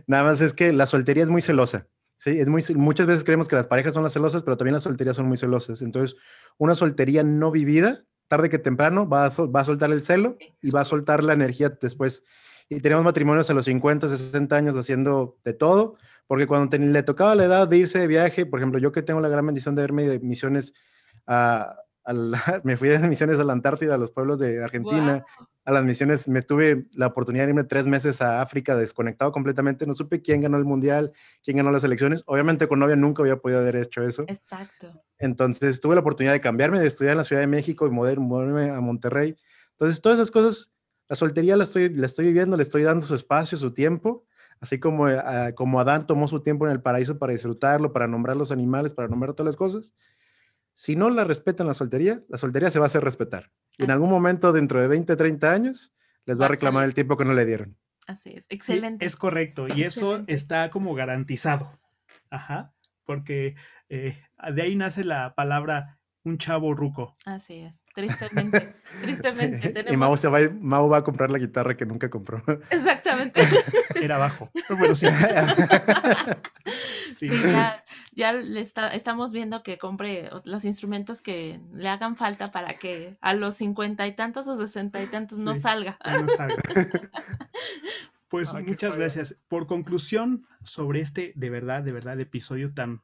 nada 0.07 0.23
más 0.23 0.41
es 0.41 0.53
que 0.53 0.73
la 0.73 0.87
soltería 0.87 1.23
es 1.23 1.29
muy 1.29 1.41
celosa. 1.41 1.87
Sí, 2.15 2.37
es 2.39 2.49
muy, 2.49 2.61
muchas 2.75 3.07
veces 3.07 3.23
creemos 3.23 3.47
que 3.47 3.55
las 3.55 3.67
parejas 3.67 3.93
son 3.93 4.03
las 4.03 4.11
celosas, 4.11 4.43
pero 4.43 4.57
también 4.57 4.73
las 4.73 4.83
solterías 4.83 5.15
son 5.15 5.27
muy 5.27 5.37
celosas. 5.37 5.81
Entonces, 5.81 6.17
una 6.57 6.75
soltería 6.75 7.23
no 7.23 7.49
vivida, 7.49 8.03
tarde 8.27 8.49
que 8.49 8.59
temprano, 8.59 9.07
va 9.07 9.25
a, 9.25 9.29
va 9.29 9.61
a 9.61 9.65
soltar 9.65 9.91
el 9.91 10.01
celo 10.01 10.37
y 10.61 10.69
va 10.71 10.81
a 10.81 10.85
soltar 10.85 11.23
la 11.23 11.31
energía 11.33 11.69
después. 11.69 12.25
Y 12.67 12.81
tenemos 12.81 13.05
matrimonios 13.05 13.49
a 13.49 13.53
los 13.53 13.65
50, 13.65 14.09
60 14.09 14.55
años 14.55 14.75
haciendo 14.75 15.37
de 15.43 15.53
todo, 15.53 15.95
porque 16.27 16.45
cuando 16.45 16.77
le 16.77 17.03
tocaba 17.03 17.35
la 17.35 17.45
edad 17.45 17.67
de 17.67 17.77
irse 17.77 17.99
de 17.99 18.07
viaje, 18.07 18.45
por 18.45 18.59
ejemplo, 18.59 18.79
yo 18.79 18.91
que 18.91 19.01
tengo 19.01 19.21
la 19.21 19.29
gran 19.29 19.45
bendición 19.45 19.75
de 19.75 19.81
verme 19.83 20.07
de 20.07 20.19
misiones 20.19 20.73
a, 21.25 21.77
me 22.63 22.77
fui 22.77 22.89
de 22.89 22.99
misiones 22.99 23.39
a 23.39 23.43
la 23.43 23.53
Antártida, 23.53 23.95
a 23.95 23.97
los 23.97 24.11
pueblos 24.11 24.39
de 24.39 24.63
Argentina, 24.63 25.25
a 25.65 25.71
las 25.71 25.83
misiones, 25.83 26.27
me 26.27 26.41
tuve 26.41 26.87
la 26.93 27.07
oportunidad 27.07 27.45
de 27.45 27.51
irme 27.51 27.63
tres 27.63 27.87
meses 27.87 28.21
a 28.21 28.41
África 28.41 28.75
desconectado 28.75 29.31
completamente, 29.31 29.85
no 29.85 29.93
supe 29.93 30.21
quién 30.21 30.41
ganó 30.41 30.57
el 30.57 30.65
mundial, 30.65 31.11
quién 31.43 31.57
ganó 31.57 31.71
las 31.71 31.83
elecciones, 31.83 32.23
obviamente 32.25 32.67
con 32.67 32.79
novia 32.79 32.95
nunca 32.95 33.21
había 33.21 33.37
podido 33.37 33.59
haber 33.59 33.75
hecho 33.75 34.01
eso. 34.03 34.23
Exacto. 34.27 35.01
Entonces 35.17 35.81
tuve 35.81 35.95
la 35.95 36.01
oportunidad 36.01 36.33
de 36.33 36.41
cambiarme, 36.41 36.79
de 36.79 36.87
estudiar 36.87 37.11
en 37.11 37.17
la 37.17 37.23
Ciudad 37.23 37.41
de 37.41 37.47
México 37.47 37.85
y 37.85 37.89
moverme 37.89 38.71
a 38.71 38.79
Monterrey. 38.79 39.35
Entonces 39.71 40.01
todas 40.01 40.17
esas 40.17 40.31
cosas, 40.31 40.71
la 41.07 41.15
soltería 41.15 41.57
la 41.57 41.63
estoy, 41.63 41.89
la 41.89 42.05
estoy 42.05 42.25
viviendo, 42.25 42.57
le 42.57 42.63
estoy 42.63 42.83
dando 42.83 43.05
su 43.05 43.15
espacio, 43.15 43.57
su 43.57 43.73
tiempo, 43.73 44.25
así 44.61 44.79
como, 44.79 45.09
eh, 45.09 45.53
como 45.55 45.79
Adán 45.79 46.07
tomó 46.07 46.27
su 46.27 46.41
tiempo 46.41 46.65
en 46.65 46.71
el 46.71 46.81
paraíso 46.81 47.17
para 47.17 47.33
disfrutarlo, 47.33 47.93
para 47.93 48.07
nombrar 48.07 48.37
los 48.37 48.51
animales, 48.51 48.93
para 48.93 49.07
nombrar 49.07 49.33
todas 49.33 49.47
las 49.47 49.55
cosas 49.55 49.93
si 50.79 50.95
no 50.95 51.09
la 51.09 51.25
respetan 51.25 51.67
la 51.67 51.73
soltería, 51.73 52.23
la 52.29 52.37
soltería 52.37 52.71
se 52.71 52.79
va 52.79 52.85
a 52.85 52.87
hacer 52.87 53.03
respetar. 53.03 53.51
Y 53.77 53.83
en 53.83 53.91
algún 53.91 54.09
momento, 54.09 54.53
dentro 54.53 54.79
de 54.79 54.87
20, 54.87 55.13
30 55.17 55.51
años, 55.51 55.91
les 56.23 56.39
va 56.39 56.45
a 56.45 56.47
reclamar 56.47 56.85
el 56.85 56.93
tiempo 56.93 57.17
que 57.17 57.25
no 57.25 57.33
le 57.33 57.45
dieron. 57.45 57.77
Así 58.07 58.29
es, 58.29 58.45
excelente. 58.47 59.05
es 59.05 59.17
correcto, 59.17 59.67
y 59.67 59.83
eso 59.83 60.23
está 60.27 60.69
como 60.69 60.93
garantizado. 60.95 61.77
Ajá, 62.29 62.73
porque 63.03 63.55
eh, 63.89 64.17
de 64.53 64.61
ahí 64.61 64.77
nace 64.77 65.03
la 65.03 65.35
palabra 65.35 65.99
un 66.23 66.37
chavo 66.37 66.73
ruco. 66.73 67.13
Así 67.25 67.59
es, 67.59 67.83
tristemente, 67.93 68.75
tristemente. 69.01 69.69
Tenemos... 69.69 69.93
Y 69.93 69.97
Mau, 69.97 70.17
se 70.17 70.27
va, 70.27 70.39
Mau 70.61 70.87
va 70.87 70.99
a 70.99 71.03
comprar 71.03 71.29
la 71.29 71.39
guitarra 71.39 71.75
que 71.75 71.85
nunca 71.85 72.09
compró. 72.09 72.41
Exactamente. 72.69 73.41
Era 73.95 74.17
bajo. 74.17 74.49
Bueno, 74.69 74.95
sí. 74.95 75.07
sí. 77.13 77.29
Ya, 78.19 78.33
le 78.33 78.59
está, 78.59 78.93
estamos 78.93 79.31
viendo 79.31 79.63
que 79.63 79.77
compre 79.77 80.29
los 80.43 80.65
instrumentos 80.65 81.21
que 81.21 81.61
le 81.71 81.87
hagan 81.87 82.17
falta 82.17 82.51
para 82.51 82.73
que 82.73 83.17
a 83.21 83.33
los 83.33 83.55
cincuenta 83.55 84.05
y 84.07 84.13
tantos 84.13 84.47
o 84.49 84.57
sesenta 84.57 85.01
y 85.01 85.07
tantos 85.07 85.39
no 85.39 85.55
salga. 85.55 85.97
No 86.05 86.27
salga. 86.27 86.61
Pues 88.27 88.53
muchas 88.53 88.95
gracias. 88.95 89.39
Por 89.47 89.65
conclusión 89.65 90.45
sobre 90.61 90.99
este 90.99 91.33
de 91.35 91.49
verdad, 91.49 91.81
de 91.81 91.91
verdad 91.91 92.19
episodio 92.19 92.71
tan, 92.75 93.01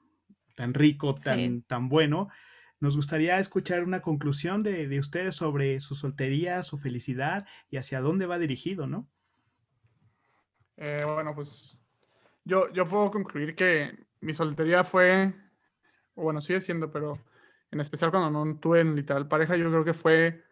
tan 0.53 0.75
rico, 0.75 1.15
tan, 1.15 1.63
tan 1.63 1.89
bueno, 1.89 2.29
nos 2.79 2.95
gustaría 2.95 3.39
escuchar 3.39 3.83
una 3.83 4.03
conclusión 4.03 4.61
de, 4.61 4.99
ustedes 4.99 5.33
sobre 5.33 5.79
su 5.79 5.95
soltería, 5.95 6.61
su 6.61 6.77
felicidad 6.77 7.47
y 7.71 7.77
hacia 7.77 8.01
dónde 8.01 8.27
va 8.27 8.37
dirigido, 8.37 8.85
¿no? 8.85 9.09
Eh, 10.77 11.01
bueno, 11.03 11.33
pues 11.33 11.75
yo, 12.43 12.71
yo 12.71 12.87
puedo 12.87 13.09
concluir 13.09 13.55
que 13.55 14.05
mi 14.25 14.33
soltería 14.33 14.83
fue, 14.83 15.33
bueno, 16.15 16.41
sigue 16.41 16.59
siendo, 16.59 16.91
pero 16.91 17.19
en 17.71 17.79
especial 17.79 18.09
cuando 18.09 18.31
no 18.31 18.57
tuve 18.57 18.81
en 18.81 18.95
literal 18.95 19.27
pareja, 19.27 19.55
yo 19.55 19.69
creo 19.69 19.85
que 19.85 19.93
fue 19.93 20.43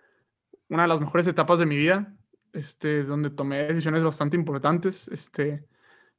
una 0.70 0.84
de 0.84 0.90
las 0.90 1.00
mejores 1.00 1.26
etapas 1.26 1.58
de 1.58 1.66
mi 1.66 1.76
vida, 1.76 2.14
este, 2.54 3.04
donde 3.04 3.32
tomé 3.32 3.64
decisiones 3.64 4.04
bastante 4.04 4.38
importantes, 4.38 5.08
este, 5.08 5.66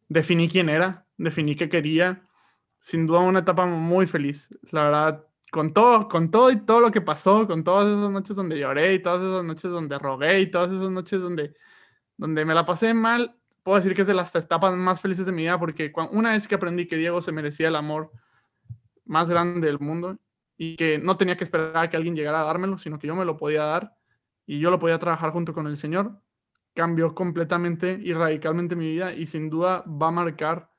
definí 0.08 0.48
quién 0.48 0.68
era, 0.68 1.06
definí 1.16 1.54
qué 1.54 1.68
quería, 1.68 2.26
sin 2.80 3.06
duda 3.06 3.20
una 3.20 3.40
etapa 3.40 3.66
muy 3.66 4.06
feliz. 4.06 4.50
La 4.72 4.84
verdad, 4.84 5.26
con 5.52 5.72
todo, 5.72 6.08
con 6.08 6.32
todo 6.32 6.50
y 6.50 6.56
todo 6.56 6.80
lo 6.80 6.90
que 6.90 7.00
pasó, 7.00 7.46
con 7.46 7.62
todas 7.62 7.86
esas 7.86 8.10
noches 8.10 8.34
donde 8.34 8.58
lloré 8.58 8.94
y 8.94 8.98
todas 8.98 9.22
esas 9.22 9.44
noches 9.44 9.70
donde 9.70 9.96
rogué 9.98 10.40
y 10.40 10.50
todas 10.50 10.72
esas 10.72 10.90
noches 10.90 11.20
donde, 11.20 11.54
donde 12.16 12.44
me 12.44 12.54
la 12.54 12.66
pasé 12.66 12.92
mal, 12.94 13.36
puedo 13.64 13.76
decir 13.76 13.94
que 13.94 14.02
es 14.02 14.06
de 14.06 14.14
las 14.14 14.32
etapas 14.34 14.76
más 14.76 15.00
felices 15.00 15.26
de 15.26 15.32
mi 15.32 15.42
vida 15.42 15.58
porque 15.58 15.92
una 16.12 16.32
vez 16.32 16.46
que 16.46 16.54
aprendí 16.54 16.86
que 16.86 16.96
Diego 16.96 17.20
se 17.20 17.32
merecía 17.32 17.68
el 17.68 17.76
amor 17.76 18.12
más 19.04 19.28
grande 19.28 19.66
del 19.66 19.80
mundo 19.80 20.18
y 20.56 20.76
que 20.76 20.98
no 20.98 21.16
tenía 21.16 21.36
que 21.36 21.44
esperar 21.44 21.76
a 21.76 21.90
que 21.90 21.96
alguien 21.96 22.14
llegara 22.14 22.42
a 22.42 22.44
dármelo, 22.44 22.78
sino 22.78 22.98
que 22.98 23.08
yo 23.08 23.16
me 23.16 23.24
lo 23.24 23.36
podía 23.36 23.64
dar 23.64 23.96
y 24.46 24.60
yo 24.60 24.70
lo 24.70 24.78
podía 24.78 24.98
trabajar 24.98 25.30
junto 25.30 25.52
con 25.52 25.66
el 25.66 25.78
Señor, 25.78 26.20
cambió 26.74 27.14
completamente 27.14 27.98
y 28.00 28.12
radicalmente 28.12 28.76
mi 28.76 28.92
vida 28.92 29.14
y 29.14 29.26
sin 29.26 29.48
duda 29.48 29.82
va 29.88 30.08
a 30.08 30.12
marcar 30.12 30.70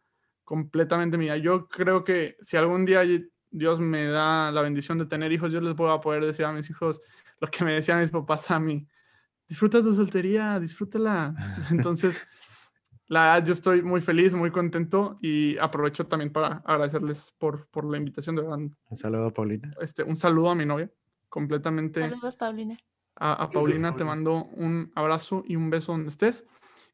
completamente 0.43 1.17
mi 1.17 1.25
vida. 1.25 1.37
Yo 1.37 1.67
creo 1.67 2.03
que 2.03 2.37
si 2.41 2.55
algún 2.55 2.85
día 2.85 3.01
Dios 3.49 3.79
me 3.79 4.05
da 4.05 4.51
la 4.51 4.61
bendición 4.61 4.99
de 4.99 5.07
tener 5.07 5.31
hijos, 5.31 5.51
yo 5.51 5.59
les 5.59 5.75
voy 5.75 5.91
a 5.91 5.99
poder 5.99 6.23
decir 6.23 6.45
a 6.45 6.53
mis 6.53 6.69
hijos 6.69 7.01
lo 7.39 7.47
que 7.47 7.63
me 7.63 7.73
decían 7.73 7.99
mis 7.99 8.11
papás 8.11 8.51
a 8.51 8.59
mí. 8.59 8.87
Disfruta 9.47 9.81
tu 9.81 9.93
soltería, 9.93 10.59
disfrútala. 10.59 11.33
Entonces, 11.71 12.25
la 13.07 13.21
verdad, 13.21 13.47
yo 13.47 13.53
estoy 13.53 13.81
muy 13.81 14.01
feliz, 14.01 14.33
muy 14.33 14.51
contento 14.51 15.17
y 15.21 15.57
aprovecho 15.57 16.07
también 16.07 16.31
para 16.31 16.63
agradecerles 16.65 17.33
por, 17.37 17.67
por 17.67 17.85
la 17.85 17.97
invitación. 17.97 18.35
De 18.35 18.41
verdad. 18.41 18.57
Un 18.57 18.97
saludo 18.97 19.27
a 19.27 19.29
Paulina. 19.31 19.71
Este, 19.79 20.03
un 20.03 20.15
saludo 20.15 20.49
a 20.49 20.55
mi 20.55 20.65
novia, 20.65 20.89
completamente. 21.29 22.01
Saludos, 22.01 22.35
Paulina. 22.35 22.77
A, 23.15 23.43
a 23.43 23.49
Paulina 23.49 23.95
te 23.95 24.03
mando 24.03 24.45
un 24.45 24.91
abrazo 24.95 25.43
y 25.47 25.55
un 25.55 25.69
beso 25.69 25.91
donde 25.91 26.09
estés. 26.09 26.45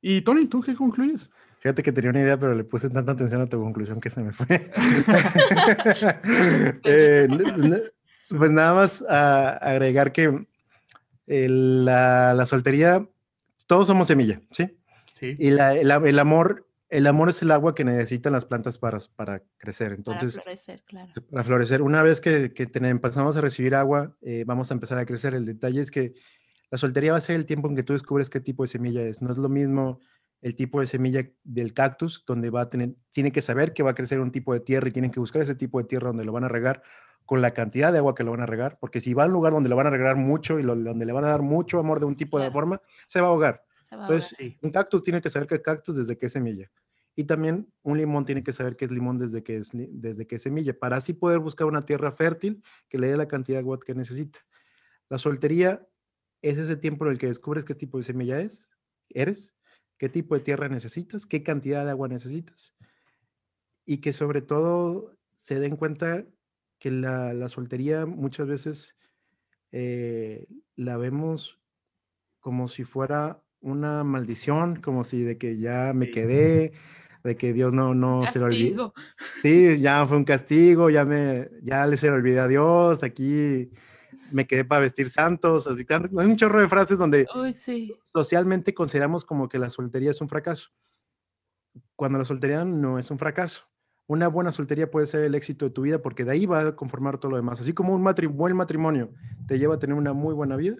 Y 0.01 0.21
Tony, 0.21 0.47
¿tú 0.47 0.61
qué 0.61 0.75
concluyes? 0.75 1.29
Fíjate 1.59 1.83
que 1.83 1.91
tenía 1.91 2.09
una 2.09 2.21
idea, 2.21 2.39
pero 2.39 2.55
le 2.55 2.63
puse 2.63 2.89
tanta 2.89 3.11
atención 3.11 3.39
a 3.39 3.47
tu 3.47 3.61
conclusión 3.61 4.01
que 4.01 4.09
se 4.09 4.21
me 4.21 4.31
fue. 4.31 4.47
Eh, 6.83 7.27
pues 8.37 8.51
nada 8.51 8.73
más 8.73 9.03
a 9.07 9.57
agregar 9.57 10.11
que 10.11 10.47
la, 11.27 12.33
la, 12.33 12.45
soltería, 12.45 13.07
todos 13.67 13.87
somos 13.87 14.07
semilla, 14.07 14.41
¿sí? 14.49 14.75
Sí. 15.21 15.37
Y 15.39 15.51
la, 15.51 15.73
el, 15.75 16.19
amor, 16.19 16.67
el 16.89 17.07
amor 17.07 17.29
es 17.29 17.41
el 17.41 17.51
agua 17.51 17.73
que 17.73 17.85
necesitan 17.85 18.33
las 18.33 18.45
plantas 18.45 18.77
para, 18.77 18.97
para 19.15 19.43
crecer. 19.57 19.93
Entonces, 19.93 20.33
para 20.33 20.43
florecer, 20.43 20.83
claro. 20.83 21.13
Para 21.29 21.43
florecer. 21.45 21.81
Una 21.81 22.03
vez 22.03 22.19
que, 22.19 22.53
que 22.53 22.69
empezamos 22.73 23.37
a 23.37 23.41
recibir 23.41 23.75
agua, 23.75 24.17
eh, 24.21 24.43
vamos 24.45 24.71
a 24.71 24.73
empezar 24.73 24.97
a 24.97 25.05
crecer. 25.05 25.33
El 25.33 25.45
detalle 25.45 25.79
es 25.79 25.91
que 25.91 26.15
la 26.69 26.77
soltería 26.77 27.13
va 27.13 27.19
a 27.19 27.21
ser 27.21 27.37
el 27.37 27.45
tiempo 27.45 27.69
en 27.69 27.75
que 27.75 27.83
tú 27.83 27.93
descubres 27.93 28.29
qué 28.29 28.41
tipo 28.41 28.63
de 28.63 28.67
semilla 28.67 29.03
es. 29.03 29.21
No 29.21 29.31
es 29.31 29.37
lo 29.37 29.47
mismo 29.47 30.01
el 30.41 30.55
tipo 30.55 30.79
de 30.79 30.87
semilla 30.87 31.29
del 31.43 31.73
cactus, 31.73 32.23
donde 32.25 32.49
va 32.49 32.61
a 32.61 32.69
tener, 32.69 32.95
tiene 33.11 33.31
que 33.31 33.41
saber 33.41 33.73
que 33.73 33.83
va 33.83 33.91
a 33.91 33.95
crecer 33.95 34.19
un 34.19 34.31
tipo 34.31 34.53
de 34.53 34.59
tierra 34.59 34.89
y 34.89 34.91
tienen 34.91 35.11
que 35.11 35.19
buscar 35.19 35.41
ese 35.41 35.55
tipo 35.55 35.77
de 35.77 35.85
tierra 35.85 36.07
donde 36.07 36.25
lo 36.25 36.31
van 36.31 36.43
a 36.43 36.47
regar 36.47 36.81
con 37.25 37.41
la 37.41 37.51
cantidad 37.51 37.91
de 37.91 37.99
agua 37.99 38.15
que 38.15 38.23
lo 38.23 38.31
van 38.31 38.41
a 38.41 38.47
regar, 38.47 38.77
porque 38.79 38.99
si 38.99 39.13
va 39.13 39.23
a 39.23 39.27
un 39.27 39.33
lugar 39.33 39.53
donde 39.53 39.69
lo 39.69 39.75
van 39.75 39.87
a 39.87 39.91
regar 39.91 40.15
mucho 40.15 40.59
y 40.59 40.63
donde 40.63 41.05
le 41.05 41.13
van 41.13 41.23
a 41.23 41.27
dar 41.27 41.43
mucho 41.43 41.79
amor 41.79 41.99
de 41.99 42.05
un 42.07 42.15
tipo 42.15 42.39
de 42.39 42.49
forma, 42.49 42.81
se 43.07 43.21
va 43.21 43.27
a 43.27 43.29
ahogar. 43.29 43.63
Entonces, 43.91 44.33
un 44.61 44.71
cactus 44.71 45.03
tiene 45.03 45.21
que 45.21 45.29
saber 45.29 45.47
que 45.47 45.55
es 45.55 45.61
cactus 45.61 45.95
desde 45.95 46.17
que 46.17 46.25
es 46.25 46.31
semilla. 46.31 46.71
Y 47.15 47.25
también 47.25 47.71
un 47.83 47.97
limón 47.97 48.25
tiene 48.25 48.43
que 48.43 48.53
saber 48.53 48.77
que 48.77 48.85
es 48.85 48.91
limón 48.91 49.17
desde 49.17 49.43
que 49.43 49.57
es, 49.57 49.71
desde 49.73 50.25
que 50.25 50.35
es 50.35 50.41
semilla, 50.41 50.77
para 50.77 50.95
así 50.95 51.13
poder 51.13 51.39
buscar 51.39 51.67
una 51.67 51.85
tierra 51.85 52.11
fértil 52.11 52.63
que 52.87 52.97
le 52.97 53.07
dé 53.07 53.17
la 53.17 53.27
cantidad 53.27 53.57
de 53.57 53.63
agua 53.63 53.79
que 53.79 53.93
necesita. 53.93 54.39
La 55.09 55.17
soltería 55.17 55.85
es 56.41 56.57
ese 56.57 56.77
tiempo 56.77 57.05
en 57.05 57.11
el 57.11 57.17
que 57.17 57.27
descubres 57.27 57.65
qué 57.65 57.75
tipo 57.75 57.97
de 57.97 58.05
semilla 58.05 58.39
es, 58.39 58.69
eres, 59.09 59.53
qué 59.97 60.07
tipo 60.07 60.35
de 60.35 60.41
tierra 60.41 60.69
necesitas, 60.69 61.25
qué 61.25 61.43
cantidad 61.43 61.83
de 61.83 61.91
agua 61.91 62.07
necesitas 62.07 62.73
y 63.85 63.97
que 63.97 64.13
sobre 64.13 64.41
todo 64.41 65.17
se 65.35 65.59
den 65.59 65.75
cuenta 65.75 66.25
que 66.79 66.91
la, 66.91 67.47
soltería 67.49 68.05
muchas 68.05 68.47
veces 68.47 68.95
eh, 69.71 70.47
la 70.75 70.97
vemos 70.97 71.59
como 72.39 72.67
si 72.67 72.83
fuera 72.83 73.43
una 73.61 74.03
maldición, 74.03 74.75
como 74.75 75.03
si 75.03 75.21
de 75.21 75.37
que 75.37 75.57
ya 75.57 75.93
me 75.93 76.09
quedé, 76.09 76.73
de 77.23 77.35
que 77.35 77.53
Dios 77.53 77.73
no, 77.73 77.93
no 77.93 78.25
se 78.31 78.39
lo 78.39 78.45
olvidó. 78.45 78.93
Sí, 79.41 79.79
ya 79.79 80.05
fue 80.07 80.17
un 80.17 80.25
castigo, 80.25 80.89
ya 80.89 81.05
me, 81.05 81.49
ya 81.61 81.85
le 81.85 81.97
se 81.97 82.07
le 82.07 82.13
olvidó 82.13 82.43
a 82.43 82.47
Dios, 82.47 83.03
aquí 83.03 83.71
me 84.31 84.47
quedé 84.47 84.65
para 84.65 84.81
vestir 84.81 85.09
santos, 85.09 85.67
así 85.67 85.85
hay 85.89 86.25
un 86.25 86.35
chorro 86.35 86.61
de 86.61 86.69
frases 86.69 86.99
donde 86.99 87.27
socialmente 88.03 88.73
consideramos 88.73 89.25
como 89.25 89.49
que 89.49 89.59
la 89.59 89.69
soltería 89.69 90.11
es 90.11 90.21
un 90.21 90.29
fracaso. 90.29 90.69
Cuando 91.95 92.19
la 92.19 92.25
soltería 92.25 92.65
no 92.65 92.97
es 92.99 93.11
un 93.11 93.19
fracaso. 93.19 93.67
Una 94.07 94.27
buena 94.27 94.51
soltería 94.51 94.91
puede 94.91 95.05
ser 95.05 95.23
el 95.23 95.35
éxito 95.35 95.65
de 95.65 95.71
tu 95.71 95.83
vida 95.83 96.01
porque 96.01 96.25
de 96.25 96.31
ahí 96.31 96.45
va 96.45 96.67
a 96.67 96.75
conformar 96.75 97.17
todo 97.17 97.31
lo 97.31 97.37
demás. 97.37 97.61
Así 97.61 97.73
como 97.73 97.95
un 97.95 98.03
buen 98.35 98.55
matrimonio 98.57 99.13
te 99.47 99.57
lleva 99.59 99.75
a 99.75 99.79
tener 99.79 99.95
una 99.95 100.11
muy 100.11 100.33
buena 100.33 100.57
vida, 100.57 100.77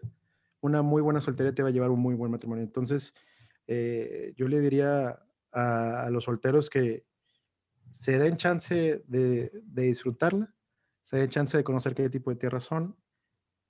una 0.62 0.82
muy 0.82 1.02
buena 1.02 1.22
soltería 1.22 1.54
te 1.54 1.64
va 1.64 1.70
a 1.70 1.72
llevar 1.72 1.90
un 1.90 2.00
muy 2.00 2.16
buen 2.16 2.32
matrimonio. 2.32 2.64
Entonces, 2.64 3.14
eh, 3.68 4.34
yo 4.36 4.48
le 4.48 4.60
diría 4.60 5.20
a, 5.52 6.10
los 6.12 6.24
solteros 6.26 6.70
que 6.70 7.06
se 7.92 8.18
den 8.18 8.38
chance 8.38 9.04
de, 9.08 9.52
disfrutarla, 9.64 10.54
se 11.02 11.18
den 11.18 11.30
chance 11.30 11.58
de 11.58 11.64
conocer 11.64 11.94
qué 11.94 12.10
tipo 12.10 12.30
de 12.32 12.38
tierras 12.38 12.64
son 12.64 12.96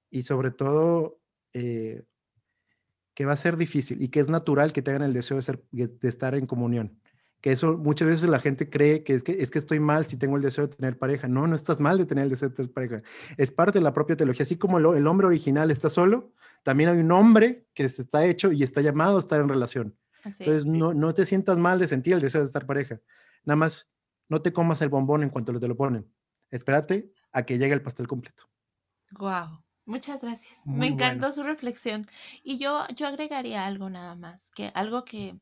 y 0.09 0.23
sobre 0.23 0.51
todo 0.51 1.19
eh, 1.53 2.03
que 3.13 3.25
va 3.25 3.33
a 3.33 3.37
ser 3.37 3.57
difícil 3.57 4.01
y 4.01 4.09
que 4.09 4.19
es 4.19 4.29
natural 4.29 4.73
que 4.73 4.81
tengan 4.81 5.03
el 5.03 5.13
deseo 5.13 5.39
de, 5.39 5.87
de 5.87 6.09
estar 6.09 6.35
en 6.35 6.45
comunión. 6.45 7.01
Que 7.41 7.51
eso 7.51 7.77
muchas 7.77 8.07
veces 8.07 8.29
la 8.29 8.39
gente 8.39 8.69
cree 8.69 9.03
que 9.03 9.13
es, 9.13 9.23
que 9.23 9.33
es 9.33 9.49
que 9.49 9.59
estoy 9.59 9.79
mal 9.79 10.05
si 10.05 10.17
tengo 10.17 10.37
el 10.37 10.43
deseo 10.43 10.67
de 10.67 10.75
tener 10.75 10.97
pareja. 10.97 11.27
No, 11.27 11.47
no 11.47 11.55
estás 11.55 11.79
mal 11.79 11.97
de 11.97 12.05
tener 12.05 12.25
el 12.25 12.29
deseo 12.29 12.49
de 12.49 12.55
tener 12.55 12.71
pareja. 12.71 13.01
Es 13.37 13.51
parte 13.51 13.79
de 13.79 13.83
la 13.83 13.93
propia 13.93 14.15
teología. 14.15 14.43
Así 14.43 14.57
como 14.57 14.77
el, 14.77 15.07
hombre 15.07 15.27
original 15.27 15.71
está 15.71 15.89
solo, 15.89 16.31
también 16.63 16.89
hay 16.89 16.99
un 16.99 17.11
hombre 17.11 17.65
que 17.73 17.83
está 17.83 18.25
hecho 18.25 18.51
y 18.51 18.63
está 18.63 18.81
llamado 18.81 19.17
a 19.17 19.19
estar 19.19 19.41
en 19.41 19.49
relación. 19.49 19.97
Entonces, 20.23 20.67
no, 20.67 20.93
no 20.93 21.13
te 21.15 21.25
sientas 21.25 21.57
mal 21.57 21.79
de 21.79 21.87
sentir 21.87 22.13
el 22.13 22.21
deseo 22.21 22.41
de 22.41 22.45
estar 22.45 22.67
pareja. 22.67 22.99
Nada 23.43 23.55
más, 23.55 23.89
no 24.29 24.41
te 24.41 24.53
comas 24.53 24.81
el 24.83 24.89
bombón 24.89 25.23
en 25.23 25.31
cuanto 25.31 25.59
te 25.59 25.67
lo 25.67 25.75
ponen. 25.75 26.07
Espérate 26.51 27.11
a 27.31 27.43
que 27.43 27.57
llegue 27.57 27.73
el 27.73 27.81
pastel 27.81 28.07
completo. 28.07 28.43
Wow. 29.13 29.63
Muchas 29.85 30.21
gracias. 30.21 30.65
Me 30.67 30.87
encantó 30.87 31.31
su 31.31 31.43
reflexión. 31.43 32.07
Y 32.43 32.57
yo, 32.59 32.85
yo 32.95 33.07
agregaría 33.07 33.65
algo 33.65 33.89
nada 33.89 34.15
más, 34.15 34.51
que 34.51 34.71
algo 34.75 35.03
que, 35.03 35.39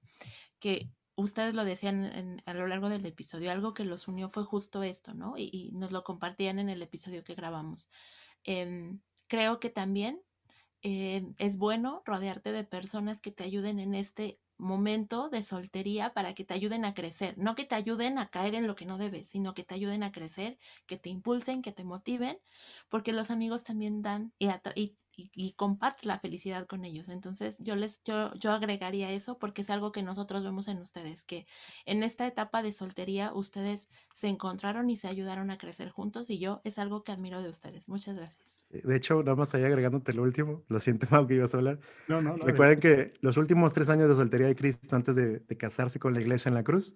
que 0.60 0.89
ustedes 1.20 1.53
lo 1.53 1.65
decían 1.65 2.41
a 2.45 2.53
lo 2.53 2.67
largo 2.67 2.89
del 2.89 3.05
episodio, 3.05 3.51
algo 3.51 3.74
que 3.74 3.86
los 3.86 4.07
unió 4.07 4.30
fue 4.30 4.43
justo 4.43 4.84
esto, 4.84 5.13
¿no? 5.13 5.36
Y, 5.38 5.72
nos 5.74 5.91
lo 5.91 6.03
compartían 6.03 6.59
en 6.59 6.70
el 6.70 6.82
episodio 6.82 7.24
que 7.24 7.36
grabamos. 7.36 7.89
Em, 8.43 9.01
creo 9.28 9.59
que 9.59 9.70
también 9.70 10.22
em, 10.82 11.36
es 11.38 11.57
bueno 11.57 12.01
rodearte 12.05 12.51
de 12.51 12.63
personas 12.63 13.22
que 13.22 13.32
te 13.32 13.43
ayuden 13.43 13.80
en 13.80 13.95
este 13.95 14.39
momento 14.57 15.30
de 15.30 15.41
soltería 15.43 16.13
para 16.13 16.34
que 16.36 16.43
te 16.43 16.53
ayuden 16.53 16.86
a 16.86 16.93
crecer, 16.93 17.38
no 17.38 17.55
que 17.55 17.65
te 17.65 17.76
ayuden 17.76 18.17
a 18.17 18.30
caer 18.30 18.55
en 18.55 18.67
lo 18.67 18.76
que 18.76 18.86
no 18.86 18.97
debes, 18.97 19.30
sino 19.30 19.53
que 19.53 19.63
te 19.63 19.74
ayuden 19.76 20.03
a 20.03 20.11
crecer, 20.11 20.57
que 20.86 20.97
te 20.97 21.09
impulsen, 21.09 21.61
que 21.61 21.72
te 21.72 21.84
motiven, 21.86 22.39
porque 22.89 23.13
los 23.13 23.32
amigos 23.32 23.63
también 23.63 24.01
dan 24.01 24.34
y, 24.38 24.49
y, 24.76 24.97
y, 25.34 25.53
compartes 25.53 26.05
la 26.05 26.20
felicidad 26.20 26.67
con 26.67 26.86
ellos. 26.86 27.09
Entonces 27.09 27.57
yo 27.59 27.76
les, 27.76 28.01
yo, 28.03 28.34
yo 28.36 28.51
agregaría 28.51 29.11
eso 29.11 29.38
porque 29.38 29.61
es 29.61 29.70
algo 29.70 29.91
que 29.91 30.03
nosotros 30.03 30.43
vemos 30.43 30.67
en 30.67 30.80
ustedes, 30.80 31.24
que 31.24 31.47
en 31.86 32.03
esta 32.03 32.28
etapa 32.28 32.63
de 32.63 32.72
soltería 32.72 33.34
ustedes 33.34 33.89
se 34.13 34.28
encontraron 34.28 34.89
y 34.89 34.97
se 34.97 35.07
ayudaron 35.07 35.51
a 35.51 35.57
crecer 35.57 35.89
juntos 35.89 36.30
y 36.30 36.39
yo 36.39 36.61
es 36.63 36.80
algo 36.80 37.03
que 37.03 37.11
admiro 37.11 37.41
de 37.41 37.49
ustedes. 37.49 37.89
Muchas 37.89 38.15
gracias. 38.15 38.61
Eh, 38.70 38.82
de 38.84 38.95
hecho, 38.95 39.22
nada 39.24 39.36
más 39.36 39.53
ahí 39.53 39.63
agregándote 39.63 40.13
lo 40.13 40.24
último, 40.24 40.63
lo 40.67 40.80
siento, 40.80 41.07
Mau, 41.11 41.28
que 41.28 41.36
ibas 41.36 41.53
a 41.53 41.57
hablar. 41.57 41.80
No, 42.07 42.22
no, 42.22 42.38
no. 42.38 42.45
Recuerden 42.45 42.80
que 42.80 43.13
los 43.22 43.38
últimos 43.38 43.74
tres 43.74 43.89
años 43.89 44.09
de 44.09 44.15
soltería 44.15 44.47
de 44.47 44.55
Cristo 44.55 44.95
antes 44.95 45.15
de, 45.15 45.39
de 45.39 45.57
casarse 45.57 45.99
con 45.99 46.13
la 46.13 46.22
iglesia 46.22 46.49
en 46.49 46.55
la 46.55 46.63
cruz, 46.63 46.95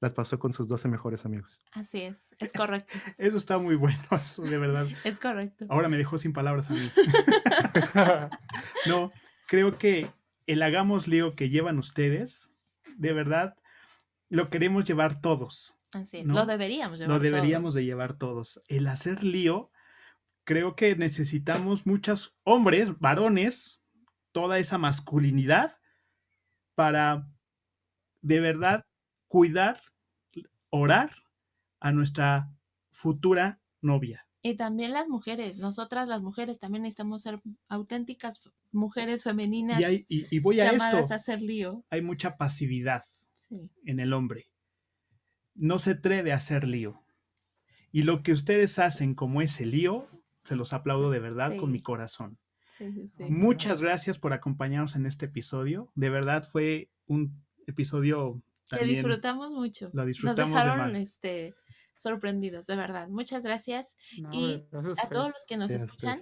las 0.00 0.14
pasó 0.14 0.38
con 0.38 0.52
sus 0.52 0.68
12 0.68 0.88
mejores 0.88 1.24
amigos. 1.24 1.58
Así 1.72 2.02
es, 2.02 2.34
es 2.38 2.52
correcto. 2.52 2.94
Eso 3.18 3.36
está 3.36 3.58
muy 3.58 3.76
bueno, 3.76 3.98
eso 4.12 4.42
de 4.42 4.58
verdad. 4.58 4.86
Es 5.04 5.18
correcto. 5.18 5.66
Ahora 5.68 5.88
me 5.88 5.96
dejó 5.96 6.18
sin 6.18 6.32
palabras 6.32 6.70
a 6.70 6.74
mí. 6.74 6.90
no, 8.86 9.10
creo 9.46 9.78
que 9.78 10.08
el 10.46 10.62
hagamos 10.62 11.08
lío 11.08 11.34
que 11.34 11.48
llevan 11.48 11.78
ustedes, 11.78 12.52
de 12.96 13.12
verdad, 13.12 13.56
lo 14.28 14.50
queremos 14.50 14.84
llevar 14.84 15.20
todos. 15.20 15.78
Así 15.92 16.18
es, 16.18 16.26
lo 16.26 16.44
deberíamos 16.44 16.98
llevar 16.98 17.16
Lo 17.16 17.22
deberíamos 17.22 17.74
de 17.74 17.84
llevar 17.84 18.18
todos. 18.18 18.60
El 18.66 18.88
hacer 18.88 19.22
lío, 19.22 19.70
creo 20.42 20.74
que 20.74 20.96
necesitamos 20.96 21.86
muchos 21.86 22.36
hombres, 22.42 22.98
varones, 22.98 23.82
toda 24.32 24.58
esa 24.58 24.76
masculinidad 24.76 25.78
para 26.74 27.28
de 28.20 28.40
verdad 28.40 28.84
cuidar, 29.34 29.80
orar 30.70 31.10
a 31.80 31.90
nuestra 31.90 32.52
futura 32.92 33.60
novia. 33.80 34.28
Y 34.42 34.54
también 34.54 34.92
las 34.92 35.08
mujeres, 35.08 35.58
nosotras 35.58 36.06
las 36.06 36.22
mujeres 36.22 36.60
también 36.60 36.82
necesitamos 36.82 37.22
ser 37.22 37.40
auténticas 37.66 38.48
mujeres 38.70 39.24
femeninas. 39.24 39.82
Y, 40.08 40.38
voy 40.38 40.60
a 40.60 40.70
esto. 40.70 40.98
A 40.98 41.16
hacer 41.16 41.42
lío. 41.42 41.84
Hay 41.90 42.00
mucha 42.00 42.36
pasividad 42.36 43.02
en 43.84 43.98
el 43.98 44.12
hombre. 44.12 44.52
No 45.56 45.80
se 45.80 45.92
atreve 45.92 46.30
a 46.30 46.36
hacer 46.36 46.62
lío. 46.62 47.02
Y 47.90 48.04
lo 48.04 48.22
que 48.22 48.30
ustedes 48.30 48.78
hacen 48.78 49.16
como 49.16 49.42
ese 49.42 49.66
lío, 49.66 50.06
se 50.44 50.54
los 50.54 50.72
aplaudo 50.72 51.10
de 51.10 51.18
verdad 51.18 51.56
con 51.56 51.72
mi 51.72 51.82
corazón. 51.82 52.38
Muchas 53.28 53.82
gracias 53.82 54.16
por 54.16 54.32
acompañarnos 54.32 54.94
en 54.94 55.06
este 55.06 55.26
episodio. 55.26 55.90
De 55.96 56.08
verdad 56.08 56.48
fue 56.48 56.92
un 57.06 57.42
episodio 57.66 58.40
que 58.70 58.84
disfrutamos 58.84 59.50
mucho. 59.50 59.90
Disfrutamos 59.92 60.54
Nos 60.54 60.64
dejaron 60.64 60.96
este, 60.96 61.54
sorprendidos, 61.94 62.66
de 62.66 62.76
verdad. 62.76 63.08
Muchas 63.08 63.44
gracias. 63.44 63.96
y 64.32 64.64
a, 64.72 65.08
todos 65.08 65.28
los 65.28 65.44
que 65.46 65.56
nos 65.56 65.70
escuchan, 65.70 66.20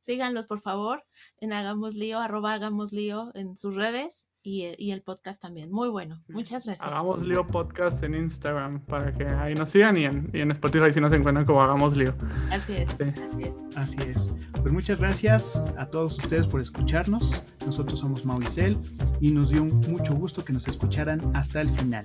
síganlos 0.00 0.46
por 0.46 0.60
favor 0.60 1.04
en 1.38 1.52
Hagamos 1.52 1.94
Lío, 1.94 2.18
arroba 2.18 2.54
Hagamos 2.54 2.92
Lío 2.92 3.30
en 3.34 3.56
sus 3.56 3.74
redes 3.74 4.28
y, 4.42 4.90
el 4.90 5.02
podcast 5.02 5.40
también. 5.40 5.70
Muy 5.70 5.88
bueno. 5.88 6.22
Muchas 6.28 6.66
gracias. 6.66 6.86
Hagamos 6.86 7.22
Lío 7.22 7.46
Podcast 7.46 8.02
en 8.02 8.14
Instagram 8.14 8.80
para 8.80 9.14
que 9.14 9.24
ahí 9.24 9.54
nos 9.54 9.70
sigan 9.70 9.96
y 9.96 10.04
en, 10.04 10.30
y 10.32 10.40
en 10.40 10.50
Spotify 10.50 10.92
si 10.92 11.00
nos 11.00 11.12
encuentran 11.12 11.46
como 11.46 11.62
Hagamos 11.62 11.96
Lío. 11.96 12.14
Así 12.50 12.74
es. 12.74 12.88
Así 12.90 13.42
es. 13.42 13.76
Así 13.76 13.98
es. 14.08 14.32
Pues 14.60 14.72
muchas 14.72 14.98
gracias 14.98 15.62
a 15.76 15.86
todos 15.86 16.18
ustedes 16.18 16.46
por 16.46 16.60
escucharnos. 16.60 17.44
Nosotros 17.64 18.00
somos 18.00 18.24
Mauricel 18.24 18.78
y 19.20 19.30
nos 19.30 19.50
dio 19.50 19.64
mucho 19.64 20.14
gusto 20.14 20.44
que 20.44 20.52
nos 20.52 20.66
escucharan 20.68 21.34
hasta 21.34 21.60
el 21.60 21.70
final. 21.70 22.04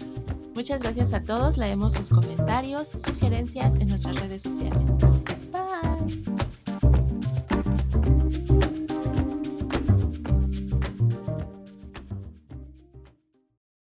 Muchas 0.56 0.82
gracias 0.82 1.14
a 1.14 1.24
todos. 1.24 1.58
Leemos 1.58 1.94
sus 1.94 2.10
comentarios, 2.10 2.90
sugerencias 2.90 3.76
en 3.76 3.88
nuestras 3.90 4.20
redes 4.20 4.44
sociales. 4.44 4.90